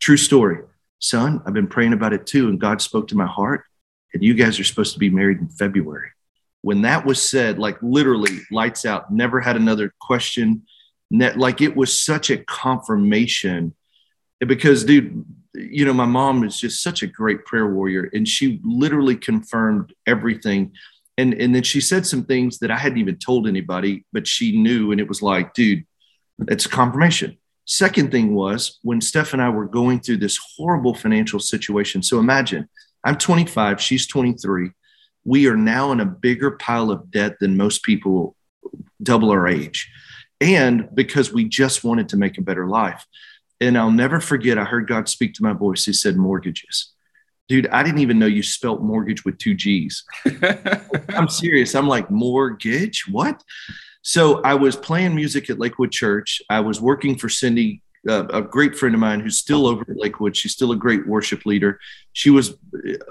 true 0.00 0.16
story, 0.16 0.58
son, 0.98 1.42
I've 1.46 1.54
been 1.54 1.68
praying 1.68 1.92
about 1.92 2.12
it 2.12 2.26
too. 2.26 2.48
And 2.48 2.60
God 2.60 2.80
spoke 2.80 3.08
to 3.08 3.16
my 3.16 3.26
heart. 3.26 3.64
And 4.12 4.22
you 4.22 4.34
guys 4.34 4.60
are 4.60 4.64
supposed 4.64 4.92
to 4.92 4.98
be 4.98 5.10
married 5.10 5.38
in 5.38 5.48
February. 5.48 6.10
When 6.62 6.82
that 6.82 7.04
was 7.04 7.20
said, 7.20 7.58
like 7.58 7.76
literally 7.82 8.40
lights 8.50 8.86
out, 8.86 9.12
never 9.12 9.40
had 9.40 9.56
another 9.56 9.92
question 10.00 10.62
like 11.10 11.60
it 11.60 11.76
was 11.76 11.98
such 12.00 12.30
a 12.30 12.38
confirmation 12.38 13.74
because 14.44 14.84
dude 14.84 15.24
you 15.54 15.84
know 15.84 15.92
my 15.92 16.06
mom 16.06 16.44
is 16.44 16.58
just 16.58 16.82
such 16.82 17.02
a 17.02 17.06
great 17.06 17.44
prayer 17.44 17.68
warrior 17.72 18.10
and 18.12 18.26
she 18.26 18.60
literally 18.64 19.16
confirmed 19.16 19.92
everything. 20.06 20.72
And 21.16 21.34
and 21.34 21.54
then 21.54 21.62
she 21.62 21.80
said 21.80 22.06
some 22.06 22.24
things 22.24 22.58
that 22.58 22.70
i 22.70 22.76
hadn't 22.76 22.98
even 22.98 23.16
told 23.16 23.46
anybody 23.46 24.04
but 24.12 24.26
she 24.26 24.60
knew 24.60 24.90
and 24.90 25.00
it 25.00 25.08
was 25.08 25.22
like 25.22 25.54
dude 25.54 25.84
it's 26.48 26.66
confirmation. 26.66 27.38
Second 27.66 28.10
thing 28.10 28.34
was 28.34 28.80
when 28.82 29.00
steph 29.00 29.32
and 29.32 29.40
i 29.40 29.48
were 29.48 29.66
going 29.66 30.00
through 30.00 30.18
this 30.18 30.38
horrible 30.56 30.94
financial 30.94 31.40
situation. 31.40 32.02
So 32.02 32.18
imagine 32.18 32.68
i'm 33.04 33.16
25 33.16 33.80
she's 33.80 34.06
23 34.06 34.70
we 35.24 35.46
are 35.46 35.56
now 35.56 35.92
in 35.92 36.00
a 36.00 36.06
bigger 36.06 36.52
pile 36.52 36.90
of 36.90 37.10
debt 37.10 37.38
than 37.40 37.56
most 37.56 37.82
people 37.82 38.36
double 39.02 39.30
our 39.30 39.48
age. 39.48 39.90
And 40.40 40.88
because 40.94 41.32
we 41.32 41.44
just 41.44 41.84
wanted 41.84 42.08
to 42.10 42.16
make 42.16 42.38
a 42.38 42.42
better 42.42 42.66
life. 42.66 43.06
And 43.60 43.78
I'll 43.78 43.90
never 43.90 44.20
forget, 44.20 44.58
I 44.58 44.64
heard 44.64 44.88
God 44.88 45.08
speak 45.08 45.34
to 45.34 45.42
my 45.42 45.52
voice. 45.52 45.84
He 45.84 45.92
said, 45.92 46.16
Mortgages. 46.16 46.92
Dude, 47.48 47.68
I 47.68 47.82
didn't 47.82 48.00
even 48.00 48.18
know 48.18 48.26
you 48.26 48.42
spelt 48.42 48.80
mortgage 48.80 49.24
with 49.24 49.38
two 49.38 49.54
G's. 49.54 50.02
I'm 51.10 51.28
serious. 51.28 51.74
I'm 51.74 51.86
like, 51.86 52.10
mortgage? 52.10 53.06
What? 53.06 53.42
So 54.00 54.40
I 54.42 54.54
was 54.54 54.76
playing 54.76 55.14
music 55.14 55.50
at 55.50 55.58
Lakewood 55.58 55.92
Church. 55.92 56.40
I 56.48 56.60
was 56.60 56.80
working 56.80 57.16
for 57.16 57.28
Cindy 57.28 57.82
uh, 58.08 58.26
a 58.28 58.42
great 58.42 58.76
friend 58.76 58.94
of 58.94 59.00
mine 59.00 59.20
who's 59.20 59.38
still 59.38 59.66
over 59.66 59.82
at 59.82 59.96
Lakewood. 59.96 60.36
She's 60.36 60.52
still 60.52 60.72
a 60.72 60.76
great 60.76 61.06
worship 61.06 61.46
leader. 61.46 61.80
She 62.12 62.30
was 62.30 62.54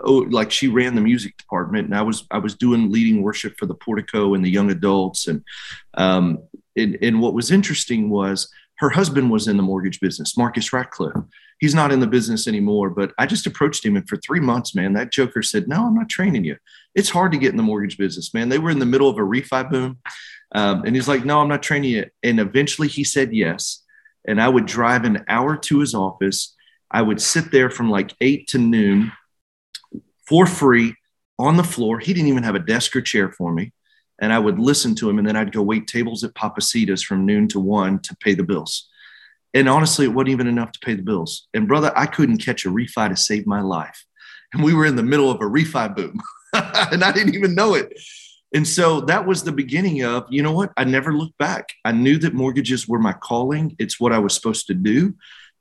oh, 0.04 0.28
like 0.30 0.52
she 0.52 0.68
ran 0.68 0.96
the 0.96 1.02
music 1.02 1.38
department, 1.38 1.86
and 1.86 1.96
I 1.96 2.02
was 2.02 2.26
I 2.30 2.38
was 2.38 2.56
doing 2.56 2.92
leading 2.92 3.22
worship 3.22 3.56
for 3.58 3.66
the 3.66 3.74
portico 3.74 4.34
and 4.34 4.46
the 4.46 4.52
young 4.52 4.70
adults. 4.70 5.28
And 5.28 5.44
um, 5.96 6.44
and, 6.76 6.98
and 7.02 7.22
what 7.22 7.34
was 7.34 7.52
interesting 7.52 8.10
was 8.10 8.50
her 8.84 8.90
husband 8.90 9.32
was 9.32 9.48
in 9.48 9.56
the 9.56 9.64
mortgage 9.64 10.02
business, 10.02 10.36
Marcus 10.36 10.74
Ratcliffe. 10.74 11.16
He's 11.62 11.74
not 11.74 11.94
in 11.94 12.02
the 12.02 12.08
business 12.08 12.50
anymore, 12.50 12.90
but 12.90 13.14
I 13.18 13.26
just 13.26 13.48
approached 13.48 13.86
him 13.86 13.96
and 13.96 14.06
for 14.10 14.18
three 14.18 14.42
months, 14.42 14.76
man, 14.76 14.92
that 14.94 15.10
joker 15.10 15.42
said, 15.42 15.70
No, 15.70 15.88
I'm 15.88 15.96
not 15.96 16.10
training 16.10 16.44
you. 16.44 16.58
It's 16.94 17.10
hard 17.10 17.32
to 17.32 17.38
get 17.38 17.52
in 17.52 17.56
the 17.56 17.64
mortgage 17.64 17.98
business, 17.98 18.34
man. 18.34 18.50
They 18.50 18.60
were 18.60 18.72
in 18.72 18.80
the 18.80 18.86
middle 18.86 19.08
of 19.08 19.18
a 19.18 19.22
refi 19.22 19.72
boom. 19.72 20.00
Um, 20.54 20.84
and 20.84 20.98
he's 20.98 21.08
like, 21.08 21.24
No, 21.24 21.40
I'm 21.40 21.48
not 21.48 21.64
training 21.64 21.92
you. 21.92 22.08
And 22.24 22.42
eventually 22.42 22.90
he 22.90 23.06
said 23.06 23.34
yes. 23.34 23.86
And 24.28 24.42
I 24.42 24.50
would 24.50 24.66
drive 24.66 25.06
an 25.06 25.24
hour 25.30 25.56
to 25.56 25.80
his 25.80 25.96
office. 25.96 26.54
I 26.92 27.04
would 27.04 27.22
sit 27.22 27.52
there 27.54 27.70
from 27.70 27.90
like 27.90 28.14
eight 28.20 28.50
to 28.50 28.58
noon 28.58 29.14
for 30.28 30.46
free 30.46 30.96
on 31.40 31.56
the 31.56 31.64
floor. 31.64 32.00
He 32.00 32.14
didn't 32.14 32.28
even 32.28 32.44
have 32.44 32.56
a 32.56 32.60
desk 32.60 32.98
or 32.98 33.02
chair 33.02 33.32
for 33.32 33.54
me. 33.54 33.72
And 34.22 34.32
I 34.32 34.40
would 34.40 34.60
listen 34.60 34.96
to 34.96 35.10
him. 35.10 35.18
And 35.18 35.28
then 35.28 35.36
I'd 35.36 35.52
go 35.52 35.62
wait 35.62 35.88
tables 35.88 36.24
at 36.24 36.34
Papacitas 36.34 37.04
from 37.04 37.26
noon 37.26 37.48
to 37.50 37.60
one 37.60 38.00
to 38.00 38.16
pay 38.18 38.34
the 38.34 38.44
bills. 38.44 38.90
And 39.54 39.70
honestly, 39.70 40.06
it 40.06 40.10
wasn't 40.10 40.30
even 40.30 40.48
enough 40.48 40.72
to 40.74 40.80
pay 40.80 40.96
the 40.96 41.04
bills. 41.04 41.48
And 41.54 41.68
brother, 41.68 41.92
I 41.96 42.06
couldn't 42.06 42.38
catch 42.38 42.66
a 42.66 42.70
refi 42.70 43.10
to 43.10 43.16
save 43.16 43.46
my 43.46 43.62
life. 43.62 44.06
And 44.54 44.64
we 44.64 44.74
were 44.74 44.86
in 44.86 44.96
the 44.96 45.04
middle 45.04 45.30
of 45.30 45.38
a 45.38 45.46
refi 45.46 45.96
boom. 45.96 46.20
and 46.54 47.04
I 47.04 47.12
didn't 47.12 47.36
even 47.36 47.56
know 47.56 47.76
it. 47.76 48.00
And 48.54 48.68
so 48.68 49.02
that 49.02 49.26
was 49.26 49.44
the 49.44 49.52
beginning 49.52 50.04
of, 50.04 50.28
you 50.30 50.44
know 50.44 50.52
what? 50.52 50.72
I 50.78 50.84
never 50.84 51.12
looked 51.12 51.38
back. 51.40 51.70
I 51.84 51.92
knew 51.92 52.20
that 52.20 52.36
mortgages 52.36 52.88
were 52.88 53.00
my 53.00 53.14
calling. 53.14 53.76
It's 53.80 54.00
what 54.00 54.14
I 54.14 54.20
was 54.20 54.36
supposed 54.36 54.68
to 54.68 54.76
do. 54.76 55.16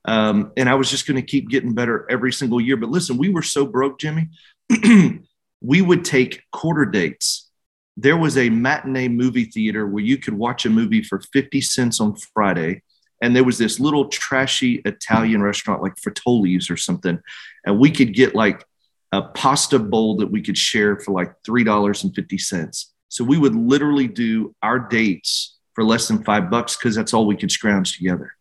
Um, 0.04 0.52
and 0.56 0.68
I 0.68 0.74
was 0.74 0.90
just 0.90 1.06
going 1.06 1.16
to 1.16 1.26
keep 1.26 1.48
getting 1.48 1.74
better 1.74 2.06
every 2.10 2.32
single 2.32 2.60
year. 2.60 2.76
But 2.76 2.90
listen, 2.90 3.16
we 3.16 3.30
were 3.30 3.42
so 3.42 3.64
broke, 3.64 3.98
Jimmy. 3.98 4.28
we 5.62 5.80
would 5.80 6.04
take 6.04 6.42
quarter 6.52 6.84
dates. 6.84 7.50
There 7.96 8.16
was 8.16 8.38
a 8.38 8.50
matinee 8.50 9.08
movie 9.08 9.44
theater 9.44 9.86
where 9.86 10.02
you 10.02 10.18
could 10.18 10.34
watch 10.34 10.64
a 10.64 10.70
movie 10.70 11.02
for 11.02 11.20
50 11.32 11.60
cents 11.60 12.00
on 12.00 12.16
Friday. 12.34 12.82
And 13.20 13.36
there 13.36 13.44
was 13.44 13.58
this 13.58 13.78
little 13.78 14.08
trashy 14.08 14.82
Italian 14.84 15.42
restaurant 15.42 15.82
like 15.82 15.94
Fratoli's 15.96 16.70
or 16.70 16.76
something. 16.76 17.20
And 17.64 17.78
we 17.78 17.90
could 17.90 18.14
get 18.14 18.34
like 18.34 18.64
a 19.12 19.22
pasta 19.22 19.78
bowl 19.78 20.16
that 20.16 20.30
we 20.30 20.42
could 20.42 20.58
share 20.58 20.98
for 20.98 21.12
like 21.12 21.34
$3.50. 21.46 22.86
So 23.08 23.24
we 23.24 23.38
would 23.38 23.54
literally 23.54 24.08
do 24.08 24.54
our 24.62 24.78
dates 24.78 25.58
for 25.74 25.84
less 25.84 26.08
than 26.08 26.24
five 26.24 26.50
bucks 26.50 26.76
because 26.76 26.94
that's 26.94 27.12
all 27.12 27.26
we 27.26 27.36
could 27.36 27.52
scrounge 27.52 27.96
together. 27.96 28.32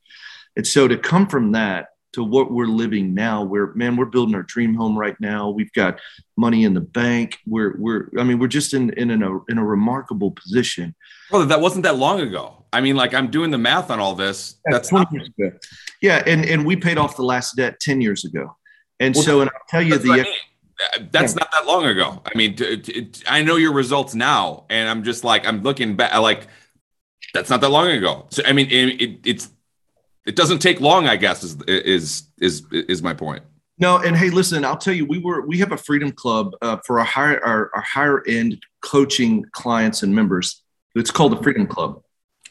And 0.56 0.66
so 0.66 0.88
to 0.88 0.98
come 0.98 1.28
from 1.28 1.52
that 1.54 1.90
to 2.14 2.24
what 2.24 2.52
we're 2.52 2.66
living 2.66 3.14
now, 3.14 3.44
where 3.44 3.74
man, 3.74 3.96
we're 3.96 4.06
building 4.06 4.36
our 4.36 4.44
dream 4.44 4.74
home 4.74 4.98
right 4.98 5.16
now. 5.20 5.50
We've 5.50 5.72
got 5.74 6.00
money 6.38 6.64
in 6.64 6.74
the 6.74 6.82
bank. 6.82 7.38
We're 7.46 7.76
we're 7.78 8.10
I 8.20 8.24
mean, 8.24 8.40
we're 8.40 8.48
just 8.48 8.74
in 8.74 8.92
in, 8.92 9.12
in 9.12 9.24
a 9.24 9.40
in 9.50 9.58
a 9.58 9.66
remarkable 9.66 10.32
position. 10.32 10.96
Well, 11.32 11.46
that 11.46 11.62
wasn't 11.62 11.84
that 11.84 11.98
long 11.98 12.20
ago. 12.22 12.66
I 12.74 12.82
mean, 12.82 12.96
like 12.96 13.14
I'm 13.14 13.30
doing 13.30 13.52
the 13.52 13.58
math 13.58 13.92
on 13.92 14.00
all 14.00 14.16
this. 14.16 14.56
That's 14.66 14.90
20 14.90 15.08
years 15.12 15.30
ago. 15.38 15.58
Yeah, 16.02 16.24
and 16.26 16.46
and 16.46 16.66
we 16.66 16.76
paid 16.76 16.98
off 16.98 17.16
the 17.16 17.24
last 17.24 17.56
debt 17.56 17.80
10 17.80 18.02
years 18.02 18.26
ago. 18.26 18.56
And 19.00 19.16
well, 19.16 19.24
so 19.24 19.42
and 19.42 19.50
I'll 19.50 19.62
tell 19.70 19.82
you 19.82 19.98
the 19.98 20.12
I 20.12 20.18
mean 20.18 20.26
that's 21.12 21.36
not 21.36 21.52
that 21.52 21.66
long 21.66 21.86
ago. 21.86 22.22
I 22.26 22.38
mean, 22.38 22.56
t- 22.56 22.78
t- 22.78 23.06
t- 23.06 23.24
I 23.28 23.44
know 23.44 23.56
your 23.56 23.74
results 23.74 24.16
now, 24.16 24.66
and 24.70 24.90
I'm 24.90 25.04
just 25.04 25.24
like 25.24 25.46
I'm 25.46 25.62
looking 25.62 25.96
back. 25.96 26.18
Like 26.20 26.48
that's 27.34 27.50
not 27.50 27.62
that 27.62 27.70
long 27.70 27.88
ago. 27.88 28.28
So 28.30 28.44
I 28.46 28.54
mean, 28.54 28.68
it, 28.70 29.02
it, 29.02 29.20
it's 29.26 29.50
it 30.26 30.36
doesn't 30.36 30.60
take 30.60 30.80
long. 30.82 31.08
I 31.08 31.16
guess 31.16 31.44
is 31.44 31.58
is 31.68 32.24
is 32.38 32.64
is 32.72 33.02
my 33.02 33.14
point. 33.14 33.44
No, 33.78 33.98
and 33.98 34.16
hey, 34.16 34.30
listen, 34.30 34.64
I'll 34.64 34.78
tell 34.78 34.94
you, 34.94 35.06
we 35.06 35.18
were 35.18 35.42
we 35.46 35.58
have 35.58 35.72
a 35.72 35.78
freedom 35.78 36.12
club 36.12 36.54
uh, 36.62 36.78
for 36.86 37.00
our 37.00 37.06
higher 37.06 37.44
our, 37.44 37.72
our 37.74 37.82
higher 37.82 38.24
end 38.28 38.64
coaching 38.82 39.44
clients 39.52 40.04
and 40.04 40.14
members. 40.14 40.64
It's 40.96 41.10
called 41.10 41.32
the 41.32 41.42
Freedom 41.42 41.66
Club. 41.66 42.02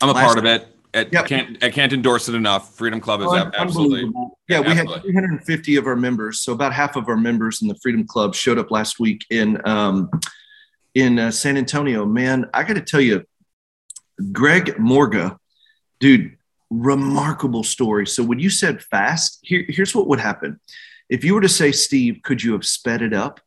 I'm 0.01 0.09
a 0.09 0.13
Last 0.13 0.25
part 0.25 0.39
of 0.39 0.45
it. 0.47 0.67
At, 0.93 1.13
yep. 1.13 1.27
can't 1.27 1.63
I 1.63 1.71
can't 1.71 1.93
endorse 1.93 2.29
it 2.29 2.35
enough. 2.35 2.75
Freedom 2.75 3.01
Club 3.01 3.21
is 3.21 3.33
absolutely. 3.57 4.11
Yeah, 4.49 4.59
we 4.59 4.69
absolutely. 4.69 4.95
had 4.95 5.03
350 5.03 5.77
of 5.77 5.87
our 5.87 5.95
members, 5.95 6.41
so 6.41 6.53
about 6.53 6.73
half 6.73 6.97
of 6.97 7.09
our 7.09 7.17
members 7.17 7.63
in 7.63 7.69
the 7.69 7.77
Freedom 7.81 8.05
Club 8.05 8.35
showed 8.35 8.59
up 8.59 8.73
last 8.73 8.99
week 8.99 9.25
in 9.31 9.61
um, 9.69 10.11
in 10.97 11.21
uh, 11.21 11.31
San 11.31 11.57
Antonio. 11.57 12.05
Man, 12.05 12.47
I 12.53 12.65
got 12.65 12.75
to 12.75 12.81
tell 12.81 13.01
you, 13.01 13.25
Greg 14.33 14.81
Morga, 14.81 15.39
dude, 16.01 16.37
remarkable 16.71 17.65
story. 17.65 18.07
So 18.07 18.23
when 18.23 18.39
you 18.39 18.49
said 18.49 18.83
fast, 18.83 19.39
here, 19.43 19.65
here's 19.69 19.95
what 19.95 20.07
would 20.07 20.21
happen. 20.21 20.61
If 21.09 21.25
you 21.25 21.35
were 21.35 21.41
to 21.41 21.49
say, 21.49 21.73
Steve, 21.73 22.21
could 22.23 22.43
you 22.43 22.53
have 22.53 22.65
sped 22.65 23.03
it 23.03 23.13
up? 23.13 23.41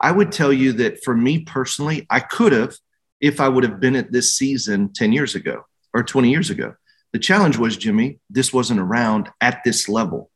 I 0.00 0.12
would 0.12 0.30
tell 0.30 0.52
you 0.52 0.72
that 0.74 1.02
for 1.02 1.16
me 1.16 1.40
personally, 1.40 2.06
I 2.10 2.20
could 2.20 2.52
have 2.52 2.76
if 3.20 3.40
I 3.40 3.48
would 3.48 3.64
have 3.64 3.80
been 3.80 3.96
at 3.96 4.12
this 4.12 4.36
season 4.36 4.92
10 4.92 5.12
years 5.12 5.34
ago 5.34 5.64
or 5.94 6.02
20 6.02 6.30
years 6.30 6.50
ago. 6.50 6.74
The 7.12 7.18
challenge 7.18 7.56
was, 7.56 7.78
Jimmy, 7.78 8.18
this 8.28 8.52
wasn't 8.52 8.80
around 8.80 9.30
at 9.40 9.62
this 9.64 9.88
level. 9.88 10.30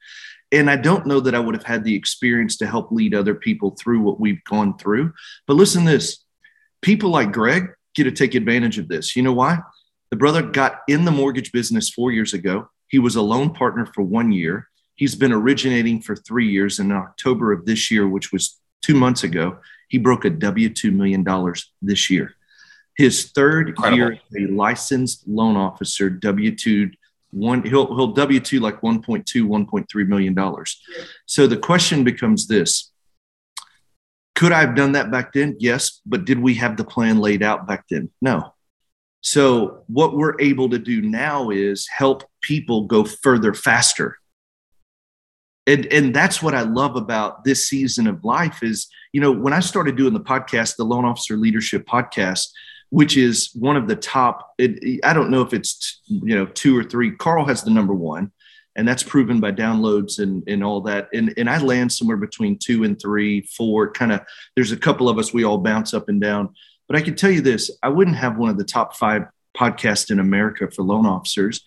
And 0.53 0.71
I 0.71 0.77
don't 0.77 1.07
know 1.07 1.21
that 1.21 1.35
I 1.35 1.39
would 1.39 1.55
have 1.55 1.65
had 1.65 1.85
the 1.85 1.95
experience 1.95 2.57
to 2.57 2.67
help 2.67 2.91
lead 2.91 3.15
other 3.15 3.35
people 3.35 3.77
through 3.79 4.01
what 4.01 4.19
we've 4.19 4.43
gone 4.45 4.79
through. 4.79 5.13
But 5.47 5.55
listen 5.55 5.85
this 5.85 6.25
people 6.81 7.11
like 7.11 7.33
Greg 7.33 7.69
get 7.95 8.05
to 8.05 8.13
take 8.13 8.35
advantage 8.35 8.79
of 8.79 8.89
this. 8.89 9.15
You 9.15 9.23
know 9.23 9.35
why? 9.35 9.59
The 10.11 10.17
brother 10.17 10.43
got 10.43 10.81
in 10.89 11.05
the 11.05 11.11
mortgage 11.11 11.53
business 11.53 11.89
four 11.91 12.11
years 12.11 12.35
ago. 12.35 12.69
He 12.89 12.99
was 12.99 13.17
a 13.17 13.23
loan 13.23 13.51
partner 13.55 13.87
for 13.87 14.03
one 14.03 14.33
year. 14.33 14.69
He's 14.97 15.15
been 15.15 15.33
originating 15.33 16.03
for 16.03 16.17
three 16.17 16.49
years. 16.49 16.79
In 16.79 16.91
October 16.93 17.53
of 17.53 17.65
this 17.65 17.91
year, 17.91 18.09
which 18.09 18.33
was 18.33 18.59
two 18.83 18.95
months 18.95 19.23
ago, 19.23 19.59
he 19.89 19.99
broke 19.99 20.25
a 20.25 20.31
W 20.31 20.69
$2 20.69 20.93
million 20.93 21.25
this 21.81 22.11
year. 22.11 22.35
His 22.97 23.31
third 23.31 23.71
Incredible. 23.71 23.97
year 23.97 24.19
a 24.37 24.53
licensed 24.53 25.27
loan 25.27 25.57
officer, 25.57 26.11
W 26.11 26.55
two 26.55 26.91
one 27.31 27.63
he'll 27.63 27.95
he'll 27.95 28.13
W 28.13 28.41
two 28.41 28.61
like 28.61 28.81
1.2, 28.81 29.25
1.3 29.25 30.07
million 30.09 30.35
dollars. 30.35 30.83
So 31.27 31.47
the 31.47 31.57
question 31.57 32.05
becomes 32.05 32.47
this. 32.47 32.91
Could 34.35 34.53
I 34.53 34.61
have 34.61 34.75
done 34.75 34.93
that 34.93 35.11
back 35.11 35.33
then? 35.33 35.57
Yes, 35.59 36.01
but 36.05 36.25
did 36.25 36.41
we 36.41 36.55
have 36.55 36.77
the 36.77 36.85
plan 36.85 37.21
laid 37.21 37.43
out 37.43 37.67
back 37.67 37.85
then? 37.89 38.11
No. 38.21 38.55
So 39.23 39.85
what 39.87 40.17
we're 40.17 40.41
able 40.41 40.71
to 40.71 40.79
do 40.79 41.03
now 41.03 41.51
is 41.51 41.87
help 41.89 42.25
people 42.41 42.87
go 42.87 43.05
further 43.05 43.53
faster. 43.55 44.17
And, 45.67 45.87
and 45.87 46.15
that's 46.15 46.43
what 46.43 46.55
I 46.55 46.63
love 46.63 46.97
about 46.97 47.45
this 47.45 47.69
season 47.69 48.07
of 48.07 48.25
life 48.25 48.63
is, 48.63 48.89
you 49.13 49.21
know, 49.21 49.31
when 49.31 49.53
I 49.53 49.61
started 49.61 49.97
doing 49.97 50.15
the 50.15 50.21
podcast, 50.21 50.77
the 50.77 50.85
Loan 50.85 51.05
Officer 51.05 51.37
Leadership 51.37 51.87
Podcast, 51.87 52.49
which 52.91 53.17
is 53.17 53.51
one 53.55 53.77
of 53.77 53.89
the 53.89 53.97
top. 53.97 54.53
It, 54.59 55.01
I 55.05 55.13
don't 55.13 55.31
know 55.31 55.43
if 55.43 55.55
it's 55.55 56.01
you 56.07 56.37
know 56.37 56.47
two 56.47 56.77
or 56.77 56.85
three. 56.85 57.13
Carl 57.13 57.47
has 57.47 57.63
the 57.63 57.71
number 57.71 57.95
one, 57.95 58.33
and 58.77 58.87
that's 58.87 59.03
proven 59.03 59.41
by 59.41 59.53
downloads 59.53 60.19
and 60.19 60.43
and 60.47 60.63
all 60.63 60.81
that. 60.83 61.09
And 61.15 61.33
and 61.37 61.49
I 61.49 61.59
land 61.59 61.93
somewhere 61.93 62.17
between 62.17 62.59
two 62.59 62.85
and 62.85 63.01
three, 63.01 63.43
four. 63.43 63.91
Kind 63.93 64.13
of. 64.13 64.21
There's 64.55 64.73
a 64.73 64.77
couple 64.77 65.09
of 65.09 65.19
us 65.19 65.33
we 65.33 65.45
all 65.45 65.59
bounce 65.59 65.95
up 65.95 66.09
and 66.09 66.21
down. 66.21 66.55
But 66.91 66.99
I 66.99 67.03
can 67.03 67.15
tell 67.15 67.31
you 67.31 67.41
this: 67.41 67.71
I 67.85 67.89
wouldn't 67.89 68.17
have 68.17 68.37
one 68.37 68.51
of 68.51 68.59
the 68.59 68.65
top 68.65 68.97
five 68.97 69.29
podcasts 69.57 70.11
in 70.11 70.19
America 70.19 70.69
for 70.69 70.83
loan 70.83 71.07
officers 71.07 71.63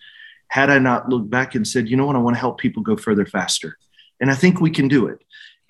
had 0.48 0.68
I 0.68 0.78
not 0.78 1.08
looked 1.08 1.30
back 1.30 1.54
and 1.54 1.66
said, 1.66 1.88
you 1.88 1.96
know 1.96 2.04
what, 2.06 2.14
I 2.14 2.18
want 2.18 2.36
to 2.36 2.40
help 2.40 2.58
people 2.58 2.82
go 2.82 2.96
further 2.96 3.24
faster. 3.24 3.78
And 4.20 4.30
I 4.30 4.34
think 4.34 4.60
we 4.60 4.70
can 4.70 4.86
do 4.86 5.06
it. 5.06 5.18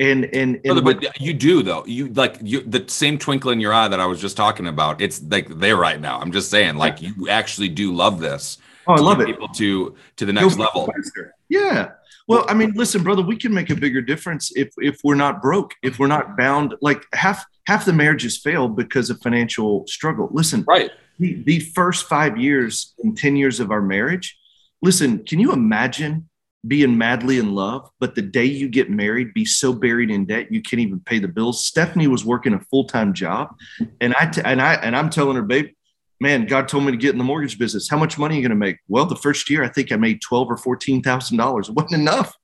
And 0.01 0.25
and, 0.35 0.61
and 0.65 0.85
but 0.85 1.21
you 1.21 1.33
do 1.33 1.63
though. 1.63 1.87
You 1.87 2.09
like 2.09 2.39
you 2.43 2.63
the 2.63 2.85
same 2.89 3.17
twinkle 3.17 3.53
in 3.53 3.61
your 3.61 3.73
eye 3.73 3.87
that 3.87 4.01
i 4.01 4.07
was 4.07 4.21
just 4.21 4.37
talking 4.37 4.67
about 4.67 5.01
it's 5.01 5.23
like 5.23 5.49
there 5.61 5.77
right 5.77 6.01
now. 6.01 6.19
I'm 6.19 6.33
just 6.33 6.51
saying 6.51 6.75
like 6.75 7.01
you 7.01 7.29
actually 7.29 7.69
do 7.69 7.95
love 7.95 8.19
this 8.19 8.59
oh 8.89 8.95
i 8.95 9.01
love 9.01 9.21
it. 9.21 9.27
people 9.27 9.47
to 9.49 9.95
to 10.17 10.27
the 10.27 10.33
next 10.33 10.59
level. 10.59 10.93
yeah. 11.49 11.93
Well 12.27 12.45
i 12.49 12.55
mean 12.55 12.73
listen 12.75 13.05
brother 13.05 13.23
we 13.23 13.37
can 13.37 13.55
make 13.55 13.71
a 13.71 13.77
bigger 13.77 14.03
difference 14.03 14.51
if 14.57 14.75
if 14.79 14.99
we're 15.05 15.15
not 15.15 15.41
broke 15.41 15.75
if 15.85 16.01
we're 16.01 16.09
not 16.09 16.37
bound 16.37 16.75
like 16.81 17.05
half 17.13 17.47
half 17.67 17.85
the 17.85 17.93
marriages 17.93 18.39
fail 18.39 18.69
because 18.69 19.11
of 19.11 19.21
financial 19.21 19.87
struggle 19.87 20.29
listen 20.33 20.65
right 20.67 20.91
the, 21.19 21.43
the 21.45 21.61
first 21.61 22.09
five 22.09 22.37
years 22.37 22.95
and 23.03 23.17
10 23.17 23.37
years 23.37 23.61
of 23.61 23.71
our 23.71 23.83
marriage 23.83 24.39
listen 24.83 25.25
can 25.25 25.39
you 25.39 25.53
imagine 25.53 26.29
being 26.67 26.97
madly 26.97 27.39
in 27.39 27.55
love, 27.55 27.91
but 28.01 28.15
the 28.15 28.23
day 28.23 28.45
you 28.45 28.69
get 28.69 28.91
married, 28.91 29.35
be 29.35 29.45
so 29.45 29.73
buried 29.73 30.11
in 30.11 30.25
debt 30.25 30.51
you 30.51 30.63
can't 30.63 30.81
even 30.81 31.01
pay 31.01 31.19
the 31.19 31.29
bills. 31.29 31.67
Stephanie 31.67 32.07
was 32.07 32.25
working 32.25 32.55
a 32.55 32.61
full 32.61 32.85
time 32.85 33.13
job, 33.13 33.55
and 34.01 34.15
I 34.19 34.27
t- 34.27 34.43
and 34.45 34.61
I 34.61 34.75
and 34.75 34.97
I'm 34.97 35.11
telling 35.11 35.37
her, 35.37 35.43
babe, 35.43 35.71
man, 36.21 36.47
God 36.47 36.69
told 36.69 36.85
me 36.85 36.93
to 36.93 36.97
get 36.97 37.13
in 37.13 37.19
the 37.19 37.25
mortgage 37.25 37.59
business. 37.59 37.89
How 37.89 37.99
much 37.99 38.19
money 38.19 38.37
are 38.37 38.39
you 38.39 38.43
going 38.43 38.59
to 38.59 38.67
make? 38.67 38.79
Well, 38.89 39.07
the 39.07 39.17
first 39.17 39.51
year 39.51 39.63
I 39.63 39.69
think 39.69 39.93
I 39.93 39.97
made 39.97 40.21
twelve 40.23 40.51
or 40.51 40.57
fourteen 40.57 41.03
thousand 41.03 41.37
dollars. 41.37 41.69
It 41.69 41.75
wasn't 41.75 42.01
enough, 42.01 42.35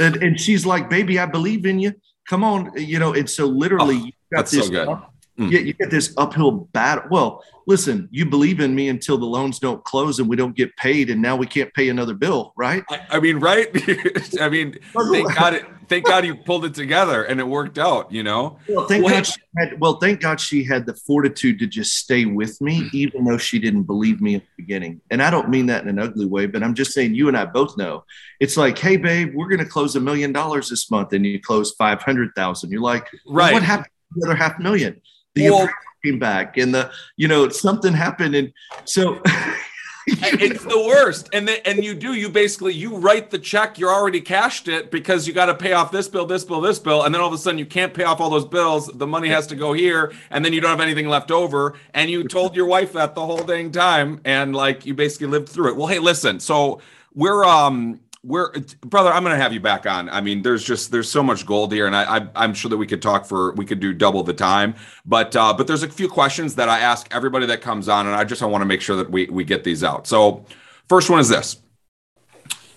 and, 0.00 0.16
and 0.16 0.40
she's 0.40 0.66
like, 0.66 0.90
baby, 0.90 1.18
I 1.18 1.26
believe 1.26 1.66
in 1.66 1.78
you. 1.78 1.94
Come 2.32 2.44
on, 2.44 2.72
you 2.76 2.98
know. 2.98 3.12
And 3.12 3.28
so 3.28 3.44
literally, 3.44 3.94
oh, 3.94 4.04
you 4.06 4.12
got 4.32 4.46
this. 4.46 4.66
So 4.66 5.11
Mm. 5.38 5.50
Yet 5.50 5.64
you 5.64 5.72
get 5.72 5.90
this 5.90 6.12
uphill 6.18 6.50
battle. 6.72 7.04
Well, 7.10 7.44
listen, 7.66 8.08
you 8.10 8.26
believe 8.26 8.60
in 8.60 8.74
me 8.74 8.88
until 8.88 9.16
the 9.16 9.26
loans 9.26 9.58
don't 9.58 9.82
close 9.84 10.18
and 10.18 10.28
we 10.28 10.36
don't 10.36 10.54
get 10.54 10.76
paid, 10.76 11.08
and 11.08 11.22
now 11.22 11.36
we 11.36 11.46
can't 11.46 11.72
pay 11.72 11.88
another 11.88 12.14
bill, 12.14 12.52
right? 12.56 12.84
I, 12.90 13.00
I 13.12 13.20
mean, 13.20 13.38
right? 13.38 13.68
I 14.40 14.50
mean, 14.50 14.78
thank 14.92 15.34
God, 15.38 15.54
it, 15.54 15.64
thank 15.88 16.04
God 16.04 16.26
you 16.26 16.34
pulled 16.34 16.66
it 16.66 16.74
together 16.74 17.24
and 17.24 17.40
it 17.40 17.46
worked 17.46 17.78
out. 17.78 18.12
You 18.12 18.22
know. 18.24 18.58
Well, 18.68 18.86
thank 18.86 19.08
God. 19.08 19.26
She 19.26 19.40
had, 19.56 19.80
well, 19.80 19.94
thank 19.94 20.20
God 20.20 20.38
she 20.38 20.64
had 20.64 20.84
the 20.84 20.94
fortitude 20.94 21.58
to 21.60 21.66
just 21.66 21.96
stay 21.96 22.26
with 22.26 22.60
me, 22.60 22.90
even 22.92 23.24
though 23.24 23.38
she 23.38 23.58
didn't 23.58 23.84
believe 23.84 24.20
me 24.20 24.34
at 24.34 24.42
the 24.42 24.62
beginning. 24.62 25.00
And 25.10 25.22
I 25.22 25.30
don't 25.30 25.48
mean 25.48 25.66
that 25.66 25.82
in 25.82 25.88
an 25.88 25.98
ugly 25.98 26.26
way, 26.26 26.44
but 26.44 26.62
I'm 26.62 26.74
just 26.74 26.92
saying 26.92 27.14
you 27.14 27.28
and 27.28 27.36
I 27.38 27.46
both 27.46 27.78
know 27.78 28.04
it's 28.38 28.56
like, 28.58 28.76
hey, 28.76 28.96
babe, 28.98 29.32
we're 29.34 29.48
going 29.48 29.60
to 29.60 29.64
close 29.64 29.96
a 29.96 30.00
million 30.00 30.32
dollars 30.32 30.68
this 30.68 30.90
month, 30.90 31.14
and 31.14 31.24
you 31.24 31.40
close 31.40 31.72
five 31.72 32.02
hundred 32.02 32.32
thousand. 32.36 32.70
You're 32.70 32.82
like, 32.82 33.08
right? 33.26 33.54
What 33.54 33.62
happened? 33.62 33.86
To 33.86 34.20
the 34.20 34.26
other 34.26 34.36
half 34.36 34.58
million. 34.58 35.00
The 35.34 35.50
well, 35.50 35.68
came 36.04 36.18
back 36.18 36.56
and 36.58 36.74
the 36.74 36.90
you 37.16 37.28
know 37.28 37.48
something 37.48 37.92
happened 37.92 38.34
and 38.34 38.52
so 38.84 39.20
it's 40.06 40.64
the 40.64 40.78
worst. 40.78 41.28
And 41.32 41.46
then 41.46 41.58
and 41.64 41.84
you 41.84 41.94
do 41.94 42.14
you 42.14 42.28
basically 42.28 42.74
you 42.74 42.96
write 42.96 43.30
the 43.30 43.38
check 43.38 43.78
you're 43.78 43.92
already 43.92 44.20
cashed 44.20 44.68
it 44.68 44.90
because 44.90 45.26
you 45.26 45.32
got 45.32 45.46
to 45.46 45.54
pay 45.54 45.72
off 45.72 45.92
this 45.92 46.08
bill 46.08 46.26
this 46.26 46.44
bill 46.44 46.60
this 46.60 46.78
bill 46.78 47.04
and 47.04 47.14
then 47.14 47.20
all 47.20 47.28
of 47.28 47.34
a 47.34 47.38
sudden 47.38 47.58
you 47.58 47.66
can't 47.66 47.94
pay 47.94 48.04
off 48.04 48.20
all 48.20 48.30
those 48.30 48.44
bills 48.44 48.88
the 48.94 49.06
money 49.06 49.28
has 49.28 49.46
to 49.46 49.56
go 49.56 49.72
here 49.72 50.12
and 50.30 50.44
then 50.44 50.52
you 50.52 50.60
don't 50.60 50.70
have 50.70 50.80
anything 50.80 51.08
left 51.08 51.30
over 51.30 51.78
and 51.94 52.10
you 52.10 52.24
told 52.24 52.56
your 52.56 52.66
wife 52.66 52.92
that 52.92 53.14
the 53.14 53.24
whole 53.24 53.42
dang 53.42 53.70
time 53.70 54.20
and 54.24 54.54
like 54.54 54.84
you 54.84 54.94
basically 54.94 55.28
lived 55.28 55.48
through 55.48 55.68
it. 55.68 55.76
Well 55.76 55.86
hey 55.86 55.98
listen 55.98 56.40
so 56.40 56.80
we're 57.14 57.44
um 57.44 58.00
we're 58.24 58.52
brother 58.82 59.10
i'm 59.10 59.24
gonna 59.24 59.36
have 59.36 59.52
you 59.52 59.60
back 59.60 59.84
on. 59.84 60.08
I 60.08 60.20
mean 60.20 60.42
there's 60.42 60.62
just 60.62 60.92
there's 60.92 61.10
so 61.10 61.22
much 61.22 61.44
gold 61.44 61.72
here 61.72 61.86
and 61.86 61.96
I, 61.96 62.28
I 62.34 62.44
am 62.44 62.54
sure 62.54 62.68
that 62.68 62.76
we 62.76 62.86
could 62.86 63.02
talk 63.02 63.26
for 63.26 63.52
we 63.54 63.64
could 63.64 63.80
do 63.80 63.92
double 63.92 64.22
the 64.22 64.32
time. 64.32 64.74
But 65.04 65.34
uh 65.34 65.52
but 65.52 65.66
there's 65.66 65.82
a 65.82 65.88
few 65.88 66.08
questions 66.08 66.54
that 66.54 66.68
i 66.68 66.78
ask 66.78 67.08
everybody 67.12 67.46
that 67.46 67.60
comes 67.60 67.88
on 67.88 68.06
and 68.06 68.14
i 68.14 68.22
just 68.22 68.42
i 68.42 68.46
want 68.46 68.62
to 68.62 68.66
make 68.66 68.80
sure 68.80 68.96
that 68.96 69.10
we 69.10 69.26
we 69.26 69.44
get 69.44 69.64
these 69.64 69.82
out. 69.82 70.06
So 70.06 70.44
first 70.88 71.10
one 71.10 71.18
is 71.18 71.28
this. 71.28 71.56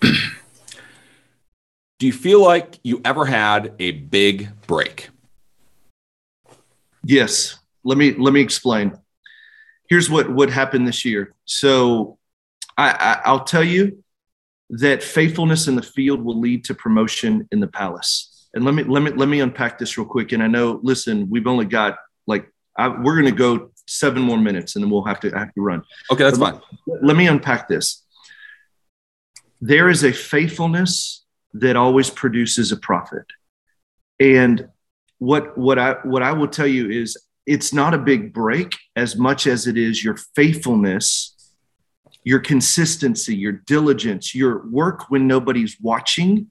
Do 1.98 2.06
you 2.06 2.12
feel 2.12 2.42
like 2.42 2.78
you 2.82 3.00
ever 3.04 3.24
had 3.24 3.72
a 3.78 3.92
big 3.92 4.50
break? 4.66 5.08
Yes. 7.04 7.58
Let 7.84 7.96
me 7.96 8.12
let 8.14 8.34
me 8.34 8.40
explain. 8.40 8.98
Here's 9.88 10.10
what 10.10 10.28
what 10.28 10.50
happened 10.50 10.88
this 10.88 11.04
year. 11.04 11.34
So 11.44 12.18
i, 12.76 12.90
I 12.90 13.20
i'll 13.24 13.44
tell 13.44 13.62
you 13.62 14.02
that 14.70 15.02
faithfulness 15.02 15.68
in 15.68 15.76
the 15.76 15.82
field 15.82 16.22
will 16.22 16.38
lead 16.40 16.64
to 16.64 16.74
promotion 16.74 17.48
in 17.52 17.60
the 17.60 17.68
palace. 17.68 18.48
And 18.54 18.64
let 18.64 18.74
me 18.74 18.82
let 18.82 19.02
me 19.02 19.10
let 19.10 19.28
me 19.28 19.40
unpack 19.40 19.78
this 19.78 19.98
real 19.98 20.06
quick. 20.06 20.32
And 20.32 20.42
I 20.42 20.46
know, 20.46 20.80
listen, 20.82 21.28
we've 21.30 21.46
only 21.46 21.66
got 21.66 21.98
like 22.26 22.50
I, 22.76 22.88
we're 22.88 23.14
going 23.14 23.26
to 23.26 23.32
go 23.32 23.70
seven 23.86 24.22
more 24.22 24.38
minutes, 24.38 24.74
and 24.74 24.82
then 24.82 24.90
we'll 24.90 25.04
have 25.04 25.20
to 25.20 25.30
have 25.30 25.52
to 25.54 25.60
run. 25.60 25.82
Okay, 26.10 26.24
that's 26.24 26.38
but 26.38 26.52
fine. 26.52 26.62
Let, 26.86 27.04
let 27.04 27.16
me 27.16 27.26
unpack 27.26 27.68
this. 27.68 28.02
There 29.60 29.88
is 29.88 30.04
a 30.04 30.12
faithfulness 30.12 31.24
that 31.54 31.76
always 31.76 32.10
produces 32.10 32.72
a 32.72 32.76
profit, 32.76 33.24
and 34.18 34.68
what 35.18 35.56
what 35.56 35.78
I 35.78 35.96
what 36.04 36.22
I 36.22 36.32
will 36.32 36.48
tell 36.48 36.66
you 36.66 36.90
is 36.90 37.16
it's 37.46 37.72
not 37.72 37.94
a 37.94 37.98
big 37.98 38.32
break 38.32 38.74
as 38.96 39.16
much 39.16 39.46
as 39.46 39.66
it 39.66 39.76
is 39.76 40.02
your 40.02 40.16
faithfulness 40.34 41.35
your 42.26 42.40
consistency, 42.40 43.36
your 43.36 43.52
diligence, 43.52 44.34
your 44.34 44.66
work 44.66 45.08
when 45.10 45.28
nobody's 45.28 45.76
watching, 45.80 46.50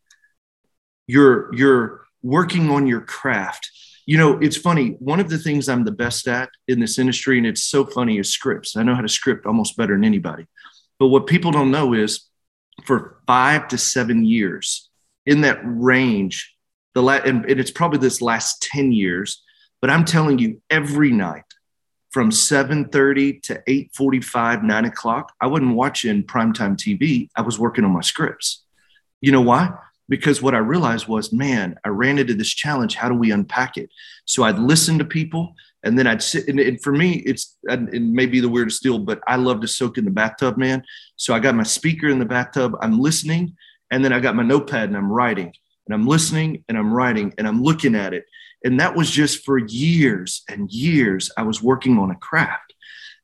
your 1.06 1.54
your 1.54 2.06
working 2.24 2.72
on 2.72 2.88
your 2.88 3.02
craft. 3.02 3.70
You 4.06 4.18
know, 4.18 4.40
it's 4.40 4.56
funny. 4.56 4.96
One 5.00 5.20
of 5.20 5.30
the 5.30 5.38
things 5.38 5.68
I'm 5.68 5.84
the 5.84 5.92
best 5.92 6.30
at 6.30 6.50
in 6.70 6.80
this 6.80 6.98
industry, 6.98 7.38
and 7.38 7.46
it's 7.46 7.64
so 7.64 7.86
funny, 7.86 8.18
is 8.20 8.32
scripts. 8.32 8.78
I 8.78 8.84
know 8.84 8.96
how 8.96 9.02
to 9.02 9.10
script 9.10 9.46
almost 9.46 9.76
better 9.76 9.94
than 9.94 10.06
anybody. 10.06 10.48
But 10.98 11.08
what 11.08 11.28
people 11.28 11.52
don't 11.52 11.72
know 11.72 11.94
is 11.94 12.26
for 12.86 13.18
five 13.28 13.68
to 13.68 13.78
seven 13.78 14.24
years 14.24 14.90
in 15.26 15.42
that 15.42 15.60
range, 15.62 16.56
the 16.94 17.04
la- 17.04 17.16
and, 17.16 17.44
and 17.46 17.60
it's 17.60 17.72
probably 17.72 18.00
this 18.00 18.22
last 18.22 18.62
10 18.62 18.94
years, 18.94 19.44
but 19.82 19.90
I'm 19.90 20.06
telling 20.06 20.40
you, 20.40 20.62
every 20.70 21.12
night 21.12 21.44
from 22.16 22.30
7.30 22.30 23.42
to 23.42 23.62
8.45 23.68 24.64
9 24.64 24.86
o'clock 24.86 25.34
i 25.42 25.48
wasn't 25.48 25.76
watching 25.76 26.24
primetime 26.24 26.78
tv 26.78 27.28
i 27.36 27.42
was 27.42 27.60
working 27.60 27.84
on 27.84 27.92
my 27.92 28.00
scripts. 28.00 28.64
You 29.20 29.34
know 29.34 29.42
why? 29.42 29.74
Because 30.08 30.42
what 30.42 30.56
i 30.56 30.60
realized 30.60 31.10
was 31.10 31.34
man 31.34 31.78
i 31.84 31.90
ran 31.90 32.18
into 32.18 32.34
this 32.34 32.54
challenge. 32.54 32.96
How 32.96 33.10
do 33.10 33.16
we 33.16 33.32
unpack 33.32 33.76
it? 33.76 33.90
So 34.24 34.44
i'd 34.44 34.58
listen 34.58 34.98
to 35.00 35.04
people 35.04 35.56
and 35.84 36.00
then 36.00 36.08
i'd 36.08 36.24
sit 36.24 36.48
and, 36.48 36.58
and 36.58 36.82
for 36.82 36.94
me 36.94 37.16
it's 37.16 37.58
it 37.64 38.02
may 38.02 38.28
be 38.28 38.40
the 38.40 38.48
weirdest 38.48 38.82
deal 38.82 38.98
but 38.98 39.20
i 39.28 39.36
love 39.36 39.60
to 39.60 39.68
soak 39.68 39.98
in 39.98 40.06
the 40.06 40.10
bathtub 40.10 40.56
man. 40.56 40.86
So 41.18 41.34
i 41.34 41.40
got 41.40 41.54
my 41.54 41.64
speaker 41.64 42.08
in 42.08 42.20
the 42.20 42.26
bathtub. 42.26 42.78
I'm 42.80 42.98
listening 42.98 43.58
and 43.92 44.06
then 44.06 44.14
i 44.14 44.22
got 44.22 44.38
my 44.38 44.44
notepad 44.44 44.88
and 44.88 44.96
i'm 44.96 45.12
writing. 45.12 45.52
And 45.86 45.94
i'm 45.94 46.08
listening 46.08 46.64
and 46.70 46.78
i'm 46.78 46.94
writing 46.94 47.34
and 47.38 47.46
i'm 47.46 47.62
looking 47.62 47.94
at 47.94 48.14
it 48.14 48.24
and 48.66 48.80
that 48.80 48.96
was 48.96 49.12
just 49.12 49.46
for 49.46 49.60
years 49.60 50.44
and 50.50 50.70
years. 50.72 51.32
I 51.38 51.44
was 51.44 51.62
working 51.62 52.00
on 52.00 52.10
a 52.10 52.16
craft. 52.16 52.74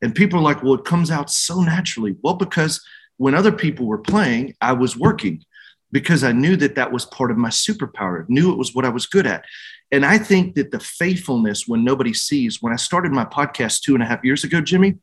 And 0.01 0.13
people 0.13 0.39
are 0.39 0.43
like, 0.43 0.63
well, 0.63 0.75
it 0.75 0.85
comes 0.85 1.09
out 1.09 1.31
so 1.31 1.61
naturally. 1.61 2.15
Well, 2.21 2.35
because 2.35 2.81
when 3.17 3.33
other 3.33 3.51
people 3.51 3.87
were 3.87 3.97
playing, 3.97 4.53
I 4.61 4.73
was 4.73 4.95
working 4.95 5.43
because 5.91 6.23
I 6.23 6.31
knew 6.31 6.55
that 6.57 6.75
that 6.75 6.91
was 6.91 7.05
part 7.05 7.31
of 7.31 7.37
my 7.37 7.49
superpower, 7.49 8.23
knew 8.29 8.51
it 8.51 8.57
was 8.57 8.73
what 8.73 8.85
I 8.85 8.89
was 8.89 9.07
good 9.07 9.25
at. 9.25 9.43
And 9.91 10.05
I 10.05 10.19
think 10.19 10.55
that 10.55 10.71
the 10.71 10.79
faithfulness 10.79 11.67
when 11.67 11.83
nobody 11.83 12.13
sees, 12.13 12.61
when 12.61 12.71
I 12.71 12.77
started 12.77 13.11
my 13.11 13.25
podcast 13.25 13.81
two 13.81 13.95
and 13.95 14.03
a 14.03 14.05
half 14.05 14.23
years 14.23 14.43
ago, 14.43 14.61
Jimmy, 14.61 14.99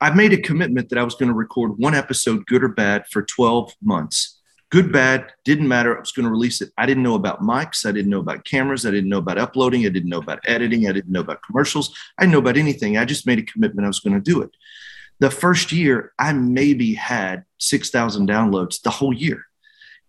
I 0.00 0.10
made 0.14 0.32
a 0.32 0.40
commitment 0.40 0.88
that 0.88 0.98
I 0.98 1.02
was 1.02 1.16
going 1.16 1.28
to 1.28 1.34
record 1.34 1.72
one 1.78 1.94
episode, 1.94 2.46
good 2.46 2.62
or 2.62 2.68
bad, 2.68 3.04
for 3.10 3.22
12 3.22 3.74
months 3.82 4.39
good, 4.70 4.92
bad, 4.92 5.32
didn't 5.44 5.68
matter. 5.68 5.96
I 5.96 6.00
was 6.00 6.12
going 6.12 6.24
to 6.24 6.30
release 6.30 6.60
it. 6.60 6.70
I 6.78 6.86
didn't 6.86 7.02
know 7.02 7.16
about 7.16 7.42
mics. 7.42 7.84
I 7.84 7.92
didn't 7.92 8.10
know 8.10 8.20
about 8.20 8.44
cameras. 8.44 8.86
I 8.86 8.90
didn't 8.90 9.10
know 9.10 9.18
about 9.18 9.38
uploading. 9.38 9.84
I 9.84 9.88
didn't 9.88 10.08
know 10.08 10.18
about 10.18 10.40
editing. 10.46 10.88
I 10.88 10.92
didn't 10.92 11.12
know 11.12 11.20
about 11.20 11.42
commercials. 11.42 11.94
I 12.16 12.22
didn't 12.22 12.32
know 12.32 12.38
about 12.38 12.56
anything. 12.56 12.96
I 12.96 13.04
just 13.04 13.26
made 13.26 13.40
a 13.40 13.42
commitment 13.42 13.84
I 13.84 13.88
was 13.88 14.00
going 14.00 14.14
to 14.14 14.20
do 14.20 14.40
it. 14.42 14.50
The 15.18 15.30
first 15.30 15.72
year, 15.72 16.12
I 16.18 16.32
maybe 16.32 16.94
had 16.94 17.44
6,000 17.58 18.28
downloads 18.28 18.80
the 18.80 18.90
whole 18.90 19.12
year. 19.12 19.46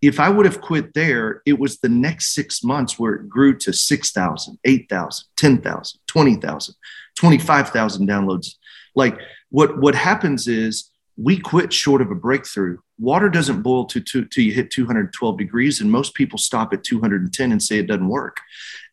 If 0.01 0.19
I 0.19 0.29
would 0.29 0.45
have 0.45 0.61
quit 0.61 0.93
there, 0.93 1.41
it 1.45 1.59
was 1.59 1.79
the 1.79 1.89
next 1.89 2.33
six 2.33 2.63
months 2.63 2.97
where 2.97 3.13
it 3.13 3.29
grew 3.29 3.57
to 3.57 3.73
6,000, 3.73 4.59
8,000, 4.63 5.27
10,000, 5.37 5.99
20,000, 6.07 6.75
25,000 7.15 8.07
downloads. 8.07 8.55
Like 8.95 9.19
what, 9.49 9.79
what 9.79 9.95
happens 9.95 10.47
is 10.47 10.90
we 11.17 11.37
quit 11.37 11.73
short 11.73 12.01
of 12.01 12.11
a 12.11 12.15
breakthrough. 12.15 12.77
Water 12.97 13.29
doesn't 13.29 13.61
boil 13.61 13.85
to, 13.85 13.99
to, 13.99 14.25
to 14.25 14.41
you 14.41 14.53
hit 14.53 14.71
212 14.71 15.37
degrees 15.37 15.81
and 15.81 15.91
most 15.91 16.13
people 16.13 16.37
stop 16.37 16.73
at 16.73 16.83
210 16.83 17.51
and 17.51 17.61
say 17.61 17.77
it 17.77 17.87
doesn't 17.87 18.07
work. 18.07 18.37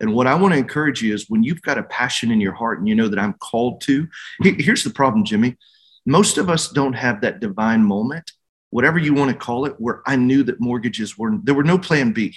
And 0.00 0.12
what 0.14 0.26
i 0.26 0.34
want 0.34 0.54
to 0.54 0.58
encourage 0.58 1.02
you 1.02 1.14
is 1.14 1.28
when 1.28 1.42
you've 1.42 1.62
got 1.62 1.78
a 1.78 1.82
passion 1.84 2.30
in 2.30 2.40
your 2.40 2.54
heart 2.54 2.78
and 2.78 2.88
you 2.88 2.94
know 2.94 3.08
that 3.08 3.18
i'm 3.18 3.34
called 3.34 3.80
to 3.82 4.08
here's 4.42 4.84
the 4.84 4.90
problem 4.90 5.24
jimmy. 5.24 5.56
Most 6.06 6.38
of 6.38 6.48
us 6.48 6.68
don't 6.68 6.94
have 6.94 7.20
that 7.20 7.40
divine 7.40 7.84
moment 7.84 8.32
whatever 8.70 8.98
you 8.98 9.14
want 9.14 9.30
to 9.30 9.36
call 9.36 9.64
it 9.66 9.74
where 9.78 10.02
i 10.06 10.16
knew 10.16 10.42
that 10.42 10.60
mortgages 10.60 11.16
were 11.16 11.38
there 11.42 11.54
were 11.54 11.64
no 11.64 11.78
plan 11.78 12.12
b. 12.12 12.36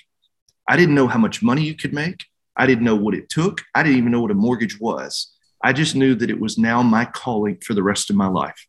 I 0.67 0.77
didn't 0.77 0.95
know 0.95 1.07
how 1.07 1.19
much 1.19 1.41
money 1.41 1.63
you 1.63 1.75
could 1.75 1.93
make. 1.93 2.25
I 2.55 2.65
didn't 2.65 2.85
know 2.85 2.95
what 2.95 3.15
it 3.15 3.29
took. 3.29 3.61
I 3.73 3.83
didn't 3.83 3.97
even 3.97 4.11
know 4.11 4.21
what 4.21 4.31
a 4.31 4.35
mortgage 4.35 4.79
was. 4.79 5.33
I 5.63 5.73
just 5.73 5.95
knew 5.95 6.15
that 6.15 6.29
it 6.29 6.39
was 6.39 6.57
now 6.57 6.81
my 6.81 7.05
calling 7.05 7.57
for 7.65 7.73
the 7.73 7.83
rest 7.83 8.09
of 8.09 8.15
my 8.15 8.27
life 8.27 8.67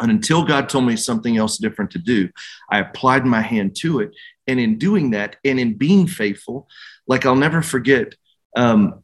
and 0.00 0.10
until 0.10 0.44
God 0.44 0.68
told 0.68 0.84
me 0.84 0.96
something 0.96 1.36
else 1.36 1.58
different 1.58 1.90
to 1.92 1.98
do, 1.98 2.28
I 2.70 2.78
applied 2.80 3.24
my 3.24 3.40
hand 3.40 3.76
to 3.80 4.00
it. 4.00 4.10
And 4.46 4.60
in 4.60 4.78
doing 4.78 5.10
that 5.10 5.36
and 5.44 5.58
in 5.58 5.74
being 5.74 6.06
faithful, 6.06 6.68
like 7.06 7.24
I'll 7.26 7.36
never 7.36 7.62
forget, 7.62 8.14
um, 8.56 9.02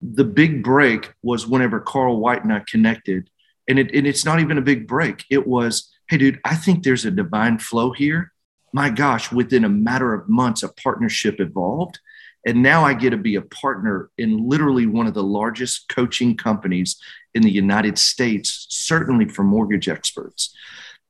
the 0.00 0.24
big 0.24 0.64
break 0.64 1.12
was 1.22 1.46
whenever 1.46 1.80
Carl 1.80 2.18
White 2.18 2.42
and 2.42 2.52
I 2.52 2.62
connected. 2.66 3.30
And, 3.68 3.78
it, 3.78 3.94
and 3.94 4.06
it's 4.06 4.24
not 4.24 4.40
even 4.40 4.58
a 4.58 4.62
big 4.62 4.88
break. 4.88 5.24
It 5.30 5.46
was, 5.46 5.92
hey, 6.08 6.18
dude, 6.18 6.40
I 6.44 6.56
think 6.56 6.82
there's 6.82 7.04
a 7.04 7.10
divine 7.10 7.58
flow 7.58 7.92
here. 7.92 8.32
My 8.72 8.90
gosh, 8.90 9.30
within 9.30 9.64
a 9.64 9.68
matter 9.68 10.14
of 10.14 10.28
months, 10.28 10.62
a 10.62 10.68
partnership 10.68 11.38
evolved. 11.38 12.00
And 12.44 12.62
now 12.62 12.84
I 12.84 12.94
get 12.94 13.10
to 13.10 13.16
be 13.16 13.36
a 13.36 13.42
partner 13.42 14.10
in 14.18 14.48
literally 14.48 14.86
one 14.86 15.06
of 15.06 15.14
the 15.14 15.22
largest 15.22 15.88
coaching 15.88 16.36
companies 16.36 16.96
in 17.34 17.42
the 17.42 17.50
United 17.50 17.98
States, 17.98 18.66
certainly 18.70 19.28
for 19.28 19.44
mortgage 19.44 19.88
experts. 19.88 20.54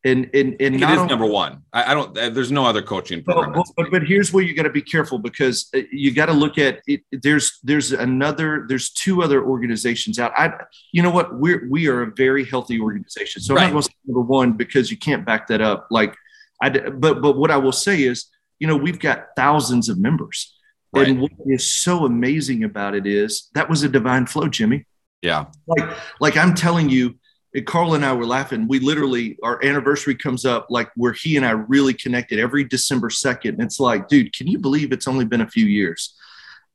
And, 0.05 0.29
and, 0.35 0.57
and 0.61 0.75
it 0.75 0.83
is 0.83 0.99
only, 0.99 1.09
number 1.09 1.27
one. 1.27 1.63
I, 1.73 1.93
I, 1.93 1.95
don't, 1.95 2.19
uh, 2.19 2.29
there's 2.29 2.51
no 2.51 2.67
other 2.67 2.83
coaching 2.83 3.23
program. 3.23 3.53
But, 3.53 3.67
but, 3.77 3.91
but 3.93 4.03
here's 4.03 4.33
where 4.33 4.43
you 4.43 4.53
got 4.53 4.65
to 4.65 4.71
be 4.71 4.83
careful 4.83 5.19
because 5.19 5.71
uh, 5.77 5.81
you 5.93 6.13
got 6.13 6.27
to 6.27 6.33
look 6.33 6.59
at 6.59 6.81
it. 6.89 7.03
There's, 7.13 7.61
there's 7.63 7.93
another, 7.93 8.67
there's 8.69 8.91
two 8.91 9.23
other 9.23 9.45
organizations 9.45 10.19
out. 10.19 10.33
I, 10.37 10.53
you 10.91 11.03
know 11.03 11.11
what? 11.11 11.37
We're, 11.39 11.69
we 11.71 11.87
are 11.87 12.03
a 12.03 12.11
very 12.11 12.45
healthy 12.45 12.81
organization. 12.81 13.43
So 13.43 13.55
right. 13.55 13.63
I'm 13.63 13.69
not 13.69 13.73
going 13.75 13.83
to 13.83 13.89
say 13.91 13.95
number 14.07 14.23
one 14.23 14.53
because 14.55 14.91
you 14.91 14.97
can't 14.97 15.25
back 15.25 15.47
that 15.47 15.61
up. 15.61 15.87
Like 15.91 16.17
I, 16.61 16.71
but, 16.71 17.23
but 17.23 17.37
what 17.37 17.53
I 17.53 17.57
will 17.59 17.73
say 17.73 18.03
is, 18.03 18.27
you 18.59 18.67
know, 18.67 18.77
we've 18.77 18.99
got 18.99 19.29
thousands 19.37 19.89
of 19.89 19.99
members 19.99 20.53
Right. 20.95 21.09
And 21.09 21.21
what 21.21 21.33
is 21.47 21.67
so 21.67 22.05
amazing 22.05 22.65
about 22.65 22.95
it 22.95 23.07
is 23.07 23.49
that 23.55 23.69
was 23.69 23.83
a 23.83 23.89
divine 23.89 24.27
flow, 24.27 24.49
Jimmy. 24.49 24.85
Yeah. 25.23 25.47
Like, 25.67 25.91
like 26.21 26.37
I'm 26.37 26.55
telling 26.55 26.91
you, 26.91 27.19
Carl 27.67 27.95
and 27.95 28.05
I 28.05 28.13
were 28.15 28.27
laughing. 28.27 28.67
We 28.67 28.79
literally, 28.79 29.39
our 29.43 29.63
anniversary 29.65 30.15
comes 30.15 30.45
up 30.45 30.67
like 30.71 30.91
where 30.97 31.13
he 31.13 31.37
and 31.37 31.45
I 31.45 31.51
really 31.51 31.95
connected 31.95 32.39
every 32.39 32.65
December 32.65 33.09
2nd. 33.09 33.51
And 33.51 33.63
it's 33.63 33.79
like, 33.79 34.09
dude, 34.09 34.35
can 34.35 34.47
you 34.47 34.59
believe 34.59 34.93
it's 34.93 35.09
only 35.09 35.25
been 35.25 35.43
a 35.43 35.49
few 35.49 35.67
years? 35.67 36.15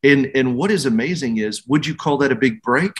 And, 0.03 0.31
and 0.35 0.55
what 0.55 0.71
is 0.71 0.85
amazing 0.85 1.37
is, 1.37 1.65
would 1.67 1.85
you 1.85 1.95
call 1.95 2.17
that 2.19 2.31
a 2.31 2.35
big 2.35 2.61
break? 2.61 2.91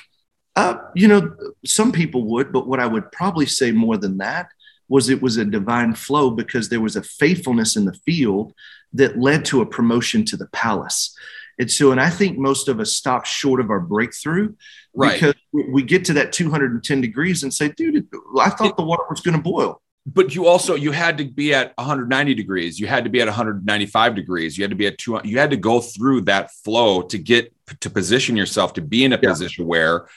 Uh, 0.56 0.78
you 0.96 1.08
know, 1.08 1.36
some 1.66 1.92
people 1.92 2.24
would, 2.26 2.52
but 2.52 2.68
what 2.68 2.80
I 2.80 2.88
would 2.88 3.12
probably 3.12 3.46
say 3.46 3.72
more 3.72 3.98
than 3.98 4.18
that 4.18 4.50
was 4.90 5.10
it 5.10 5.22
was 5.22 5.38
a 5.38 5.46
divine 5.46 5.94
flow 5.94 6.30
because 6.30 6.70
there 6.70 6.82
was 6.82 6.96
a 6.96 7.04
faithfulness 7.04 7.76
in 7.76 7.86
the 7.86 7.94
field 8.06 8.54
that 8.94 9.20
led 9.20 9.46
to 9.46 9.62
a 9.62 9.66
promotion 9.66 10.26
to 10.26 10.38
the 10.38 10.48
palace. 10.48 11.16
And 11.60 11.72
so, 11.72 11.92
and 11.92 12.00
I 12.00 12.10
think 12.10 12.38
most 12.38 12.68
of 12.68 12.80
us 12.80 12.94
stop 12.94 13.26
short 13.26 13.60
of 13.60 13.70
our 13.70 13.80
breakthrough 13.80 14.54
right. 14.94 15.14
because 15.14 15.36
we 15.52 15.82
get 15.82 16.06
to 16.06 16.14
that 16.14 16.32
210 16.32 17.02
degrees 17.02 17.44
and 17.44 17.54
say, 17.54 17.70
dude, 17.70 18.08
I 18.40 18.50
thought 18.50 18.78
the 18.78 18.84
water 18.84 19.04
was 19.10 19.22
going 19.22 19.36
to 19.36 19.42
boil. 19.42 19.82
But 20.06 20.36
you 20.36 20.48
also 20.48 20.76
you 20.76 20.94
had 20.94 21.18
to 21.18 21.26
be 21.26 21.54
at 21.54 21.74
190 21.76 22.34
degrees. 22.34 22.80
You 22.80 22.88
had 22.88 23.04
to 23.04 23.10
be 23.10 23.20
at 23.20 23.28
195 23.28 24.16
degrees. 24.16 24.58
You 24.58 24.64
had 24.64 24.70
to 24.70 24.76
be 24.76 24.88
at 24.88 24.98
two. 24.98 25.20
You 25.26 25.38
had 25.38 25.50
to 25.50 25.58
go 25.58 25.82
through 25.82 26.22
that 26.22 26.52
flow 26.64 27.02
to 27.02 27.18
get 27.18 27.54
to 27.82 27.90
position 27.90 28.38
yourself 28.38 28.74
to 28.74 28.82
be 28.82 29.04
in 29.04 29.12
a 29.12 29.20
yeah. 29.22 29.30
position 29.30 29.68
where 29.68 30.08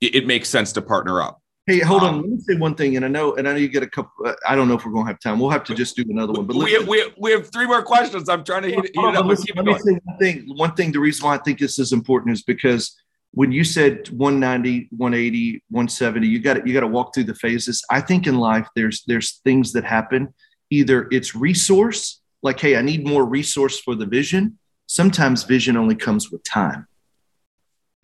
it, 0.00 0.16
it 0.16 0.26
makes 0.26 0.48
sense 0.48 0.72
to 0.72 0.82
partner 0.82 1.20
up. 1.20 1.40
Hey, 1.66 1.80
hold 1.80 2.02
um, 2.02 2.14
on. 2.14 2.20
Let 2.20 2.30
me 2.30 2.38
say 2.38 2.54
one 2.54 2.76
thing, 2.76 2.94
and 2.94 3.04
I 3.04 3.08
know, 3.08 3.34
and 3.34 3.48
I 3.48 3.52
know 3.52 3.58
you 3.58 3.68
get 3.68 3.82
a 3.82 3.88
couple. 3.88 4.24
Uh, 4.24 4.34
I 4.48 4.54
don't 4.54 4.68
know 4.68 4.74
if 4.74 4.86
we're 4.86 4.92
going 4.92 5.04
to 5.04 5.10
have 5.10 5.18
time. 5.18 5.40
We'll 5.40 5.50
have 5.50 5.64
to 5.64 5.74
just 5.74 5.96
do 5.96 6.04
another 6.08 6.32
one. 6.32 6.46
But 6.46 6.56
we, 6.56 6.72
have, 6.74 6.86
we, 6.86 7.04
we 7.18 7.32
have 7.32 7.50
three 7.50 7.66
more 7.66 7.82
questions. 7.82 8.28
I'm 8.28 8.44
trying 8.44 8.62
to 8.62 8.68
heat, 8.68 8.90
heat 8.94 9.16
up. 9.16 9.26
Listen, 9.26 9.46
let 9.56 9.64
me 9.64 9.78
say 9.78 9.98
one 10.04 10.18
thing. 10.18 10.44
One 10.54 10.74
thing. 10.74 10.92
The 10.92 11.00
reason 11.00 11.26
why 11.26 11.34
I 11.34 11.38
think 11.38 11.58
this 11.58 11.80
is 11.80 11.92
important 11.92 12.34
is 12.34 12.42
because 12.42 12.96
when 13.32 13.50
you 13.50 13.64
said 13.64 14.08
190, 14.10 14.90
180, 14.96 15.64
170, 15.70 16.26
you 16.28 16.38
got 16.38 16.64
you 16.64 16.72
got 16.72 16.80
to 16.80 16.86
walk 16.86 17.12
through 17.12 17.24
the 17.24 17.34
phases. 17.34 17.84
I 17.90 18.00
think 18.00 18.28
in 18.28 18.38
life 18.38 18.68
there's 18.76 19.02
there's 19.08 19.38
things 19.38 19.72
that 19.72 19.82
happen. 19.82 20.34
Either 20.70 21.08
it's 21.10 21.34
resource, 21.34 22.22
like 22.44 22.60
hey, 22.60 22.76
I 22.76 22.82
need 22.82 23.04
more 23.04 23.24
resource 23.24 23.80
for 23.80 23.96
the 23.96 24.06
vision. 24.06 24.58
Sometimes 24.86 25.42
vision 25.42 25.76
only 25.76 25.96
comes 25.96 26.30
with 26.30 26.44
time. 26.44 26.86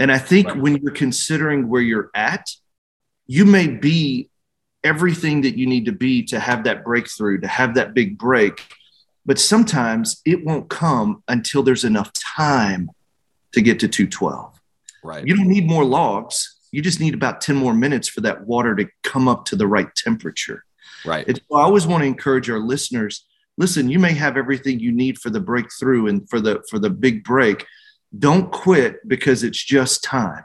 And 0.00 0.10
I 0.10 0.18
think 0.18 0.48
right. 0.48 0.56
when 0.56 0.76
you're 0.78 0.90
considering 0.90 1.68
where 1.68 1.80
you're 1.80 2.10
at, 2.12 2.44
you 3.26 3.44
may 3.44 3.68
be 3.68 4.30
everything 4.84 5.42
that 5.42 5.56
you 5.56 5.66
need 5.66 5.86
to 5.86 5.92
be 5.92 6.22
to 6.24 6.40
have 6.40 6.64
that 6.64 6.84
breakthrough, 6.84 7.40
to 7.40 7.48
have 7.48 7.74
that 7.74 7.94
big 7.94 8.18
break. 8.18 8.66
But 9.24 9.38
sometimes 9.38 10.20
it 10.26 10.44
won't 10.44 10.68
come 10.68 11.22
until 11.28 11.62
there's 11.62 11.84
enough 11.84 12.12
time 12.12 12.90
to 13.52 13.60
get 13.62 13.78
to 13.80 13.88
212. 13.88 14.60
Right. 15.04 15.26
You 15.26 15.36
don't 15.36 15.48
need 15.48 15.68
more 15.68 15.84
logs. 15.84 16.58
You 16.72 16.82
just 16.82 17.00
need 17.00 17.14
about 17.14 17.40
10 17.40 17.54
more 17.54 17.74
minutes 17.74 18.08
for 18.08 18.22
that 18.22 18.46
water 18.46 18.74
to 18.74 18.88
come 19.02 19.28
up 19.28 19.44
to 19.46 19.56
the 19.56 19.66
right 19.66 19.94
temperature. 19.94 20.64
Right. 21.04 21.24
It's, 21.28 21.40
I 21.52 21.60
always 21.60 21.86
want 21.86 22.02
to 22.02 22.06
encourage 22.06 22.50
our 22.50 22.58
listeners 22.58 23.24
listen, 23.58 23.88
you 23.88 23.98
may 23.98 24.12
have 24.12 24.36
everything 24.36 24.80
you 24.80 24.92
need 24.92 25.18
for 25.18 25.30
the 25.30 25.40
breakthrough 25.40 26.06
and 26.06 26.28
for 26.28 26.40
the 26.40 26.62
for 26.68 26.78
the 26.78 26.90
big 26.90 27.24
break. 27.24 27.66
Don't 28.18 28.50
quit 28.52 29.06
because 29.08 29.42
it's 29.42 29.62
just 29.62 30.04
time. 30.04 30.44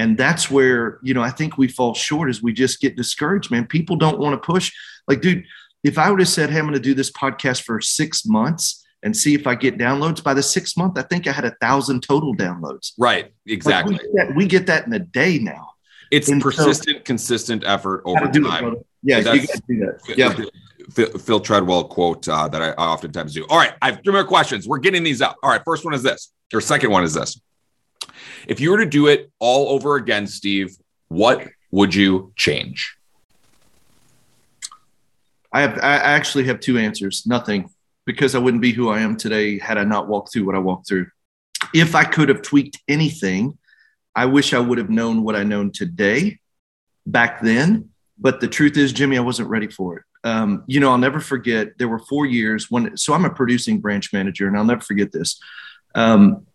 And 0.00 0.16
that's 0.16 0.50
where, 0.50 0.98
you 1.02 1.12
know, 1.12 1.20
I 1.20 1.28
think 1.28 1.58
we 1.58 1.68
fall 1.68 1.92
short 1.92 2.30
is 2.30 2.42
we 2.42 2.54
just 2.54 2.80
get 2.80 2.96
discouraged, 2.96 3.50
man. 3.50 3.66
People 3.66 3.96
don't 3.96 4.18
want 4.18 4.32
to 4.32 4.38
push. 4.38 4.72
Like, 5.06 5.20
dude, 5.20 5.44
if 5.84 5.98
I 5.98 6.10
would 6.10 6.20
have 6.20 6.28
said, 6.28 6.48
Hey, 6.48 6.58
I'm 6.58 6.64
going 6.64 6.72
to 6.72 6.80
do 6.80 6.94
this 6.94 7.12
podcast 7.12 7.64
for 7.64 7.82
six 7.82 8.24
months 8.24 8.82
and 9.02 9.14
see 9.14 9.34
if 9.34 9.46
I 9.46 9.54
get 9.56 9.76
downloads 9.76 10.24
by 10.24 10.32
the 10.32 10.42
sixth 10.42 10.74
month, 10.78 10.96
I 10.96 11.02
think 11.02 11.26
I 11.26 11.32
had 11.32 11.44
a 11.44 11.54
thousand 11.60 12.02
total 12.02 12.34
downloads. 12.34 12.92
Right. 12.96 13.30
Exactly. 13.46 13.96
Like 13.96 14.02
we, 14.02 14.06
get 14.06 14.14
that, 14.14 14.36
we, 14.36 14.46
get 14.46 14.66
that, 14.68 14.86
in 14.86 14.92
a 14.94 14.98
day 15.00 15.38
now. 15.38 15.72
It's 16.10 16.30
and 16.30 16.40
persistent, 16.40 16.96
so, 16.96 17.02
consistent 17.02 17.62
effort 17.66 18.00
over 18.06 18.26
time. 18.26 18.72
It, 18.72 18.86
yeah, 19.02 19.18
you 19.18 19.24
got 19.24 19.34
to 19.34 19.62
do 19.68 19.80
that. 19.80 20.16
Yeah. 20.16 20.34
Phil 21.18 21.40
Treadwell 21.40 21.84
quote 21.84 22.26
uh, 22.26 22.48
that 22.48 22.62
I 22.62 22.70
oftentimes 22.72 23.34
do. 23.34 23.46
All 23.50 23.58
right, 23.58 23.74
I 23.82 23.90
have 23.90 24.00
three 24.02 24.14
more 24.14 24.24
questions. 24.24 24.66
We're 24.66 24.78
getting 24.78 25.04
these 25.04 25.20
up. 25.20 25.36
All 25.42 25.50
right, 25.50 25.60
first 25.64 25.84
one 25.84 25.94
is 25.94 26.02
this, 26.02 26.32
or 26.52 26.60
second 26.60 26.90
one 26.90 27.04
is 27.04 27.14
this. 27.14 27.38
If 28.46 28.60
you 28.60 28.70
were 28.70 28.78
to 28.78 28.86
do 28.86 29.06
it 29.06 29.30
all 29.38 29.68
over 29.70 29.96
again, 29.96 30.26
Steve, 30.26 30.76
what 31.08 31.46
would 31.70 31.94
you 31.94 32.32
change? 32.36 32.96
I 35.52 35.62
have 35.62 35.78
I 35.78 35.94
actually 35.94 36.44
have 36.44 36.60
two 36.60 36.78
answers. 36.78 37.26
Nothing, 37.26 37.70
because 38.06 38.34
I 38.34 38.38
wouldn't 38.38 38.62
be 38.62 38.72
who 38.72 38.88
I 38.88 39.00
am 39.00 39.16
today 39.16 39.58
had 39.58 39.78
I 39.78 39.84
not 39.84 40.08
walked 40.08 40.32
through 40.32 40.46
what 40.46 40.54
I 40.54 40.60
walked 40.60 40.88
through. 40.88 41.08
If 41.74 41.94
I 41.94 42.04
could 42.04 42.28
have 42.28 42.42
tweaked 42.42 42.78
anything, 42.88 43.58
I 44.14 44.26
wish 44.26 44.54
I 44.54 44.58
would 44.58 44.78
have 44.78 44.90
known 44.90 45.22
what 45.22 45.36
I 45.36 45.44
know 45.44 45.68
today 45.68 46.38
back 47.06 47.42
then. 47.42 47.90
But 48.18 48.40
the 48.40 48.48
truth 48.48 48.76
is, 48.76 48.92
Jimmy, 48.92 49.16
I 49.16 49.22
wasn't 49.22 49.48
ready 49.48 49.68
for 49.68 49.98
it. 49.98 50.02
Um, 50.22 50.64
you 50.66 50.80
know, 50.80 50.90
I'll 50.90 50.98
never 50.98 51.20
forget. 51.20 51.78
There 51.78 51.88
were 51.88 51.98
four 52.00 52.26
years 52.26 52.70
when, 52.70 52.96
so 52.96 53.14
I'm 53.14 53.24
a 53.24 53.30
producing 53.30 53.80
branch 53.80 54.12
manager, 54.12 54.46
and 54.46 54.56
I'll 54.56 54.64
never 54.64 54.82
forget 54.82 55.10
this. 55.10 55.40
Um, 55.94 56.46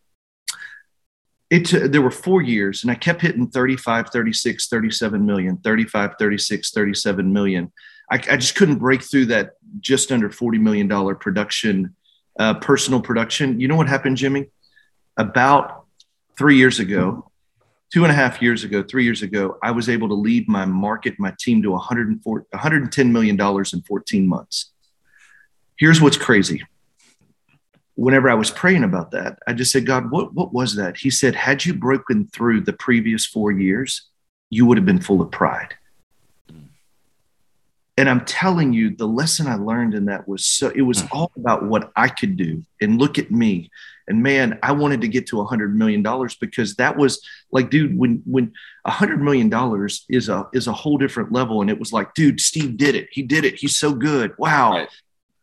it 1.49 1.91
there 1.91 2.01
were 2.01 2.11
four 2.11 2.41
years 2.41 2.83
and 2.83 2.91
i 2.91 2.95
kept 2.95 3.21
hitting 3.21 3.47
35 3.47 4.09
36 4.09 4.67
37 4.67 5.25
million 5.25 5.57
35 5.57 6.11
36 6.17 6.71
37 6.71 7.33
million. 7.33 7.71
I, 8.11 8.15
I 8.15 8.37
just 8.37 8.55
couldn't 8.55 8.77
break 8.77 9.01
through 9.01 9.27
that 9.27 9.53
just 9.79 10.11
under 10.11 10.29
40 10.29 10.59
million 10.59 10.87
dollar 10.87 11.15
production 11.15 11.95
uh, 12.37 12.55
personal 12.55 12.99
production. 13.01 13.59
You 13.59 13.67
know 13.67 13.75
what 13.75 13.87
happened 13.87 14.17
jimmy? 14.17 14.47
About 15.17 15.85
three 16.37 16.57
years 16.57 16.79
ago 16.79 17.31
two 17.93 18.03
and 18.03 18.11
a 18.11 18.15
half 18.15 18.41
years 18.41 18.63
ago 18.63 18.83
three 18.83 19.03
years 19.03 19.21
ago 19.21 19.57
i 19.61 19.69
was 19.71 19.87
able 19.87 20.07
to 20.07 20.15
lead 20.15 20.49
my 20.49 20.65
market 20.65 21.13
my 21.19 21.33
team 21.39 21.61
to 21.61 21.71
104, 21.71 22.45
110 22.49 23.13
million 23.13 23.35
dollars 23.35 23.73
in 23.73 23.81
14 23.83 24.27
months. 24.27 24.71
Here's 25.77 26.01
what's 26.01 26.17
crazy 26.17 26.63
whenever 27.95 28.29
I 28.29 28.33
was 28.35 28.51
praying 28.51 28.83
about 28.83 29.11
that, 29.11 29.39
I 29.47 29.53
just 29.53 29.71
said, 29.71 29.85
God, 29.85 30.11
what, 30.11 30.33
what 30.33 30.53
was 30.53 30.75
that? 30.75 30.97
He 30.97 31.09
said, 31.09 31.35
had 31.35 31.65
you 31.65 31.73
broken 31.73 32.27
through 32.27 32.61
the 32.61 32.73
previous 32.73 33.25
four 33.25 33.51
years, 33.51 34.09
you 34.49 34.65
would 34.65 34.77
have 34.77 34.85
been 34.85 35.01
full 35.01 35.21
of 35.21 35.31
pride. 35.31 35.75
Hmm. 36.49 36.65
And 37.97 38.09
I'm 38.09 38.25
telling 38.25 38.73
you, 38.73 38.95
the 38.95 39.07
lesson 39.07 39.47
I 39.47 39.55
learned 39.55 39.93
in 39.93 40.05
that 40.05 40.27
was 40.27 40.45
so, 40.45 40.69
it 40.69 40.81
was 40.81 41.01
hmm. 41.01 41.07
all 41.11 41.31
about 41.37 41.65
what 41.65 41.91
I 41.95 42.09
could 42.09 42.35
do. 42.35 42.63
And 42.81 42.99
look 42.99 43.17
at 43.17 43.31
me. 43.31 43.71
And 44.07 44.21
man, 44.21 44.59
I 44.61 44.73
wanted 44.73 45.01
to 45.01 45.07
get 45.07 45.25
to 45.27 45.41
a 45.41 45.45
hundred 45.45 45.75
million 45.75 46.03
dollars 46.03 46.35
because 46.35 46.75
that 46.75 46.95
was 46.95 47.25
like, 47.51 47.71
dude, 47.71 47.97
when, 47.97 48.21
when 48.25 48.53
a 48.83 48.91
hundred 48.91 49.19
million 49.19 49.49
dollars 49.49 50.05
is 50.09 50.29
a, 50.29 50.47
is 50.53 50.67
a 50.67 50.73
whole 50.73 50.97
different 50.99 51.31
level. 51.31 51.61
And 51.61 51.71
it 51.71 51.79
was 51.79 51.91
like, 51.91 52.13
dude, 52.13 52.39
Steve 52.39 52.77
did 52.77 52.93
it. 52.93 53.07
He 53.11 53.23
did 53.23 53.45
it. 53.45 53.55
He's 53.55 53.75
so 53.75 53.95
good. 53.95 54.37
Wow. 54.37 54.73
Right. 54.73 54.89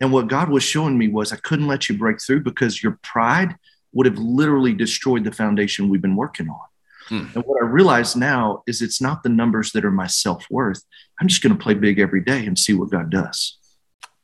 And 0.03 0.13
what 0.13 0.27
God 0.27 0.51
was 0.51 0.65
showing 0.65 0.99
me 0.99 1.07
was 1.07 1.33
I 1.33 1.37
couldn't 1.37 1.69
let 1.69 1.89
you 1.89 1.97
break 1.97 2.21
through 2.21 2.43
because 2.43 2.83
your 2.83 2.99
pride 3.03 3.55
would 3.93 4.05
have 4.05 4.19
literally 4.19 4.75
destroyed 4.75 5.23
the 5.23 5.31
foundation 5.31 5.89
we've 5.89 6.03
been 6.03 6.17
working 6.17 6.49
on. 6.49 6.67
Hmm. 7.07 7.27
And 7.37 7.45
what 7.45 7.63
I 7.63 7.67
realize 7.67 8.17
now 8.17 8.65
is 8.67 8.83
it's 8.83 9.01
not 9.01 9.23
the 9.23 9.29
numbers 9.29 9.71
that 9.73 9.85
are 9.85 9.93
my 9.93 10.09
self 10.09 10.45
worth. 10.51 10.83
I'm 11.21 11.29
just 11.29 11.41
going 11.41 11.57
to 11.57 11.63
play 11.63 11.75
big 11.75 12.01
every 12.01 12.21
day 12.21 12.45
and 12.47 12.59
see 12.59 12.75
what 12.75 12.91
God 12.91 13.11
does. 13.11 13.59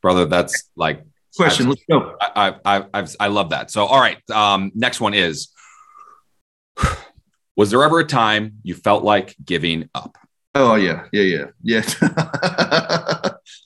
Brother, 0.01 0.25
that's 0.25 0.69
like 0.75 1.01
question. 1.37 1.67
I've, 1.67 1.69
Let's 1.69 1.83
go. 1.89 2.17
I, 2.19 2.55
I, 2.65 2.85
I, 2.93 3.07
I 3.17 3.27
love 3.27 3.51
that. 3.51 3.71
So, 3.71 3.85
all 3.85 4.01
right. 4.01 4.17
Um, 4.29 4.73
next 4.75 4.99
one 4.99 5.13
is 5.13 5.47
Was 7.55 7.71
there 7.71 7.83
ever 7.83 7.99
a 7.99 8.05
time 8.05 8.55
you 8.63 8.73
felt 8.75 9.05
like 9.05 9.33
giving 9.43 9.89
up? 9.95 10.17
Oh, 10.55 10.75
yeah. 10.75 11.05
Yeah. 11.13 11.45
Yeah. 11.63 11.81
Yeah. 12.01 12.87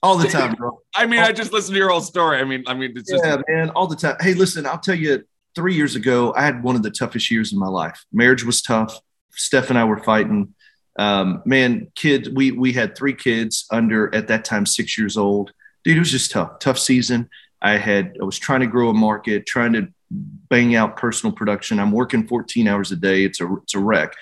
all 0.02 0.18
the 0.18 0.28
time, 0.28 0.56
bro. 0.56 0.82
I 0.96 1.06
mean, 1.06 1.20
all 1.20 1.28
I 1.28 1.32
just 1.32 1.54
listened 1.54 1.76
to 1.76 1.80
your 1.80 1.90
whole 1.90 2.02
story. 2.02 2.40
I 2.40 2.44
mean, 2.44 2.64
I 2.68 2.74
mean, 2.74 2.94
it's 2.96 3.12
yeah, 3.12 3.36
just 3.36 3.44
man, 3.48 3.70
all 3.72 3.88
the 3.88 3.96
time. 3.96 4.16
Hey, 4.20 4.34
listen, 4.34 4.66
I'll 4.66 4.80
tell 4.80 4.96
you. 4.96 5.24
Three 5.56 5.76
years 5.76 5.96
ago, 5.96 6.34
I 6.36 6.42
had 6.42 6.64
one 6.64 6.76
of 6.76 6.82
the 6.82 6.90
toughest 6.90 7.30
years 7.30 7.54
in 7.54 7.60
my 7.60 7.68
life. 7.68 8.04
Marriage 8.12 8.44
was 8.44 8.64
tough. 8.64 9.00
Steph 9.34 9.70
and 9.70 9.78
I 9.78 9.84
were 9.84 10.00
fighting. 10.00 10.56
Um, 10.98 11.44
man, 11.46 11.92
kids, 11.94 12.28
we 12.28 12.52
we 12.52 12.74
had 12.74 12.98
three 12.98 13.14
kids 13.14 13.68
under 13.70 14.14
at 14.16 14.28
that 14.30 14.46
time 14.46 14.66
six 14.66 14.98
years 14.98 15.16
old. 15.16 15.52
Dude, 15.84 15.98
it 15.98 16.00
was 16.00 16.10
just 16.10 16.32
tough. 16.32 16.58
Tough 16.58 16.80
season. 16.80 17.30
I 17.62 17.78
had 17.78 18.18
I 18.20 18.26
was 18.26 18.40
trying 18.40 18.62
to 18.62 18.68
grow 18.68 18.90
a 18.90 18.94
market, 18.94 19.46
trying 19.46 19.74
to 19.74 19.88
bang 20.10 20.76
out 20.76 20.98
personal 20.98 21.36
production. 21.36 21.80
I'm 21.80 21.92
working 21.92 22.28
14 22.28 22.68
hours 22.68 22.92
a 22.92 22.96
day. 22.96 23.24
It's 23.24 23.42
a 23.42 23.54
it's 23.64 23.76
a 23.76 23.80
wreck. 23.80 24.14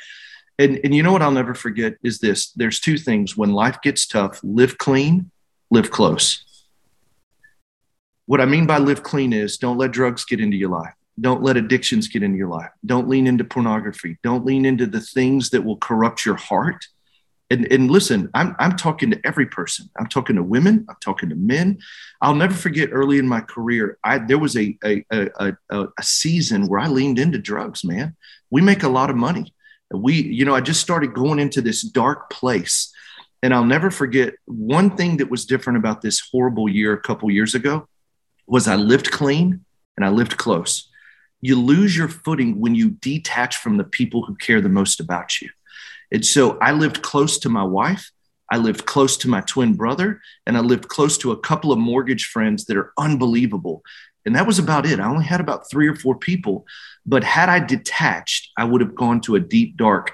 And 0.60 0.80
and 0.84 0.94
you 0.94 1.04
know 1.04 1.12
what 1.12 1.22
I'll 1.22 1.32
never 1.32 1.54
forget 1.54 1.96
is 2.04 2.20
this. 2.20 2.52
There's 2.52 2.80
two 2.80 2.98
things. 2.98 3.36
When 3.36 3.52
life 3.52 3.82
gets 3.82 4.06
tough, 4.06 4.40
live 4.44 4.78
clean 4.78 5.32
live 5.72 5.90
close. 5.90 6.44
What 8.28 8.42
I 8.42 8.46
mean 8.46 8.68
by 8.68 8.78
live 8.78 9.02
clean 9.02 9.34
is 9.34 9.58
don't 9.58 9.78
let 9.78 9.92
drugs 9.92 10.26
get 10.26 10.40
into 10.40 10.58
your 10.58 10.70
life. 10.70 10.94
Don't 11.20 11.42
let 11.42 11.58
addictions 11.58 12.08
get 12.08 12.24
into 12.24 12.38
your 12.38 12.50
life. 12.50 12.70
Don't 12.86 13.10
lean 13.10 13.26
into 13.26 13.44
pornography. 13.44 14.18
Don't 14.24 14.46
lean 14.46 14.66
into 14.66 14.86
the 14.86 15.02
things 15.02 15.50
that 15.50 15.64
will 15.64 15.78
corrupt 15.78 16.26
your 16.26 16.36
heart. 16.36 16.86
And, 17.50 17.70
and 17.72 17.92
listen, 17.92 18.30
I'm, 18.34 18.56
I'm 18.60 18.78
talking 18.78 19.12
to 19.12 19.20
every 19.26 19.46
person. 19.46 19.90
I'm 19.98 20.08
talking 20.08 20.38
to 20.38 20.44
women. 20.44 20.86
I'm 20.90 20.96
talking 21.02 21.30
to 21.30 21.36
men. 21.36 21.80
I'll 22.22 22.36
never 22.36 22.54
forget 22.54 22.90
early 22.94 23.18
in 23.18 23.28
my 23.28 23.42
career, 23.42 23.98
I, 24.04 24.20
there 24.20 24.40
was 24.40 24.56
a, 24.56 24.78
a, 24.86 25.04
a, 25.12 25.54
a, 25.70 25.88
a 25.98 26.04
season 26.04 26.68
where 26.68 26.80
I 26.80 26.88
leaned 26.88 27.20
into 27.20 27.38
drugs, 27.38 27.84
man. 27.84 28.16
We 28.50 28.62
make 28.62 28.84
a 28.84 28.90
lot 28.90 29.10
of 29.10 29.18
money. 29.18 29.54
we, 29.94 30.14
you 30.14 30.46
know, 30.46 30.56
I 30.56 30.62
just 30.62 30.82
started 30.82 31.14
going 31.14 31.40
into 31.40 31.62
this 31.62 31.82
dark 31.82 32.30
place. 32.30 32.91
And 33.44 33.54
I'll 33.54 33.66
never 33.66 33.90
forget 33.90 34.36
one 34.46 34.96
thing 34.96 35.18
that 35.18 35.32
was 35.32 35.46
different 35.46 35.78
about 35.78 36.02
this 36.02 36.22
horrible 36.32 36.70
year 36.70 36.94
a 36.94 37.02
couple 37.02 37.30
years 37.32 37.56
ago 37.56 37.88
was 38.48 38.68
I 38.68 38.76
lived 38.76 39.12
clean 39.12 39.66
and 39.98 40.06
I 40.06 40.10
lived 40.10 40.38
close. 40.38 40.90
You 41.42 41.60
lose 41.60 41.98
your 41.98 42.08
footing 42.08 42.60
when 42.60 42.76
you 42.76 42.92
detach 42.92 43.58
from 43.58 43.78
the 43.78 43.84
people 43.84 44.24
who 44.24 44.36
care 44.36 44.62
the 44.62 44.70
most 44.70 45.00
about 45.00 45.42
you. 45.42 45.50
And 46.12 46.26
so 46.26 46.58
I 46.60 46.72
lived 46.72 47.02
close 47.02 47.40
to 47.40 47.50
my 47.50 47.64
wife. 47.64 48.12
I 48.52 48.58
lived 48.58 48.86
close 48.86 49.16
to 49.18 49.30
my 49.30 49.40
twin 49.42 49.76
brother, 49.76 50.20
and 50.46 50.58
I 50.58 50.60
lived 50.60 50.90
close 50.90 51.18
to 51.20 51.32
a 51.32 51.40
couple 51.40 51.72
of 51.72 51.80
mortgage 51.80 52.26
friends 52.26 52.66
that 52.66 52.76
are 52.76 52.92
unbelievable. 52.98 53.82
And 54.26 54.36
that 54.36 54.46
was 54.46 54.60
about 54.60 54.86
it. 54.86 55.00
I 55.00 55.08
only 55.08 55.24
had 55.24 55.40
about 55.40 55.70
three 55.72 55.88
or 55.88 55.96
four 55.96 56.16
people. 56.16 56.66
But 57.06 57.24
had 57.24 57.48
I 57.48 57.60
detached, 57.60 58.52
I 58.58 58.66
would 58.66 58.82
have 58.82 58.94
gone 58.94 59.22
to 59.22 59.36
a 59.36 59.40
deep, 59.40 59.78
dark, 59.78 60.12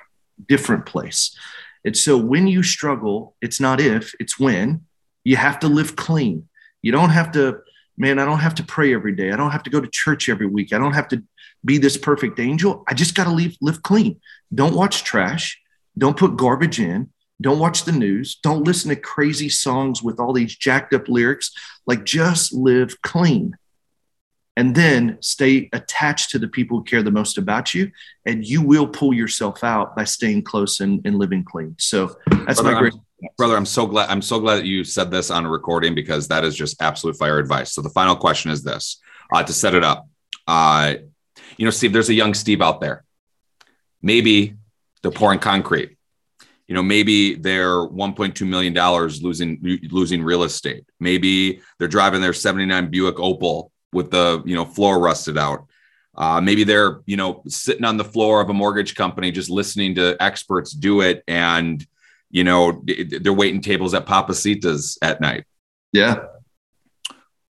different 0.48 0.86
place. 0.86 1.36
And 1.88 1.96
so 1.96 2.18
when 2.18 2.48
you 2.48 2.64
struggle, 2.64 3.34
it's 3.42 3.62
not 3.62 3.80
if, 3.80 4.14
it's 4.20 4.38
when 4.38 4.82
you 5.24 5.38
have 5.38 5.58
to 5.60 5.70
live 5.70 5.96
clean. 5.96 6.50
You 6.82 6.92
don't 6.92 7.12
have 7.12 7.32
to, 7.32 7.62
man, 7.98 8.20
I 8.20 8.26
don't 8.26 8.40
have 8.40 8.56
to 8.56 8.64
pray 8.64 8.94
every 8.94 9.16
day. 9.16 9.32
I 9.32 9.38
don't 9.38 9.52
have 9.52 9.64
to 9.64 9.70
go 9.70 9.80
to 9.80 9.88
church 9.88 10.28
every 10.28 10.48
week. 10.48 10.74
I 10.74 10.80
don't 10.80 10.92
have 10.92 11.08
to 11.08 11.24
be 11.64 11.78
this 11.78 11.96
perfect 11.96 12.42
angel. 12.42 12.84
I 12.90 12.94
just 12.94 13.16
got 13.16 13.24
to 13.24 13.32
live, 13.32 13.56
live 13.62 13.84
clean. 13.84 14.20
Don't 14.54 14.76
watch 14.76 15.06
trash. 15.06 15.62
Don't 15.98 16.18
put 16.18 16.36
garbage 16.36 16.82
in. 16.82 17.10
Don't 17.40 17.58
watch 17.58 17.86
the 17.86 17.94
news. 17.94 18.36
Don't 18.44 18.66
listen 18.66 18.90
to 18.90 18.98
crazy 18.98 19.48
songs 19.48 20.04
with 20.04 20.20
all 20.20 20.34
these 20.34 20.58
jacked 20.58 20.94
up 20.94 21.08
lyrics. 21.08 21.54
Like 21.86 22.04
just 22.04 22.52
live 22.52 23.02
clean 23.02 23.56
and 24.58 24.74
then 24.74 25.20
stay 25.22 25.70
attached 25.72 26.32
to 26.32 26.40
the 26.40 26.48
people 26.48 26.80
who 26.80 26.84
care 26.84 27.04
the 27.04 27.12
most 27.12 27.38
about 27.38 27.76
you 27.76 27.92
and 28.26 28.46
you 28.46 28.64
will 28.64 28.88
pull 28.88 29.14
yourself 29.14 29.64
out 29.64 29.96
by 29.96 30.04
staying 30.04 30.42
close 30.42 30.80
and, 30.80 31.00
and 31.06 31.20
living 31.20 31.44
clean. 31.44 31.76
So 31.78 32.18
that's 32.28 32.60
brother, 32.60 32.74
my 32.74 32.80
great 32.80 32.94
I'm, 32.94 33.30
brother 33.38 33.56
i'm 33.56 33.66
so 33.66 33.86
glad 33.86 34.10
i'm 34.10 34.22
so 34.22 34.40
glad 34.40 34.58
that 34.58 34.66
you 34.66 34.84
said 34.84 35.10
this 35.10 35.32
on 35.32 35.46
a 35.46 35.50
recording 35.50 35.96
because 35.96 36.28
that 36.28 36.44
is 36.44 36.56
just 36.56 36.82
absolute 36.82 37.16
fire 37.18 37.38
advice. 37.38 37.72
So 37.72 37.82
the 37.82 37.90
final 37.90 38.16
question 38.16 38.52
is 38.52 38.64
this 38.64 39.00
uh, 39.32 39.44
to 39.44 39.54
set 39.54 39.76
it 39.76 39.84
up 39.84 40.08
uh, 40.48 40.96
you 41.58 41.66
know 41.66 41.72
steve 41.72 41.94
there's 41.94 42.10
a 42.10 42.16
young 42.16 42.34
steve 42.34 42.62
out 42.62 42.82
there. 42.82 43.06
Maybe 44.02 44.56
they're 45.02 45.12
pouring 45.12 45.40
concrete. 45.40 45.98
You 46.68 46.74
know 46.74 46.84
maybe 46.84 47.36
they're 47.36 47.78
1.2 47.78 48.48
million 48.48 48.74
dollars 48.74 49.22
losing 49.22 49.60
losing 49.92 50.24
real 50.24 50.42
estate. 50.42 50.86
Maybe 51.00 51.62
they're 51.78 51.88
driving 51.88 52.22
their 52.22 52.34
79 52.34 52.90
buick 52.90 53.18
Opel 53.18 53.70
with 53.94 54.12
the 54.12 54.42
you 54.46 54.56
know 54.56 54.66
floor 54.66 55.00
rusted 55.00 55.38
out. 55.38 55.66
Uh, 56.16 56.42
maybe 56.42 56.64
they're 56.64 57.02
you 57.06 57.18
know 57.18 57.44
sitting 57.48 57.86
on 57.86 57.98
the 57.98 58.04
floor 58.04 58.42
of 58.42 58.50
a 58.50 58.54
mortgage 58.54 58.96
company 58.96 59.32
just 59.32 59.50
listening 59.50 59.96
to 59.96 60.18
experts 60.20 60.72
do 60.72 61.02
it, 61.02 61.24
and 61.28 61.86
you 62.30 62.44
know 62.44 62.84
they're 62.86 63.34
waiting 63.34 63.62
tables 63.62 63.94
at 63.94 64.06
Papacitas 64.06 64.98
at 65.02 65.22
night. 65.22 65.46
Yeah. 65.94 66.26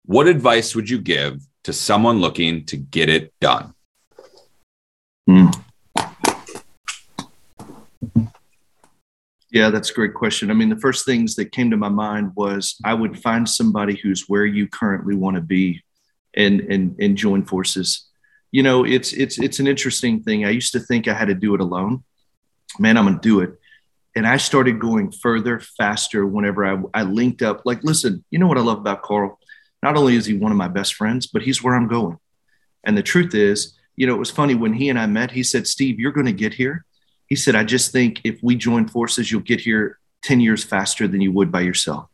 What 0.06 0.28
advice 0.28 0.76
would 0.76 0.90
you 0.90 1.00
give 1.00 1.42
to 1.64 1.72
someone 1.72 2.20
looking 2.20 2.66
to 2.66 2.78
get 2.78 3.10
it 3.10 3.34
done? 3.40 3.74
Mm. 5.30 5.64
Yeah, 9.50 9.70
that's 9.70 9.92
a 9.92 9.94
great 9.94 10.16
question. 10.16 10.50
I 10.50 10.56
mean, 10.56 10.70
the 10.70 10.80
first 10.80 11.06
things 11.06 11.36
that 11.36 11.52
came 11.52 11.70
to 11.70 11.78
my 11.78 11.88
mind 11.88 12.32
was 12.36 12.76
I 12.84 12.96
would 12.96 13.22
find 13.22 13.48
somebody 13.48 13.96
who's 13.96 14.28
where 14.28 14.48
you 14.48 14.68
currently 14.68 15.16
want 15.16 15.36
to 15.36 15.42
be 15.42 15.84
and 16.36 16.62
and 16.62 16.96
and 17.00 17.18
join 17.18 17.46
forces. 17.46 18.08
You 18.52 18.64
know, 18.64 18.84
it's 18.84 19.14
it's 19.14 19.40
it's 19.40 19.60
an 19.60 19.68
interesting 19.68 20.22
thing. 20.22 20.46
I 20.46 20.50
used 20.50 20.74
to 20.74 20.80
think 20.80 21.08
I 21.08 21.14
had 21.14 21.28
to 21.28 21.34
do 21.34 21.56
it 21.56 21.62
alone. 21.62 22.04
Man, 22.80 22.98
I'm 22.98 23.06
gonna 23.06 23.20
do 23.20 23.42
it. 23.42 23.60
And 24.16 24.28
I 24.28 24.38
started 24.38 24.80
going 24.80 25.12
further, 25.12 25.60
faster 25.60 26.26
whenever 26.26 26.66
I, 26.66 26.82
I 26.94 27.04
linked 27.04 27.42
up. 27.42 27.64
Like, 27.66 27.84
listen, 27.84 28.24
you 28.30 28.38
know 28.38 28.46
what 28.46 28.60
I 28.60 28.62
love 28.62 28.78
about 28.78 29.02
Carl? 29.02 29.40
Not 29.82 29.98
only 29.98 30.16
is 30.16 30.28
he 30.28 30.36
one 30.36 30.52
of 30.52 30.58
my 30.58 30.68
best 30.68 30.94
friends, 30.94 31.26
but 31.26 31.42
he's 31.42 31.64
where 31.64 31.76
I'm 31.76 31.88
going. 31.88 32.18
And 32.84 32.98
the 32.98 33.04
truth 33.04 33.34
is, 33.34 33.74
you 33.96 34.08
know, 34.08 34.14
it 34.14 34.20
was 34.20 34.32
funny 34.32 34.56
when 34.56 34.74
he 34.74 34.90
and 34.90 35.00
I 35.00 35.06
met, 35.08 35.32
he 35.32 35.44
said, 35.44 35.68
Steve, 35.68 36.00
you're 36.00 36.12
going 36.12 36.26
to 36.26 36.34
get 36.34 36.54
here. 36.54 36.86
He 37.28 37.36
said, 37.36 37.56
I 37.56 37.64
just 37.64 37.92
think 37.92 38.22
if 38.24 38.40
we 38.44 38.56
join 38.56 38.88
forces, 38.88 39.32
you'll 39.32 39.42
get 39.42 39.62
here 39.62 40.00
10 40.24 40.40
years 40.40 40.64
faster 40.64 41.08
than 41.08 41.22
you 41.22 41.32
would 41.32 41.52
by 41.52 41.62
yourself. 41.62 42.08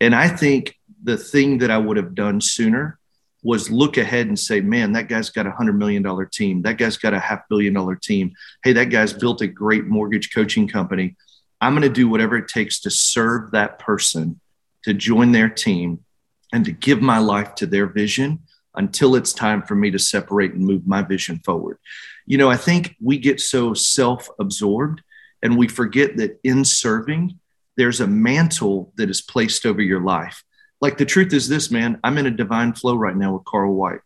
And 0.00 0.14
I 0.14 0.28
think 0.28 0.78
the 1.02 1.16
thing 1.16 1.58
that 1.58 1.70
I 1.70 1.78
would 1.78 1.96
have 1.96 2.14
done 2.14 2.40
sooner 2.40 2.98
was 3.42 3.70
look 3.70 3.96
ahead 3.96 4.26
and 4.26 4.38
say, 4.38 4.60
man, 4.60 4.92
that 4.92 5.08
guy's 5.08 5.30
got 5.30 5.46
a 5.46 5.50
hundred 5.50 5.78
million 5.78 6.02
dollar 6.02 6.26
team. 6.26 6.62
That 6.62 6.76
guy's 6.76 6.96
got 6.96 7.14
a 7.14 7.18
half 7.18 7.48
billion 7.48 7.74
dollar 7.74 7.96
team. 7.96 8.32
Hey, 8.62 8.72
that 8.74 8.86
guy's 8.86 9.12
built 9.12 9.40
a 9.40 9.46
great 9.46 9.86
mortgage 9.86 10.32
coaching 10.34 10.68
company. 10.68 11.16
I'm 11.60 11.72
going 11.72 11.82
to 11.82 11.88
do 11.88 12.08
whatever 12.08 12.36
it 12.36 12.48
takes 12.48 12.80
to 12.80 12.90
serve 12.90 13.50
that 13.52 13.78
person, 13.78 14.40
to 14.84 14.94
join 14.94 15.32
their 15.32 15.48
team, 15.48 16.04
and 16.52 16.64
to 16.64 16.72
give 16.72 17.00
my 17.00 17.18
life 17.18 17.54
to 17.56 17.66
their 17.66 17.86
vision 17.86 18.40
until 18.74 19.14
it's 19.14 19.32
time 19.32 19.62
for 19.62 19.74
me 19.74 19.90
to 19.90 19.98
separate 19.98 20.52
and 20.52 20.64
move 20.64 20.86
my 20.86 21.02
vision 21.02 21.40
forward. 21.44 21.78
You 22.26 22.38
know, 22.38 22.50
I 22.50 22.56
think 22.56 22.94
we 23.00 23.18
get 23.18 23.40
so 23.40 23.74
self 23.74 24.28
absorbed 24.38 25.02
and 25.42 25.56
we 25.56 25.68
forget 25.68 26.16
that 26.18 26.38
in 26.44 26.64
serving, 26.64 27.38
there's 27.76 28.00
a 28.00 28.06
mantle 28.06 28.92
that 28.96 29.10
is 29.10 29.22
placed 29.22 29.64
over 29.64 29.80
your 29.80 30.02
life 30.02 30.44
like 30.80 30.98
the 30.98 31.04
truth 31.04 31.32
is 31.32 31.48
this, 31.48 31.70
man, 31.70 31.98
I'm 32.02 32.18
in 32.18 32.26
a 32.26 32.30
divine 32.30 32.72
flow 32.72 32.96
right 32.96 33.16
now 33.16 33.34
with 33.34 33.44
Carl 33.44 33.74
White. 33.74 34.00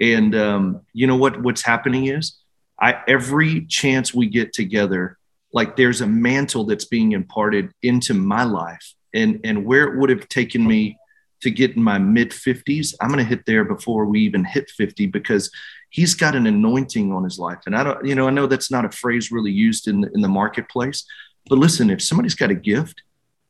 And 0.00 0.34
um, 0.34 0.80
you 0.92 1.06
know 1.06 1.16
what 1.16 1.40
what's 1.42 1.62
happening 1.62 2.06
is 2.06 2.36
I 2.80 3.02
every 3.06 3.66
chance 3.66 4.12
we 4.12 4.26
get 4.26 4.52
together, 4.52 5.18
like 5.52 5.76
there's 5.76 6.00
a 6.00 6.06
mantle 6.06 6.64
that's 6.64 6.84
being 6.84 7.12
imparted 7.12 7.72
into 7.82 8.14
my 8.14 8.44
life. 8.44 8.94
And 9.12 9.40
and 9.44 9.64
where 9.64 9.84
it 9.84 9.98
would 9.98 10.10
have 10.10 10.28
taken 10.28 10.66
me 10.66 10.98
to 11.42 11.50
get 11.50 11.76
in 11.76 11.82
my 11.82 11.98
mid 11.98 12.30
50s, 12.30 12.94
I'm 13.00 13.10
gonna 13.10 13.22
hit 13.22 13.46
there 13.46 13.64
before 13.64 14.06
we 14.06 14.20
even 14.20 14.44
hit 14.44 14.70
50 14.70 15.06
because 15.06 15.50
he's 15.90 16.14
got 16.14 16.34
an 16.34 16.46
anointing 16.48 17.12
on 17.12 17.22
his 17.22 17.38
life. 17.38 17.60
And 17.66 17.76
I 17.76 17.84
don't, 17.84 18.04
you 18.04 18.16
know, 18.16 18.26
I 18.26 18.30
know 18.30 18.48
that's 18.48 18.70
not 18.70 18.84
a 18.84 18.90
phrase 18.90 19.30
really 19.30 19.52
used 19.52 19.86
in, 19.86 20.10
in 20.12 20.22
the 20.22 20.28
marketplace, 20.28 21.04
but 21.48 21.58
listen, 21.58 21.88
if 21.88 22.02
somebody's 22.02 22.34
got 22.34 22.50
a 22.50 22.54
gift, 22.54 23.02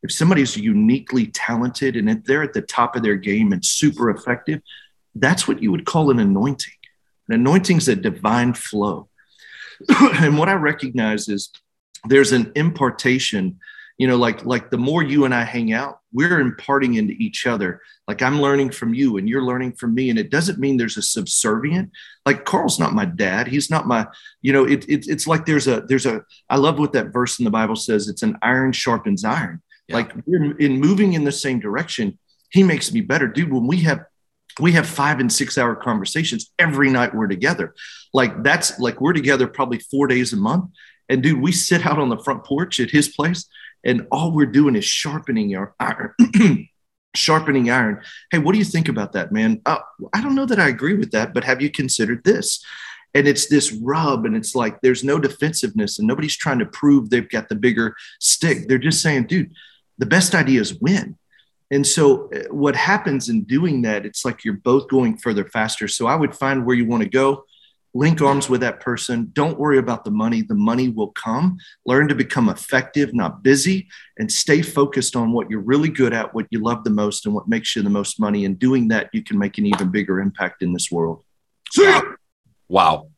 if 0.05 0.13
somebody's 0.13 0.55
uniquely 0.55 1.27
talented 1.29 1.97
and 1.97 2.23
they're 2.25 2.43
at 2.43 2.53
the 2.53 2.61
top 2.61 2.95
of 2.95 3.03
their 3.03 3.17
game 3.17 3.53
and 3.53 3.65
super 3.65 4.11
effective, 4.11 4.61
that's 5.15 5.49
what 5.49 5.63
you 5.63 5.73
would 5.73 5.87
call 5.87 6.11
an 6.11 6.19
anointing. 6.19 6.75
An 7.29 7.37
anointing 7.37 7.79
is 7.79 7.89
a 7.89 7.97
divine 7.97 8.53
flow. 8.53 9.09
and 9.99 10.37
what 10.37 10.51
I 10.51 10.55
recognize 10.55 11.27
is 11.29 11.51
there's 12.07 12.33
an 12.33 12.53
impartation, 12.55 13.59
you 13.97 14.07
know, 14.07 14.17
like 14.17 14.45
like 14.45 14.69
the 14.69 14.77
more 14.77 15.03
you 15.03 15.25
and 15.25 15.35
I 15.35 15.43
hang 15.45 15.73
out, 15.73 16.01
we're 16.13 16.39
imparting 16.39 16.95
into 16.95 17.15
each 17.15 17.47
other. 17.47 17.81
Like 18.07 18.21
I'm 18.21 18.43
learning 18.43 18.73
from 18.73 18.93
you 18.93 19.17
and 19.17 19.27
you're 19.27 19.43
learning 19.43 19.73
from 19.73 19.95
me. 19.95 20.11
And 20.11 20.19
it 20.19 20.31
doesn't 20.31 20.59
mean 20.59 20.77
there's 20.77 20.99
a 20.99 21.03
subservient. 21.03 21.91
Like 22.27 22.45
Carl's 22.45 22.79
not 22.79 22.93
my 22.93 23.07
dad. 23.07 23.49
He's 23.49 23.71
not 23.71 23.87
my, 23.87 24.07
you 24.43 24.53
know, 24.53 24.65
it, 24.67 24.87
it, 24.87 25.09
it's 25.09 25.27
like 25.27 25.47
there's 25.47 25.67
a, 25.67 25.81
there's 25.81 26.05
a, 26.05 26.23
I 26.51 26.57
love 26.57 26.79
what 26.79 26.93
that 26.93 27.13
verse 27.13 27.39
in 27.39 27.47
the 27.47 27.51
Bible 27.51 27.77
says. 27.77 28.09
It's 28.09 28.23
an 28.23 28.37
iron 28.43 28.73
sharpens 28.73 29.25
iron. 29.25 29.63
Yeah. 29.89 29.97
Like 29.97 30.13
in 30.27 30.81
moving 30.81 31.13
in 31.13 31.25
the 31.25 31.33
same 31.33 31.61
direction. 31.61 32.19
He 32.51 32.63
makes 32.63 32.93
me 32.93 33.01
better, 33.01 33.27
dude. 33.27 33.53
When 33.53 33.67
we 33.67 33.81
have 33.83 34.05
we 34.61 34.73
have 34.73 34.87
five 34.87 35.19
and 35.19 35.33
six 35.33 35.59
hour 35.59 35.75
conversations 35.75 36.53
every 36.59 36.91
night 36.91 37.15
we're 37.15 37.27
together. 37.27 37.75
Like 38.13 38.43
that's 38.43 38.79
like 38.79 39.01
we're 39.01 39.13
together 39.13 39.47
probably 39.47 39.79
four 39.79 40.07
days 40.07 40.33
a 40.33 40.37
month. 40.37 40.71
And 41.09 41.23
dude, 41.23 41.41
we 41.41 41.53
sit 41.53 41.85
out 41.85 41.99
on 41.99 42.09
the 42.09 42.19
front 42.19 42.45
porch 42.45 42.81
at 42.81 42.91
his 42.91 43.09
place, 43.09 43.47
and 43.85 44.07
all 44.11 44.33
we're 44.33 44.47
doing 44.47 44.75
is 44.75 44.85
sharpening 44.85 45.55
our 45.55 45.75
iron. 45.79 46.15
sharpening 47.17 47.71
iron. 47.71 48.01
Hey, 48.31 48.39
what 48.39 48.53
do 48.53 48.59
you 48.59 48.65
think 48.65 48.89
about 48.89 49.13
that, 49.13 49.31
man? 49.31 49.61
Uh, 49.67 49.79
I 50.13 50.23
don't 50.23 50.35
know 50.35 50.47
that 50.47 50.59
I 50.59 50.69
agree 50.69 50.95
with 50.95 51.11
that, 51.11 51.35
but 51.35 51.45
have 51.45 51.61
you 51.61 51.71
considered 51.71 52.25
this? 52.25 52.65
and 53.15 53.29
it's 53.29 53.47
this 53.47 53.73
rub 53.73 54.27
and 54.27 54.37
it's 54.37 54.55
like 54.55 54.81
there's 54.81 55.05
no 55.05 55.19
defensiveness 55.19 55.99
and 55.99 56.09
nobody's 56.09 56.37
trying 56.37 56.59
to 56.59 56.67
prove 56.67 57.09
they've 57.09 57.31
got 57.31 57.49
the 57.49 57.55
bigger 57.55 57.95
stick 58.21 58.67
they're 58.69 58.77
just 58.77 59.01
saying 59.01 59.25
dude 59.25 59.53
the 59.99 60.07
best 60.07 60.35
ideas 60.35 60.75
win. 60.81 61.17
And 61.71 61.87
so, 61.87 62.31
uh, 62.31 62.53
what 62.53 62.77
happens 62.77 63.29
in 63.29 63.45
doing 63.45 63.83
that, 63.83 64.05
it's 64.05 64.25
like 64.25 64.45
you're 64.45 64.55
both 64.55 64.89
going 64.89 65.17
further 65.17 65.45
faster. 65.45 65.89
So, 65.89 66.07
I 66.07 66.15
would 66.15 66.35
find 66.35 66.65
where 66.65 66.77
you 66.77 66.87
want 66.87 67.03
to 67.03 67.09
go, 67.09 67.45
link 67.95 68.21
arms 68.21 68.49
with 68.49 68.61
that 68.61 68.81
person. 68.81 69.31
Don't 69.33 69.59
worry 69.59 69.79
about 69.79 70.05
the 70.05 70.11
money. 70.11 70.43
The 70.43 70.55
money 70.55 70.89
will 70.89 71.13
come. 71.13 71.59
Learn 71.87 72.09
to 72.09 72.15
become 72.15 72.49
effective, 72.49 73.15
not 73.15 73.43
busy, 73.43 73.89
and 74.19 74.31
stay 74.31 74.63
focused 74.63 75.17
on 75.17 75.33
what 75.33 75.49
you're 75.49 75.61
really 75.61 75.89
good 75.89 76.13
at, 76.13 76.35
what 76.35 76.47
you 76.51 76.61
love 76.63 76.85
the 76.85 76.91
most, 76.91 77.25
and 77.25 77.35
what 77.35 77.49
makes 77.49 77.75
you 77.75 77.83
the 77.83 77.91
most 77.91 78.21
money. 78.21 78.45
And 78.45 78.59
doing 78.59 78.89
that, 78.89 79.11
you 79.13 79.23
can 79.23 79.39
make 79.39 79.59
an 79.59 79.67
even 79.67 79.91
bigger 79.91 80.21
impact 80.21 80.63
in 80.63 80.73
this 80.73 80.91
world. 80.91 81.25
Wow. 82.69 83.11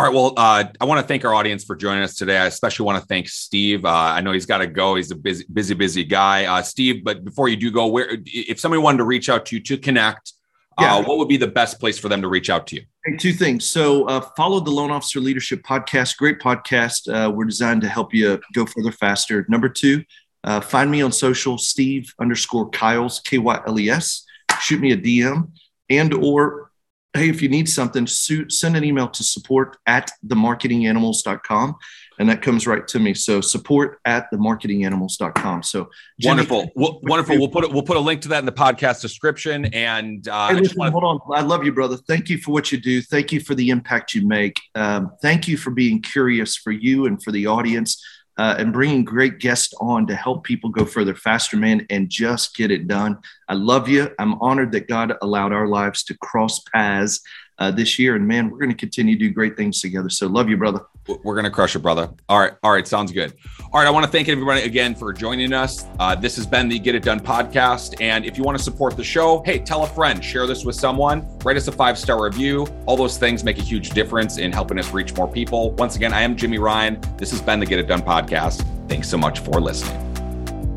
All 0.00 0.06
right. 0.06 0.14
Well, 0.14 0.32
uh, 0.34 0.64
I 0.80 0.86
want 0.86 0.98
to 0.98 1.06
thank 1.06 1.26
our 1.26 1.34
audience 1.34 1.62
for 1.62 1.76
joining 1.76 2.02
us 2.02 2.14
today. 2.14 2.38
I 2.38 2.46
especially 2.46 2.86
want 2.86 3.02
to 3.02 3.06
thank 3.06 3.28
Steve. 3.28 3.84
Uh, 3.84 3.90
I 3.90 4.22
know 4.22 4.32
he's 4.32 4.46
got 4.46 4.58
to 4.58 4.66
go. 4.66 4.94
He's 4.94 5.10
a 5.10 5.14
busy, 5.14 5.44
busy, 5.52 5.74
busy 5.74 6.04
guy. 6.04 6.46
Uh, 6.46 6.62
Steve, 6.62 7.04
but 7.04 7.22
before 7.22 7.50
you 7.50 7.56
do 7.58 7.70
go, 7.70 7.86
where 7.86 8.16
if 8.24 8.58
somebody 8.58 8.80
wanted 8.80 8.96
to 8.96 9.04
reach 9.04 9.28
out 9.28 9.44
to 9.44 9.56
you 9.56 9.62
to 9.62 9.76
connect, 9.76 10.32
uh, 10.78 10.84
yeah. 10.84 11.00
what 11.06 11.18
would 11.18 11.28
be 11.28 11.36
the 11.36 11.46
best 11.46 11.78
place 11.78 11.98
for 11.98 12.08
them 12.08 12.22
to 12.22 12.28
reach 12.28 12.48
out 12.48 12.66
to 12.68 12.76
you? 12.76 12.82
Hey, 13.04 13.18
two 13.18 13.34
things. 13.34 13.66
So, 13.66 14.06
uh, 14.06 14.22
follow 14.38 14.60
the 14.60 14.70
Loan 14.70 14.90
Officer 14.90 15.20
Leadership 15.20 15.62
Podcast. 15.64 16.16
Great 16.16 16.40
podcast. 16.40 17.06
Uh, 17.06 17.30
we're 17.30 17.44
designed 17.44 17.82
to 17.82 17.88
help 17.90 18.14
you 18.14 18.40
go 18.54 18.64
further 18.64 18.92
faster. 18.92 19.44
Number 19.50 19.68
two, 19.68 20.02
uh, 20.44 20.62
find 20.62 20.90
me 20.90 21.02
on 21.02 21.12
social, 21.12 21.58
Steve 21.58 22.10
underscore 22.18 22.70
Kyles, 22.70 23.20
K 23.20 23.36
Y 23.36 23.60
L 23.66 23.78
E 23.78 23.90
S. 23.90 24.24
Shoot 24.62 24.80
me 24.80 24.92
a 24.92 24.96
DM 24.96 25.50
and 25.90 26.14
or 26.14 26.69
hey, 27.14 27.28
if 27.28 27.42
you 27.42 27.48
need 27.48 27.68
something, 27.68 28.06
send 28.06 28.76
an 28.76 28.84
email 28.84 29.08
to 29.08 29.24
support 29.24 29.76
at 29.86 30.10
themarketinganimals.com 30.26 31.76
and 32.20 32.28
that 32.28 32.42
comes 32.42 32.66
right 32.66 32.86
to 32.88 32.98
me. 32.98 33.14
So 33.14 33.40
support 33.40 33.98
at 34.04 34.30
themarketinganimals.com. 34.30 35.62
So 35.62 35.88
Jimmy, 36.20 36.30
wonderful. 36.30 36.70
We'll, 36.76 37.00
wonderful. 37.02 37.38
We'll 37.38 37.48
put 37.48 37.64
it, 37.64 37.72
we'll 37.72 37.82
put 37.82 37.96
a 37.96 38.00
link 38.00 38.20
to 38.22 38.28
that 38.28 38.40
in 38.40 38.44
the 38.44 38.52
podcast 38.52 39.00
description. 39.00 39.64
And 39.64 40.28
uh, 40.28 40.48
hey, 40.48 40.56
listen, 40.56 40.76
wanna... 40.76 40.90
hold 40.90 41.04
on. 41.04 41.20
I 41.34 41.40
love 41.40 41.64
you, 41.64 41.72
brother. 41.72 41.96
Thank 41.96 42.28
you 42.28 42.36
for 42.36 42.52
what 42.52 42.70
you 42.70 42.78
do. 42.78 43.00
Thank 43.00 43.32
you 43.32 43.40
for 43.40 43.54
the 43.54 43.70
impact 43.70 44.14
you 44.14 44.28
make. 44.28 44.60
Um, 44.74 45.12
thank 45.22 45.48
you 45.48 45.56
for 45.56 45.70
being 45.70 46.02
curious 46.02 46.56
for 46.56 46.72
you 46.72 47.06
and 47.06 47.22
for 47.22 47.32
the 47.32 47.46
audience. 47.46 48.04
Uh, 48.40 48.54
and 48.58 48.72
bringing 48.72 49.04
great 49.04 49.38
guests 49.38 49.74
on 49.82 50.06
to 50.06 50.16
help 50.16 50.44
people 50.44 50.70
go 50.70 50.86
further 50.86 51.14
faster, 51.14 51.58
man, 51.58 51.86
and 51.90 52.08
just 52.08 52.56
get 52.56 52.70
it 52.70 52.88
done. 52.88 53.18
I 53.48 53.52
love 53.52 53.86
you. 53.86 54.08
I'm 54.18 54.40
honored 54.40 54.72
that 54.72 54.88
God 54.88 55.12
allowed 55.20 55.52
our 55.52 55.68
lives 55.68 56.02
to 56.04 56.16
cross 56.16 56.58
paths 56.72 57.20
uh, 57.58 57.70
this 57.70 57.98
year. 57.98 58.16
And 58.16 58.26
man, 58.26 58.48
we're 58.48 58.56
going 58.56 58.70
to 58.70 58.76
continue 58.86 59.18
to 59.18 59.26
do 59.26 59.30
great 59.30 59.58
things 59.58 59.82
together. 59.82 60.08
So 60.08 60.26
love 60.26 60.48
you, 60.48 60.56
brother. 60.56 60.80
We're 61.06 61.40
to 61.42 61.50
crush 61.50 61.74
it, 61.74 61.80
brother. 61.80 62.10
All 62.28 62.38
right. 62.38 62.52
All 62.62 62.72
right. 62.72 62.86
Sounds 62.86 63.10
good. 63.12 63.34
All 63.72 63.80
right. 63.80 63.86
I 63.86 63.90
want 63.90 64.04
to 64.04 64.12
thank 64.12 64.28
everybody 64.28 64.62
again 64.62 64.94
for 64.94 65.12
joining 65.12 65.52
us. 65.52 65.86
Uh, 65.98 66.14
this 66.14 66.36
has 66.36 66.46
been 66.46 66.68
the 66.68 66.78
Get 66.78 66.94
It 66.94 67.02
Done 67.02 67.20
podcast. 67.20 68.00
And 68.00 68.24
if 68.24 68.38
you 68.38 68.44
want 68.44 68.58
to 68.58 68.62
support 68.62 68.96
the 68.96 69.04
show, 69.04 69.42
hey, 69.44 69.58
tell 69.58 69.82
a 69.82 69.86
friend, 69.86 70.24
share 70.24 70.46
this 70.46 70.64
with 70.64 70.76
someone, 70.76 71.26
write 71.44 71.56
us 71.56 71.68
a 71.68 71.72
five 71.72 71.98
star 71.98 72.22
review. 72.22 72.66
All 72.86 72.96
those 72.96 73.18
things 73.18 73.42
make 73.42 73.58
a 73.58 73.62
huge 73.62 73.90
difference 73.90 74.38
in 74.38 74.52
helping 74.52 74.78
us 74.78 74.92
reach 74.92 75.14
more 75.16 75.28
people. 75.28 75.72
Once 75.72 75.96
again, 75.96 76.12
I 76.12 76.22
am 76.22 76.36
Jimmy 76.36 76.58
Ryan. 76.58 77.00
This 77.16 77.30
has 77.30 77.42
been 77.42 77.60
the 77.60 77.66
Get 77.66 77.78
It 77.78 77.88
Done 77.88 78.02
podcast. 78.02 78.64
Thanks 78.88 79.08
so 79.08 79.18
much 79.18 79.40
for 79.40 79.60
listening. 79.60 79.98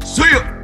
See 0.02 0.24
you. 0.24 0.63